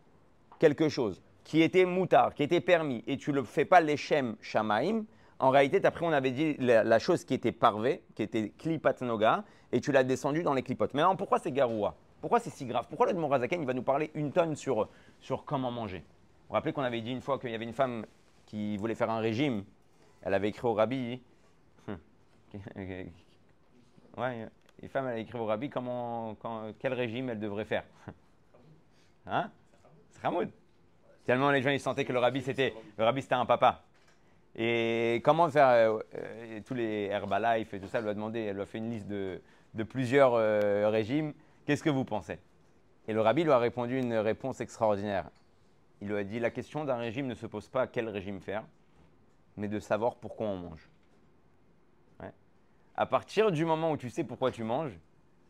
quelque 0.58 0.88
chose 0.88 1.22
qui 1.44 1.62
était 1.62 1.84
moutard, 1.84 2.34
qui 2.34 2.42
était 2.42 2.60
permis, 2.60 3.02
et 3.06 3.16
tu 3.16 3.30
ne 3.30 3.36
le 3.36 3.44
fais 3.44 3.64
pas 3.64 3.80
l'échem 3.80 4.36
shamaim, 4.40 5.04
en 5.42 5.50
réalité, 5.50 5.84
après, 5.84 6.06
on 6.06 6.12
avait 6.12 6.30
dit 6.30 6.54
la, 6.60 6.98
chose 7.00 7.24
qui 7.24 7.34
était 7.34 7.50
parvée, 7.50 8.04
qui 8.14 8.22
était 8.22 8.50
klipat 8.50 9.00
noga, 9.00 9.42
et 9.72 9.80
tu 9.80 9.90
l'as 9.90 10.04
descendu 10.04 10.44
dans 10.44 10.54
les 10.54 10.62
clipotes. 10.62 10.94
Maintenant, 10.94 11.16
pourquoi 11.16 11.40
c'est 11.40 11.50
garoua? 11.50 11.96
Pourquoi 12.22 12.40
c'est 12.40 12.50
si 12.50 12.64
grave? 12.64 12.86
Pourquoi 12.88 13.12
le 13.12 13.18
Morazaken, 13.18 13.60
il 13.60 13.66
va 13.66 13.74
nous 13.74 13.82
parler 13.82 14.10
une 14.14 14.32
tonne 14.32 14.56
sur, 14.56 14.88
sur 15.20 15.44
comment 15.44 15.70
manger? 15.70 15.98
Vous 15.98 16.48
vous 16.48 16.54
rappelez 16.54 16.72
qu'on 16.72 16.82
avait 16.82 17.02
dit 17.02 17.10
une 17.10 17.20
fois 17.20 17.38
qu'il 17.38 17.50
y 17.50 17.54
avait 17.54 17.64
une 17.66 17.74
femme 17.74 18.06
qui 18.46 18.78
voulait 18.78 18.94
faire 18.94 19.10
un 19.10 19.18
régime, 19.18 19.64
elle 20.22 20.32
avait 20.32 20.48
écrit 20.48 20.66
au 20.66 20.72
rabbi, 20.72 21.20
ouais, 24.16 24.48
les 24.80 24.88
femmes, 24.88 25.08
elle 25.08 25.16
a 25.16 25.18
écrit 25.18 25.38
au 25.38 25.46
rabbi 25.46 25.68
comment, 25.68 26.36
quel 26.78 26.94
régime 26.94 27.28
elle 27.28 27.40
devrait 27.40 27.66
faire. 27.66 27.84
Hein? 29.24 29.52
Ramoud. 30.20 30.50
Tellement 31.24 31.52
les 31.52 31.62
gens 31.62 31.70
ils 31.70 31.78
sentaient 31.78 32.04
que 32.04 32.12
le 32.12 32.18
rabbi 32.18 32.42
c'était 32.42 32.74
le 32.98 33.04
rabbi 33.04 33.22
c'était 33.22 33.36
un 33.36 33.46
papa. 33.46 33.84
Et 34.56 35.20
comment 35.24 35.48
faire 35.48 35.68
euh, 35.68 35.98
euh, 36.16 36.60
tous 36.66 36.74
les 36.74 37.04
Herbalife 37.04 37.72
et 37.72 37.80
tout 37.80 37.86
ça, 37.86 37.98
elle 37.98 38.04
lui 38.04 38.10
a 38.10 38.14
demandé, 38.14 38.40
elle 38.40 38.56
lui 38.56 38.62
a 38.62 38.66
fait 38.66 38.78
une 38.78 38.90
liste 38.90 39.08
de, 39.08 39.40
plusieurs 39.88 40.34
euh, 40.34 40.90
régimes. 40.90 41.32
Qu'est-ce 41.64 41.82
que 41.82 41.90
vous 41.90 42.04
pensez? 42.04 42.38
Et 43.08 43.12
le 43.12 43.20
rabbi 43.20 43.44
lui 43.44 43.52
a 43.52 43.58
répondu 43.58 43.98
une 43.98 44.14
réponse 44.14 44.60
extraordinaire. 44.60 45.30
Il 46.00 46.08
lui 46.08 46.16
a 46.16 46.24
dit 46.24 46.40
la 46.40 46.50
question 46.50 46.84
d'un 46.84 46.96
régime 46.96 47.26
ne 47.26 47.34
se 47.34 47.46
pose 47.46 47.68
pas 47.68 47.82
à 47.82 47.86
quel 47.86 48.08
régime 48.08 48.40
faire, 48.40 48.64
mais 49.56 49.68
de 49.68 49.78
savoir 49.78 50.16
pourquoi 50.16 50.46
on 50.46 50.56
mange 50.56 50.88
à 52.94 53.06
partir 53.06 53.50
du 53.50 53.64
moment 53.64 53.92
où 53.92 53.96
tu 53.96 54.10
sais 54.10 54.24
pourquoi 54.24 54.50
tu 54.50 54.64
manges, 54.64 54.98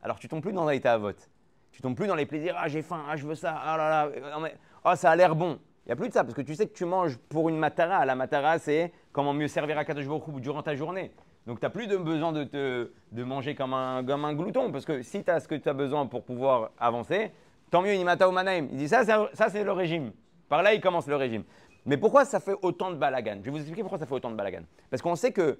alors 0.02 0.18
tu 0.18 0.28
tombes 0.28 0.42
plus 0.42 0.52
dans 0.52 0.68
l'état 0.68 0.92
à 0.94 0.98
vote. 0.98 1.28
Tu 1.70 1.80
tombes 1.80 1.96
plus 1.96 2.06
dans 2.06 2.14
les 2.14 2.26
plaisirs. 2.26 2.54
Ah, 2.58 2.68
j'ai 2.68 2.82
faim. 2.82 3.02
Ah, 3.08 3.16
je 3.16 3.26
veux 3.26 3.34
ça. 3.34 3.58
Ah 3.62 3.76
là 3.76 4.08
là. 4.10 4.48
Ah, 4.84 4.96
ça 4.96 5.10
a 5.10 5.16
l'air 5.16 5.34
bon. 5.34 5.58
Il 5.84 5.88
n'y 5.88 5.92
a 5.92 5.96
plus 5.96 6.08
de 6.08 6.12
ça 6.12 6.22
parce 6.22 6.34
que 6.34 6.42
tu 6.42 6.54
sais 6.54 6.66
que 6.66 6.74
tu 6.74 6.84
manges 6.84 7.16
pour 7.16 7.48
une 7.48 7.56
matara. 7.56 8.04
La 8.04 8.14
matara, 8.14 8.58
c'est 8.58 8.92
comment 9.10 9.32
mieux 9.32 9.48
servir 9.48 9.78
à 9.78 9.84
Kadosh 9.84 10.06
Baruch 10.06 10.40
durant 10.40 10.62
ta 10.62 10.74
journée. 10.74 11.12
Donc, 11.46 11.58
tu 11.58 11.66
n'as 11.66 11.70
plus 11.70 11.86
de 11.86 11.96
besoin 11.96 12.32
de, 12.32 12.44
te, 12.44 12.90
de 13.10 13.24
manger 13.24 13.54
comme 13.54 13.74
un, 13.74 14.04
comme 14.04 14.24
un 14.24 14.34
glouton 14.34 14.70
parce 14.70 14.84
que 14.84 15.02
si 15.02 15.24
tu 15.24 15.30
as 15.30 15.40
ce 15.40 15.48
que 15.48 15.56
tu 15.56 15.68
as 15.68 15.72
besoin 15.72 16.06
pour 16.06 16.22
pouvoir 16.22 16.70
avancer, 16.78 17.32
tant 17.70 17.82
mieux, 17.82 17.94
Nimata 17.94 18.28
ou 18.28 18.32
Manaim. 18.32 18.68
Il 18.70 18.76
dit 18.76 18.88
ça, 18.88 19.04
ça, 19.04 19.48
c'est 19.48 19.64
le 19.64 19.72
régime. 19.72 20.12
Par 20.48 20.62
là, 20.62 20.74
il 20.74 20.80
commence 20.80 21.06
le 21.08 21.16
régime. 21.16 21.42
Mais 21.84 21.96
pourquoi 21.96 22.24
ça 22.24 22.38
fait 22.38 22.54
autant 22.62 22.90
de 22.90 22.96
balagan? 22.96 23.38
Je 23.40 23.46
vais 23.46 23.50
vous 23.50 23.56
expliquer 23.56 23.82
pourquoi 23.82 23.98
ça 23.98 24.06
fait 24.06 24.14
autant 24.14 24.30
de 24.30 24.36
balagan. 24.36 24.62
Parce 24.88 25.02
qu'on 25.02 25.16
sait 25.16 25.32
que 25.32 25.58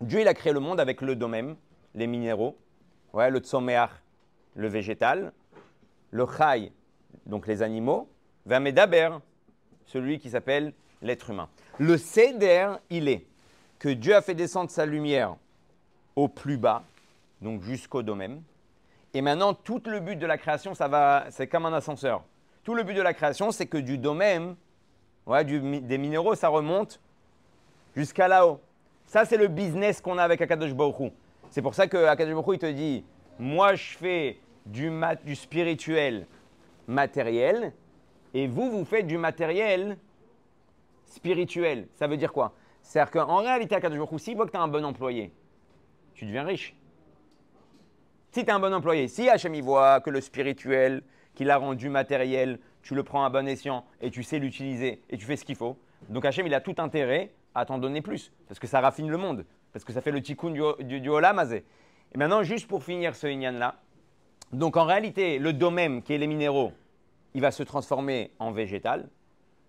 Dieu, 0.00 0.20
il 0.20 0.28
a 0.28 0.34
créé 0.34 0.52
le 0.52 0.60
monde 0.60 0.78
avec 0.78 1.00
le 1.00 1.16
domem, 1.16 1.56
les 1.94 2.06
minéraux, 2.06 2.56
ouais, 3.12 3.30
le 3.30 3.40
tsomeach, 3.40 3.90
le 4.54 4.68
végétal, 4.68 5.32
le 6.12 6.24
chai, 6.26 6.72
donc 7.26 7.46
les 7.46 7.62
animaux, 7.62 8.08
Vamedaber, 8.46 9.10
celui 9.86 10.18
qui 10.18 10.30
s'appelle 10.30 10.72
l'être 11.02 11.30
humain. 11.30 11.48
Le 11.78 11.96
Seder, 11.96 12.74
il 12.90 13.08
est 13.08 13.26
que 13.80 13.88
Dieu 13.88 14.14
a 14.14 14.22
fait 14.22 14.34
descendre 14.34 14.70
sa 14.70 14.86
lumière 14.86 15.34
au 16.14 16.28
plus 16.28 16.58
bas, 16.58 16.84
donc 17.40 17.62
jusqu'au 17.62 18.02
domaine. 18.02 18.42
Et 19.14 19.22
maintenant, 19.22 19.54
tout 19.54 19.82
le 19.86 19.98
but 19.98 20.16
de 20.16 20.26
la 20.26 20.38
création, 20.38 20.74
ça 20.74 20.86
va, 20.86 21.24
c'est 21.30 21.48
comme 21.48 21.66
un 21.66 21.72
ascenseur. 21.72 22.22
Tout 22.62 22.74
le 22.74 22.84
but 22.84 22.94
de 22.94 23.02
la 23.02 23.14
création, 23.14 23.50
c'est 23.50 23.66
que 23.66 23.78
du 23.78 23.98
domaine, 23.98 24.54
ouais, 25.26 25.44
des 25.44 25.98
minéraux, 25.98 26.34
ça 26.34 26.48
remonte 26.48 27.00
jusqu'à 27.96 28.28
là-haut. 28.28 28.60
Ça, 29.06 29.24
c'est 29.24 29.38
le 29.38 29.48
business 29.48 30.00
qu'on 30.00 30.18
a 30.18 30.22
avec 30.22 30.40
Akadosh 30.42 30.74
Baruch 30.74 31.10
C'est 31.50 31.62
pour 31.62 31.74
ça 31.74 31.88
que 31.88 31.96
Akadosh 32.04 32.44
il 32.52 32.58
te 32.58 32.70
dit, 32.70 33.02
moi, 33.38 33.74
je 33.74 33.96
fais 33.96 34.38
du, 34.66 34.92
du 35.24 35.34
spirituel 35.34 36.26
matériel, 36.86 37.72
et 38.34 38.46
vous, 38.46 38.70
vous 38.70 38.84
faites 38.84 39.06
du 39.06 39.16
matériel 39.16 39.96
spirituel. 41.06 41.88
Ça 41.94 42.06
veut 42.06 42.18
dire 42.18 42.32
quoi? 42.32 42.52
C'est-à-dire 42.90 43.12
qu'en 43.12 43.36
réalité, 43.36 43.76
à 43.76 43.80
4 43.80 43.94
jours, 43.94 44.10
si 44.18 44.34
voit 44.34 44.46
que 44.46 44.50
tu 44.50 44.56
as 44.56 44.62
un 44.62 44.66
bon 44.66 44.84
employé, 44.84 45.32
tu 46.12 46.26
deviens 46.26 46.42
riche. 46.42 46.74
Si 48.32 48.42
tu 48.42 48.50
es 48.50 48.50
un 48.50 48.58
bon 48.58 48.74
employé, 48.74 49.06
si 49.06 49.28
Hachem 49.28 49.54
y 49.54 49.60
voit 49.60 50.00
que 50.00 50.10
le 50.10 50.20
spirituel, 50.20 51.04
qu'il 51.36 51.52
a 51.52 51.56
rendu 51.56 51.88
matériel, 51.88 52.58
tu 52.82 52.96
le 52.96 53.04
prends 53.04 53.24
à 53.24 53.30
bon 53.30 53.46
escient 53.46 53.84
et 54.00 54.10
tu 54.10 54.24
sais 54.24 54.40
l'utiliser 54.40 55.02
et 55.08 55.16
tu 55.16 55.24
fais 55.24 55.36
ce 55.36 55.44
qu'il 55.44 55.54
faut, 55.54 55.78
donc 56.08 56.24
Hachem, 56.24 56.48
il 56.48 56.54
a 56.54 56.60
tout 56.60 56.74
intérêt 56.78 57.30
à 57.54 57.64
t'en 57.64 57.78
donner 57.78 58.02
plus 58.02 58.32
parce 58.48 58.58
que 58.58 58.66
ça 58.66 58.80
raffine 58.80 59.08
le 59.08 59.16
monde, 59.16 59.46
parce 59.72 59.84
que 59.84 59.92
ça 59.92 60.00
fait 60.00 60.10
le 60.10 60.20
tikkun 60.20 60.50
du, 60.50 60.60
du, 60.80 61.00
du 61.00 61.10
Et 61.10 62.18
maintenant, 62.18 62.42
juste 62.42 62.66
pour 62.66 62.82
finir 62.82 63.14
ce 63.14 63.28
Inyan-là, 63.28 63.76
donc 64.52 64.76
en 64.76 64.84
réalité, 64.84 65.38
le 65.38 65.52
domaine 65.52 66.02
qui 66.02 66.12
est 66.12 66.18
les 66.18 66.26
minéraux, 66.26 66.72
il 67.34 67.40
va 67.40 67.52
se 67.52 67.62
transformer 67.62 68.32
en 68.40 68.50
végétal. 68.50 69.08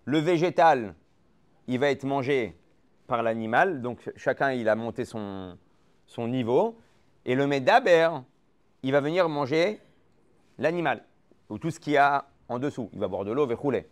Le 0.06 0.18
végétal, 0.18 0.96
il 1.68 1.78
va 1.78 1.88
être 1.88 2.02
mangé 2.02 2.56
par 3.06 3.22
l'animal. 3.22 3.82
Donc 3.82 4.10
chacun, 4.16 4.52
il 4.52 4.68
a 4.68 4.74
monté 4.74 5.04
son, 5.04 5.56
son 6.06 6.28
niveau. 6.28 6.78
Et 7.24 7.34
le 7.34 7.46
médaber, 7.46 8.08
il 8.82 8.92
va 8.92 9.00
venir 9.00 9.28
manger 9.28 9.80
l'animal, 10.58 11.04
ou 11.48 11.58
tout 11.58 11.70
ce 11.70 11.78
qu'il 11.78 11.94
y 11.94 11.96
a 11.96 12.26
en 12.48 12.58
dessous. 12.58 12.90
Il 12.92 12.98
va 12.98 13.08
boire 13.08 13.24
de 13.24 13.32
l'eau, 13.32 13.46
va 13.46 13.54
rouler. 13.54 13.86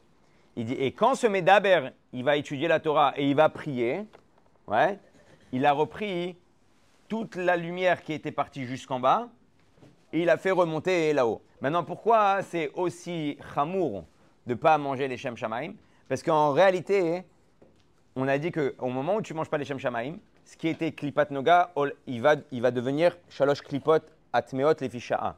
Il 0.56 0.66
dit, 0.66 0.74
et 0.74 0.92
quand 0.92 1.14
ce 1.14 1.26
médaber, 1.26 1.90
il 2.12 2.24
va 2.24 2.36
étudier 2.36 2.66
la 2.68 2.80
Torah 2.80 3.14
et 3.16 3.28
il 3.28 3.36
va 3.36 3.48
prier, 3.48 4.04
ouais, 4.66 4.98
il 5.52 5.64
a 5.64 5.72
repris 5.72 6.36
toute 7.08 7.36
la 7.36 7.56
lumière 7.56 8.02
qui 8.02 8.12
était 8.12 8.32
partie 8.32 8.64
jusqu'en 8.64 9.00
bas, 9.00 9.28
et 10.12 10.22
il 10.22 10.30
a 10.30 10.36
fait 10.36 10.50
remonter 10.50 11.12
là-haut. 11.12 11.40
Maintenant, 11.60 11.84
pourquoi 11.84 12.42
c'est 12.42 12.70
aussi 12.74 13.38
chamour 13.54 14.04
de 14.46 14.54
ne 14.54 14.58
pas 14.58 14.76
manger 14.76 15.06
les 15.06 15.16
Shem 15.16 15.36
Shamaim? 15.36 15.74
Parce 16.08 16.22
qu'en 16.22 16.52
réalité, 16.52 17.24
on 18.16 18.26
a 18.28 18.38
dit 18.38 18.50
qu'au 18.50 18.88
moment 18.88 19.16
où 19.16 19.22
tu 19.22 19.34
manges 19.34 19.48
pas 19.48 19.58
les 19.58 19.64
Shem 19.64 19.78
Shamaim, 19.78 20.16
ce 20.44 20.56
qui 20.56 20.68
était 20.68 20.92
Klipat 20.92 21.30
Noga, 21.30 21.72
il 22.06 22.20
va, 22.20 22.36
devenir 22.36 23.16
Shalosh 23.28 23.62
Klipot 23.62 24.00
Atmeot 24.32 24.74
Lefisha'a. 24.80 25.36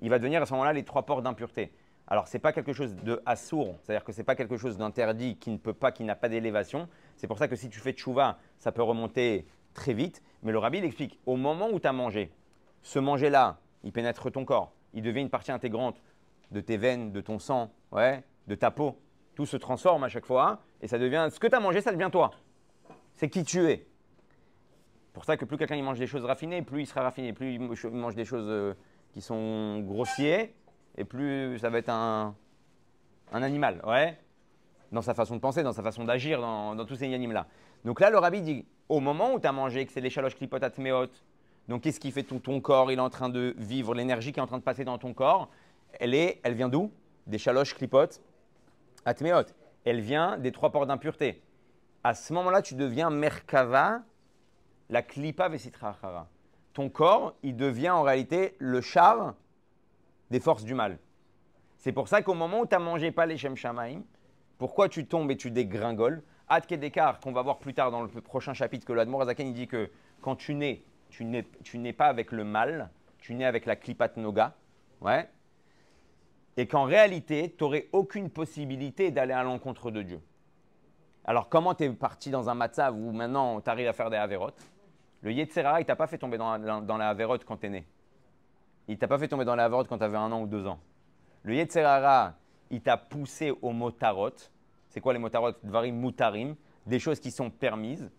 Il 0.00 0.10
va 0.10 0.18
devenir 0.18 0.42
à 0.42 0.46
ce 0.46 0.52
moment-là 0.52 0.72
les 0.72 0.84
trois 0.84 1.02
ports 1.02 1.22
d'impureté. 1.22 1.72
Alors, 2.06 2.28
ce 2.28 2.36
n'est 2.36 2.40
pas 2.40 2.52
quelque 2.52 2.72
chose 2.72 2.94
de 2.96 3.22
assourd, 3.26 3.76
c'est-à-dire 3.82 4.04
que 4.04 4.12
ce 4.12 4.18
n'est 4.18 4.24
pas 4.24 4.34
quelque 4.34 4.56
chose 4.56 4.76
d'interdit 4.76 5.36
qui 5.36 5.50
ne 5.50 5.56
peut 5.56 5.72
pas, 5.72 5.92
qui 5.92 6.04
n'a 6.04 6.14
pas 6.14 6.28
d'élévation. 6.28 6.88
C'est 7.16 7.26
pour 7.26 7.38
ça 7.38 7.48
que 7.48 7.56
si 7.56 7.68
tu 7.70 7.80
fais 7.80 7.92
tchouva, 7.92 8.38
ça 8.58 8.72
peut 8.72 8.82
remonter 8.82 9.46
très 9.74 9.94
vite. 9.94 10.22
Mais 10.42 10.52
le 10.52 10.58
rabbi 10.58 10.78
il 10.78 10.84
explique, 10.84 11.18
au 11.26 11.36
moment 11.36 11.70
où 11.72 11.80
tu 11.80 11.86
as 11.86 11.92
mangé, 11.92 12.30
ce 12.82 12.98
manger-là, 12.98 13.58
il 13.84 13.92
pénètre 13.92 14.30
ton 14.30 14.44
corps, 14.44 14.72
il 14.92 15.02
devient 15.02 15.20
une 15.20 15.30
partie 15.30 15.52
intégrante 15.52 16.02
de 16.50 16.60
tes 16.60 16.76
veines, 16.76 17.12
de 17.12 17.20
ton 17.20 17.38
sang, 17.38 17.72
ouais, 17.92 18.22
de 18.46 18.54
ta 18.54 18.70
peau. 18.70 18.98
Tout 19.34 19.46
se 19.46 19.56
transforme 19.56 20.04
à 20.04 20.08
chaque 20.08 20.26
fois 20.26 20.60
et 20.82 20.88
ça 20.88 20.98
devient 20.98 21.28
ce 21.32 21.38
que 21.38 21.46
tu 21.46 21.54
as 21.54 21.60
mangé, 21.60 21.80
ça 21.80 21.92
devient 21.92 22.10
toi. 22.10 22.32
C'est 23.14 23.28
qui 23.28 23.44
tu 23.44 23.64
es. 23.70 23.86
Pour 25.12 25.24
ça 25.24 25.36
que 25.36 25.44
plus 25.44 25.56
quelqu'un 25.56 25.80
mange 25.82 25.98
des 25.98 26.06
choses 26.06 26.24
raffinées, 26.24 26.62
plus 26.62 26.82
il 26.82 26.86
sera 26.86 27.02
raffiné, 27.02 27.32
plus 27.32 27.54
il 27.54 27.60
mange 27.60 28.14
des 28.14 28.24
choses 28.24 28.46
euh, 28.48 28.74
qui 29.12 29.20
sont 29.20 29.80
grossiers 29.80 30.54
et 30.96 31.04
plus 31.04 31.58
ça 31.58 31.70
va 31.70 31.78
être 31.78 31.90
un, 31.90 32.34
un 33.32 33.42
animal, 33.42 33.80
ouais, 33.86 34.18
dans 34.90 35.02
sa 35.02 35.14
façon 35.14 35.36
de 35.36 35.40
penser, 35.40 35.62
dans 35.62 35.72
sa 35.72 35.82
façon 35.82 36.04
d'agir, 36.04 36.40
dans, 36.40 36.84
tous 36.84 36.96
ces 36.96 37.12
animaux-là. 37.12 37.46
Donc 37.84 38.00
là, 38.00 38.10
le 38.10 38.18
rabbi 38.18 38.40
dit, 38.40 38.66
au 38.88 39.00
moment 39.00 39.34
où 39.34 39.40
tu 39.40 39.46
as 39.46 39.52
mangé, 39.52 39.86
que 39.86 39.92
c'est 39.92 40.00
les 40.00 40.10
chaloches 40.10 40.36
clipotat 40.36 40.70
donc, 41.68 41.82
qu'est-ce 41.82 42.00
qui 42.00 42.10
fait 42.10 42.24
tout 42.24 42.40
ton 42.40 42.60
corps 42.60 42.90
Il 42.90 42.98
est 42.98 43.02
en 43.02 43.10
train 43.10 43.28
de 43.28 43.54
vivre, 43.56 43.94
l'énergie 43.94 44.32
qui 44.32 44.40
est 44.40 44.42
en 44.42 44.46
train 44.46 44.58
de 44.58 44.64
passer 44.64 44.84
dans 44.84 44.98
ton 44.98 45.14
corps, 45.14 45.48
elle, 46.00 46.14
est, 46.14 46.40
elle 46.42 46.54
vient 46.54 46.68
d'où? 46.68 46.90
Des 47.26 47.38
chaloches, 47.38 47.74
clipotes, 47.74 48.20
atmeot. 49.04 49.44
Elle 49.84 50.00
vient 50.00 50.38
des 50.38 50.52
trois 50.52 50.70
ports 50.70 50.86
d'impureté. 50.86 51.42
À 52.04 52.14
ce 52.14 52.32
moment-là, 52.32 52.62
tu 52.62 52.74
deviens 52.74 53.10
merkava, 53.10 54.02
la 54.90 55.02
klipa 55.02 55.48
vesitra 55.48 55.96
Ton 56.72 56.88
corps, 56.88 57.34
il 57.42 57.56
devient 57.56 57.90
en 57.90 58.02
réalité 58.02 58.56
le 58.58 58.80
char 58.80 59.34
des 60.30 60.40
forces 60.40 60.64
du 60.64 60.74
mal. 60.74 60.98
C'est 61.78 61.92
pour 61.92 62.08
ça 62.08 62.22
qu'au 62.22 62.34
moment 62.34 62.60
où 62.60 62.66
tu 62.66 62.74
n'as 62.74 62.78
mangé 62.78 63.10
pas 63.10 63.26
les 63.26 63.36
Shem 63.36 63.56
Shamaim, 63.56 64.02
pourquoi 64.58 64.88
tu 64.88 65.06
tombes 65.06 65.30
et 65.30 65.36
tu 65.36 65.50
dégringoles? 65.50 66.22
Ad 66.48 66.66
Kedekar, 66.66 67.18
qu'on 67.20 67.32
va 67.32 67.42
voir 67.42 67.58
plus 67.58 67.74
tard 67.74 67.90
dans 67.90 68.02
le 68.02 68.08
prochain 68.08 68.54
chapitre, 68.54 68.86
que 68.86 68.92
l'Admor 68.92 69.22
Azaken 69.22 69.52
dit 69.52 69.66
que 69.66 69.90
quand 70.20 70.36
tu 70.36 70.54
nais, 70.54 70.82
tu 71.10 71.24
n'es 71.24 71.92
pas 71.92 72.06
avec 72.06 72.30
le 72.30 72.44
mal, 72.44 72.90
tu 73.18 73.34
nais 73.34 73.44
avec 73.44 73.66
la 73.66 73.76
klipat 73.76 74.16
noga, 74.16 74.54
ouais, 75.00 75.28
et 76.56 76.66
qu'en 76.66 76.84
réalité, 76.84 77.54
tu 77.56 77.64
n'aurais 77.64 77.88
aucune 77.92 78.30
possibilité 78.30 79.10
d'aller 79.10 79.32
à 79.32 79.42
l'encontre 79.42 79.90
de 79.90 80.02
Dieu. 80.02 80.20
Alors, 81.24 81.48
comment 81.48 81.74
tu 81.74 81.84
es 81.84 81.90
parti 81.90 82.30
dans 82.30 82.48
un 82.50 82.54
matzav 82.54 82.96
où 82.96 83.12
maintenant 83.12 83.60
tu 83.60 83.70
arrives 83.70 83.88
à 83.88 83.92
faire 83.92 84.10
des 84.10 84.16
avérotes 84.16 84.66
Le 85.22 85.32
Yetzerara, 85.32 85.80
il 85.80 85.86
t'a 85.86 85.96
pas 85.96 86.06
fait 86.06 86.18
tomber 86.18 86.36
dans 86.36 86.58
la, 86.58 86.80
dans 86.80 87.38
quand 87.46 87.56
tu 87.56 87.66
es 87.66 87.70
né. 87.70 87.86
Il 88.88 88.98
t'a 88.98 89.06
pas 89.06 89.18
fait 89.18 89.28
tomber 89.28 89.44
dans 89.44 89.54
la 89.54 89.64
avérote 89.64 89.88
quand 89.88 89.98
tu 89.98 90.04
avais 90.04 90.16
un 90.16 90.32
an 90.32 90.42
ou 90.42 90.46
deux 90.46 90.66
ans. 90.66 90.80
Le 91.44 91.54
Yetzerara, 91.54 92.34
il 92.70 92.80
t'a 92.82 92.96
poussé 92.96 93.52
au 93.62 93.70
motarot. 93.70 94.32
C'est 94.88 95.00
quoi 95.00 95.12
les 95.12 95.18
motarot 95.18 95.52
mutarim, 95.62 96.56
des 96.86 96.98
choses 96.98 97.20
qui 97.20 97.30
sont 97.30 97.50
permises. 97.50 98.10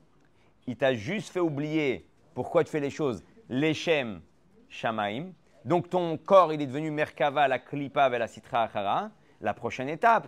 Il 0.65 0.77
t'a 0.77 0.93
juste 0.93 1.29
fait 1.29 1.41
oublier 1.41 2.07
pourquoi 2.33 2.63
tu 2.63 2.71
fais 2.71 2.79
les 2.79 2.89
choses 2.89 3.23
L'Echem 3.49 4.21
Shamaim. 4.69 5.33
Donc 5.65 5.89
ton 5.89 6.17
corps, 6.17 6.53
il 6.53 6.61
est 6.61 6.67
devenu 6.67 6.91
Merkava, 6.91 7.47
la 7.47 7.59
Klipa, 7.59 8.09
la 8.09 8.27
Sitra 8.27 8.63
Achara. 8.63 9.11
La 9.41 9.53
prochaine 9.53 9.89
étape, 9.89 10.27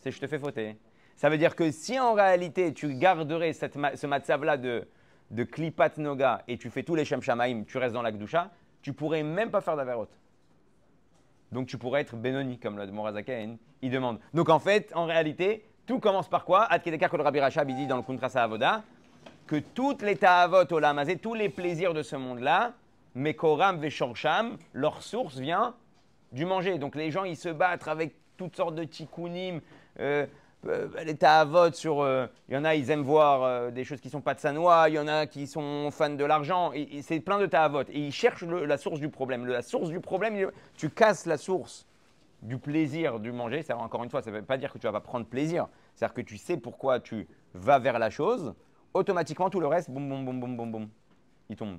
c'est 0.00 0.10
je 0.10 0.20
te 0.20 0.26
fais 0.26 0.38
fauter. 0.38 0.76
Ça 1.14 1.30
veut 1.30 1.38
dire 1.38 1.54
que 1.54 1.70
si 1.70 1.98
en 1.98 2.14
réalité 2.14 2.74
tu 2.74 2.94
garderais 2.94 3.52
cette, 3.52 3.76
ce 3.94 4.06
matzav-là 4.06 4.56
de, 4.56 4.88
de 5.30 5.44
Klipat 5.44 5.98
Noga 5.98 6.42
et 6.48 6.58
tu 6.58 6.68
fais 6.70 6.82
tous 6.82 6.94
les 6.94 7.04
Shem 7.04 7.22
Shamaim, 7.22 7.64
tu 7.64 7.78
restes 7.78 7.94
dans 7.94 8.02
la 8.02 8.12
Gdusha, 8.12 8.50
tu 8.82 8.92
pourrais 8.92 9.22
même 9.22 9.50
pas 9.50 9.60
faire 9.60 9.76
d'Averot. 9.76 10.08
Donc 11.52 11.68
tu 11.68 11.78
pourrais 11.78 12.00
être 12.00 12.16
Benoni, 12.16 12.58
comme 12.58 12.76
le 12.76 12.86
Morazaken, 12.86 13.56
il 13.82 13.90
demande. 13.90 14.18
Donc 14.34 14.48
en 14.48 14.58
fait, 14.58 14.92
en 14.94 15.06
réalité, 15.06 15.64
tout 15.86 16.00
commence 16.00 16.28
par 16.28 16.44
quoi? 16.44 16.64
Ad 16.64 16.82
que 16.82 17.16
le 17.16 17.22
Rabbi 17.22 17.40
Rachab 17.40 17.68
dit 17.68 17.86
dans 17.86 17.96
le 17.96 18.02
Kuntra 18.02 18.28
Avoda, 18.40 18.82
que 19.46 19.56
toutes 19.56 20.02
les 20.02 20.16
ta'avot 20.16 20.70
olamazé, 20.72 21.16
tous 21.16 21.34
les 21.34 21.48
plaisirs 21.48 21.94
de 21.94 22.02
ce 22.02 22.16
monde-là, 22.16 22.72
mekoram 23.16 23.78
veshorsham, 23.80 24.58
leur 24.72 25.02
source 25.02 25.38
vient 25.38 25.74
du 26.32 26.44
manger. 26.44 26.78
Donc 26.78 26.94
les 26.94 27.10
gens, 27.10 27.24
ils 27.24 27.36
se 27.36 27.48
battent 27.48 27.88
avec 27.88 28.14
toutes 28.36 28.54
sortes 28.54 28.74
de 28.74 28.84
tikkunim, 28.84 29.60
euh, 29.98 30.26
euh, 30.66 30.88
les 31.04 31.16
ta'avot 31.16 31.72
sur... 31.72 32.02
Euh, 32.02 32.26
il 32.48 32.54
y 32.54 32.58
en 32.58 32.64
a, 32.64 32.74
ils 32.74 32.90
aiment 32.90 33.02
voir 33.02 33.72
des 33.72 33.84
choses 33.84 34.00
qui 34.00 34.10
sont 34.10 34.20
pas 34.20 34.34
de 34.34 34.40
sanois, 34.40 34.88
il 34.88 34.94
y 34.94 34.98
en 34.98 35.08
a 35.08 35.26
qui 35.26 35.46
sont 35.46 35.90
fans 35.90 36.10
de 36.10 36.24
l'argent, 36.24 36.72
c'est 37.00 37.20
plein 37.20 37.38
de 37.38 37.46
ta'avot. 37.46 37.84
Et 37.88 38.00
ils 38.00 38.12
cherchent 38.12 38.44
la 38.44 38.76
source 38.76 39.00
du 39.00 39.08
problème. 39.08 39.46
La 39.46 39.62
source 39.62 39.88
du 39.88 40.00
problème, 40.00 40.50
tu 40.76 40.90
casses 40.90 41.24
la 41.24 41.38
source 41.38 41.86
du 42.42 42.58
plaisir 42.58 43.18
du 43.18 43.32
manger. 43.32 43.62
C'est 43.62 43.72
encore 43.72 44.04
une 44.04 44.10
fois, 44.10 44.20
ça 44.20 44.30
ne 44.30 44.36
veut 44.36 44.44
pas 44.44 44.58
dire 44.58 44.72
que 44.72 44.78
tu 44.78 44.86
vas 44.86 44.92
pas 44.92 45.00
prendre 45.00 45.26
plaisir. 45.26 45.68
C'est-à-dire 45.94 46.14
que 46.14 46.20
tu 46.20 46.36
sais 46.36 46.58
pourquoi 46.58 47.00
tu 47.00 47.26
vas 47.54 47.78
vers 47.78 47.98
la 47.98 48.10
chose 48.10 48.54
automatiquement 48.92 49.50
tout 49.50 49.60
le 49.60 49.66
reste, 49.66 49.90
boum, 49.90 50.08
boum, 50.08 50.24
boum, 50.24 50.40
boum, 50.40 50.56
boum, 50.56 50.72
boum, 50.72 50.88
il 51.48 51.56
tombe. 51.56 51.78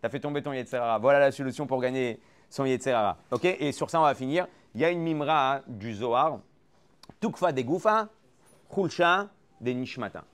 Tu 0.00 0.06
as 0.06 0.08
fait 0.10 0.20
tomber 0.20 0.42
ton 0.42 0.52
Yetzera. 0.52 0.98
Voilà 0.98 1.18
la 1.18 1.32
solution 1.32 1.66
pour 1.66 1.80
gagner 1.80 2.20
son 2.48 2.64
Yetzerara. 2.64 3.18
Ok? 3.30 3.44
Et 3.44 3.72
sur 3.72 3.90
ça, 3.90 4.00
on 4.00 4.04
va 4.04 4.14
finir. 4.14 4.46
Il 4.74 4.80
y 4.80 4.84
a 4.84 4.90
une 4.90 5.02
mimra 5.02 5.56
hein, 5.56 5.62
du 5.66 5.94
Zohar. 5.94 6.40
Tukfa 7.20 7.52
de 7.52 7.62
Goufa, 7.62 8.08
Khulsha 8.72 9.28
de 9.60 9.70
Nishmata. 9.72 10.24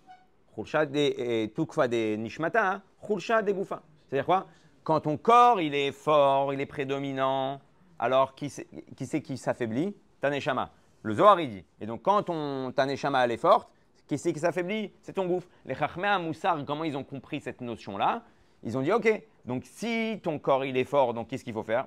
Khulsha 0.54 0.84
de 0.86 1.46
Tukfa 1.46 1.88
de 1.88 2.16
Nishmata, 2.16 2.82
Khulsha 3.00 3.42
de 3.42 3.52
Goufa. 3.52 3.82
C'est-à-dire 4.06 4.26
quoi? 4.26 4.46
Quand 4.82 5.00
ton 5.00 5.16
corps, 5.16 5.60
il 5.62 5.74
est 5.74 5.92
fort, 5.92 6.52
il 6.52 6.60
est 6.60 6.66
prédominant, 6.66 7.60
alors 7.98 8.34
qui 8.34 8.50
c'est 8.50 9.22
qui, 9.22 9.38
s'affaiblit? 9.38 9.96
Taneshama. 10.20 10.70
Le 11.02 11.14
Zohar, 11.14 11.40
il 11.40 11.48
dit. 11.48 11.64
Et 11.80 11.86
donc, 11.86 12.02
quand 12.02 12.22
ton 12.24 12.70
Taneshama, 12.72 13.24
elle 13.24 13.30
est 13.30 13.38
forte, 13.38 13.70
qui 14.06 14.18
c'est 14.18 14.32
qui 14.34 14.40
s'affaiblit? 14.40 14.92
C'est 15.00 15.14
ton 15.14 15.26
gouffre. 15.26 15.48
Les 15.64 15.74
Chachmé 15.74 16.18
Moussar, 16.18 16.62
comment 16.66 16.84
ils 16.84 16.96
ont 16.96 17.04
compris 17.04 17.40
cette 17.40 17.62
notion-là? 17.62 18.22
Ils 18.64 18.76
ont 18.78 18.82
dit, 18.82 18.92
OK, 18.92 19.08
donc 19.44 19.64
si 19.64 20.18
ton 20.22 20.38
corps, 20.38 20.64
il 20.64 20.76
est 20.76 20.84
fort, 20.84 21.14
donc 21.14 21.28
qu'est-ce 21.28 21.44
qu'il 21.44 21.52
faut 21.52 21.62
faire? 21.62 21.86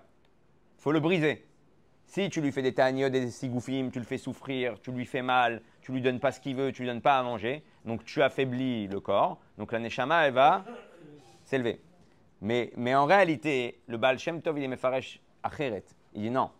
Il 0.77 0.81
faut 0.81 0.91
le 0.91 0.99
briser. 0.99 1.43
Si 2.05 2.29
tu 2.29 2.39
lui 2.39 2.51
fais 2.51 2.61
des 2.61 2.73
tagneux, 2.73 3.09
des 3.09 3.29
sigoufim, 3.29 3.89
tu 3.91 3.99
le 3.99 4.05
fais 4.05 4.17
souffrir, 4.17 4.79
tu 4.79 4.91
lui 4.91 5.05
fais 5.05 5.21
mal, 5.21 5.61
tu 5.81 5.91
lui 5.91 6.01
donnes 6.01 6.19
pas 6.19 6.31
ce 6.31 6.39
qu'il 6.39 6.55
veut, 6.55 6.71
tu 6.71 6.83
lui 6.83 6.87
donnes 6.87 7.01
pas 7.01 7.19
à 7.19 7.23
manger, 7.23 7.63
donc 7.83 8.05
tu 8.05 8.21
affaiblis 8.21 8.87
le 8.87 9.01
corps. 9.01 9.39
Donc 9.57 9.71
la 9.71 9.79
Neshama, 9.79 10.27
elle 10.27 10.33
va 10.33 10.63
s'élever. 11.43 11.81
Mais, 12.41 12.71
mais 12.77 12.95
en 12.95 13.05
réalité, 13.05 13.79
le 13.87 13.97
Baal 13.97 14.19
Shem 14.19 14.41
Tov, 14.41 14.57
il 14.57 14.63
est 14.63 14.67
mefaresh 14.67 15.19
acheret. 15.43 15.83
Il 16.13 16.21
dit 16.21 16.29
non, 16.29 16.51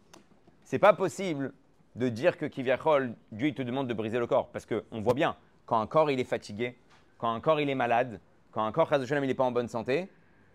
c'est 0.63 0.79
pas 0.79 0.93
possible 0.93 1.53
de 1.95 2.09
dire 2.09 2.37
que 2.37 2.45
Kiviachol, 2.45 3.15
Dieu, 3.31 3.47
il 3.47 3.53
te 3.53 3.61
demande 3.61 3.87
de 3.87 3.93
briser 3.93 4.19
le 4.19 4.27
corps. 4.27 4.49
Parce 4.49 4.65
qu'on 4.65 5.01
voit 5.01 5.13
bien, 5.13 5.37
quand 5.65 5.79
un 5.79 5.87
corps 5.87 6.11
il 6.11 6.19
est 6.19 6.25
fatigué, 6.25 6.75
quand 7.17 7.31
un 7.31 7.39
corps 7.39 7.61
il 7.61 7.69
est 7.69 7.75
malade, 7.75 8.19
quand 8.57 8.65
un 8.65 8.71
corps, 8.71 8.89
il 8.91 9.21
n'est 9.21 9.33
pas 9.35 9.43
en 9.43 9.51
bonne 9.51 9.67
santé, 9.67 10.09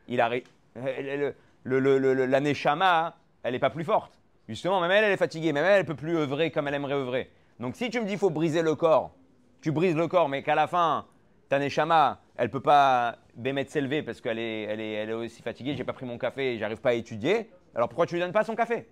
il 0.09 0.21
arrive. 0.21 0.43
Le, 0.75 1.79
le, 1.79 2.27
la 2.27 2.41
Neshama, 2.41 3.15
elle 3.45 3.53
n'est 3.53 3.61
pas 3.61 3.71
plus 3.71 3.85
forte. 3.85 4.19
Justement, 4.49 4.81
même 4.81 4.91
elle, 4.91 5.05
elle 5.05 5.13
est 5.13 5.17
fatiguée, 5.17 5.53
même 5.53 5.65
elle, 5.65 5.79
elle 5.79 5.85
peut 5.85 5.95
plus 5.95 6.17
œuvrer 6.17 6.51
comme 6.51 6.67
elle 6.67 6.75
aimerait 6.75 6.95
œuvrer. 6.95 7.31
Donc 7.61 7.77
si 7.77 7.91
tu 7.91 8.01
me 8.01 8.05
dis 8.05 8.13
qu'il 8.13 8.19
faut 8.19 8.31
briser 8.31 8.63
le 8.63 8.75
corps, 8.75 9.13
tu 9.61 9.71
brises 9.71 9.95
le 9.95 10.09
corps, 10.09 10.29
mais 10.29 10.43
qu'à 10.43 10.57
la 10.57 10.67
fin, 10.67 11.07
ta 11.49 11.61
Neshama, 11.61 12.19
elle 12.37 12.51
peut 12.51 12.59
pas 12.59 13.19
bémettre 13.37 13.71
s'élever 13.71 14.03
parce 14.03 14.21
qu'elle 14.21 14.41
est, 14.41 14.63
elle 14.63 14.81
est, 14.81 14.93
elle 14.95 15.11
est 15.11 15.13
aussi 15.13 15.41
fatiguée, 15.41 15.77
j'ai 15.77 15.85
pas 15.85 15.93
pris 15.93 16.05
mon 16.05 16.19
café, 16.19 16.59
j'arrive 16.59 16.81
pas 16.81 16.91
à 16.91 16.95
étudier. 16.95 17.51
Alors 17.77 17.89
pourquoi 17.89 18.07
tu 18.07 18.17
lui 18.17 18.21
donnes 18.21 18.33
pas 18.33 18.43
son 18.43 18.57
café? 18.57 18.89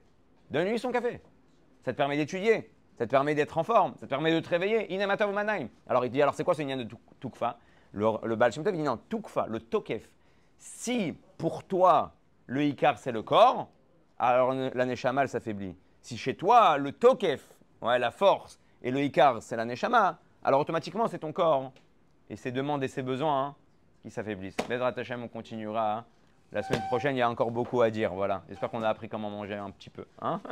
Donne-lui 0.52 0.78
son 0.78 0.92
café. 0.92 1.20
Ça 1.84 1.92
te 1.92 1.96
permet 1.96 2.16
d'étudier, 2.16 2.70
ça 2.96 3.06
te 3.06 3.10
permet 3.10 3.34
d'être 3.34 3.58
en 3.58 3.64
forme, 3.64 3.94
ça 3.96 4.06
te 4.06 4.10
permet 4.10 4.32
de 4.32 4.38
te 4.38 4.48
réveiller. 4.48 4.94
Inamata. 4.94 5.28
Alors 5.88 6.04
il 6.04 6.12
dit 6.12 6.22
alors 6.22 6.34
c'est 6.34 6.44
quoi 6.44 6.54
ce 6.54 6.62
lien 6.62 6.76
de 6.76 6.86
Tukfa? 7.18 7.58
Le, 7.92 8.06
le 8.24 8.36
Baal 8.36 8.52
Shem 8.52 8.64
Tov, 8.64 8.74
il 8.74 8.78
dit 8.78 8.84
non, 8.84 8.98
Tukfa, 9.08 9.46
le 9.48 9.60
Tokef. 9.60 10.08
Si 10.58 11.16
pour 11.38 11.64
toi 11.64 12.12
le 12.46 12.64
Ikar 12.64 12.98
c'est 12.98 13.12
le 13.12 13.22
corps, 13.22 13.68
alors 14.18 14.52
la 14.52 14.86
Neshama 14.86 15.26
s'affaiblit. 15.26 15.76
Si 16.02 16.16
chez 16.18 16.34
toi 16.34 16.76
le 16.78 16.92
Tokef, 16.92 17.46
ouais, 17.80 17.98
la 17.98 18.10
force, 18.10 18.58
et 18.82 18.90
le 18.90 19.00
Ikar 19.00 19.42
c'est 19.42 19.56
la 19.56 19.64
Neshama, 19.64 20.18
alors 20.44 20.60
automatiquement 20.60 21.06
c'est 21.08 21.20
ton 21.20 21.32
corps 21.32 21.72
et 22.28 22.36
ses 22.36 22.52
demandes 22.52 22.82
et 22.84 22.88
ses 22.88 23.02
besoins 23.02 23.46
hein, 23.46 23.54
qui 24.02 24.10
s'affaiblissent. 24.10 24.56
Bezrat 24.68 24.94
Hashem, 24.96 25.22
on 25.22 25.28
continuera. 25.28 25.98
Hein. 25.98 26.04
La 26.52 26.62
semaine 26.62 26.82
prochaine, 26.88 27.14
il 27.14 27.18
y 27.18 27.22
a 27.22 27.30
encore 27.30 27.50
beaucoup 27.50 27.80
à 27.80 27.90
dire. 27.90 28.12
Voilà. 28.12 28.42
J'espère 28.48 28.70
qu'on 28.70 28.82
a 28.82 28.88
appris 28.88 29.08
comment 29.08 29.30
manger 29.30 29.54
un 29.54 29.70
petit 29.70 29.90
peu. 29.90 30.04
Hein 30.20 30.40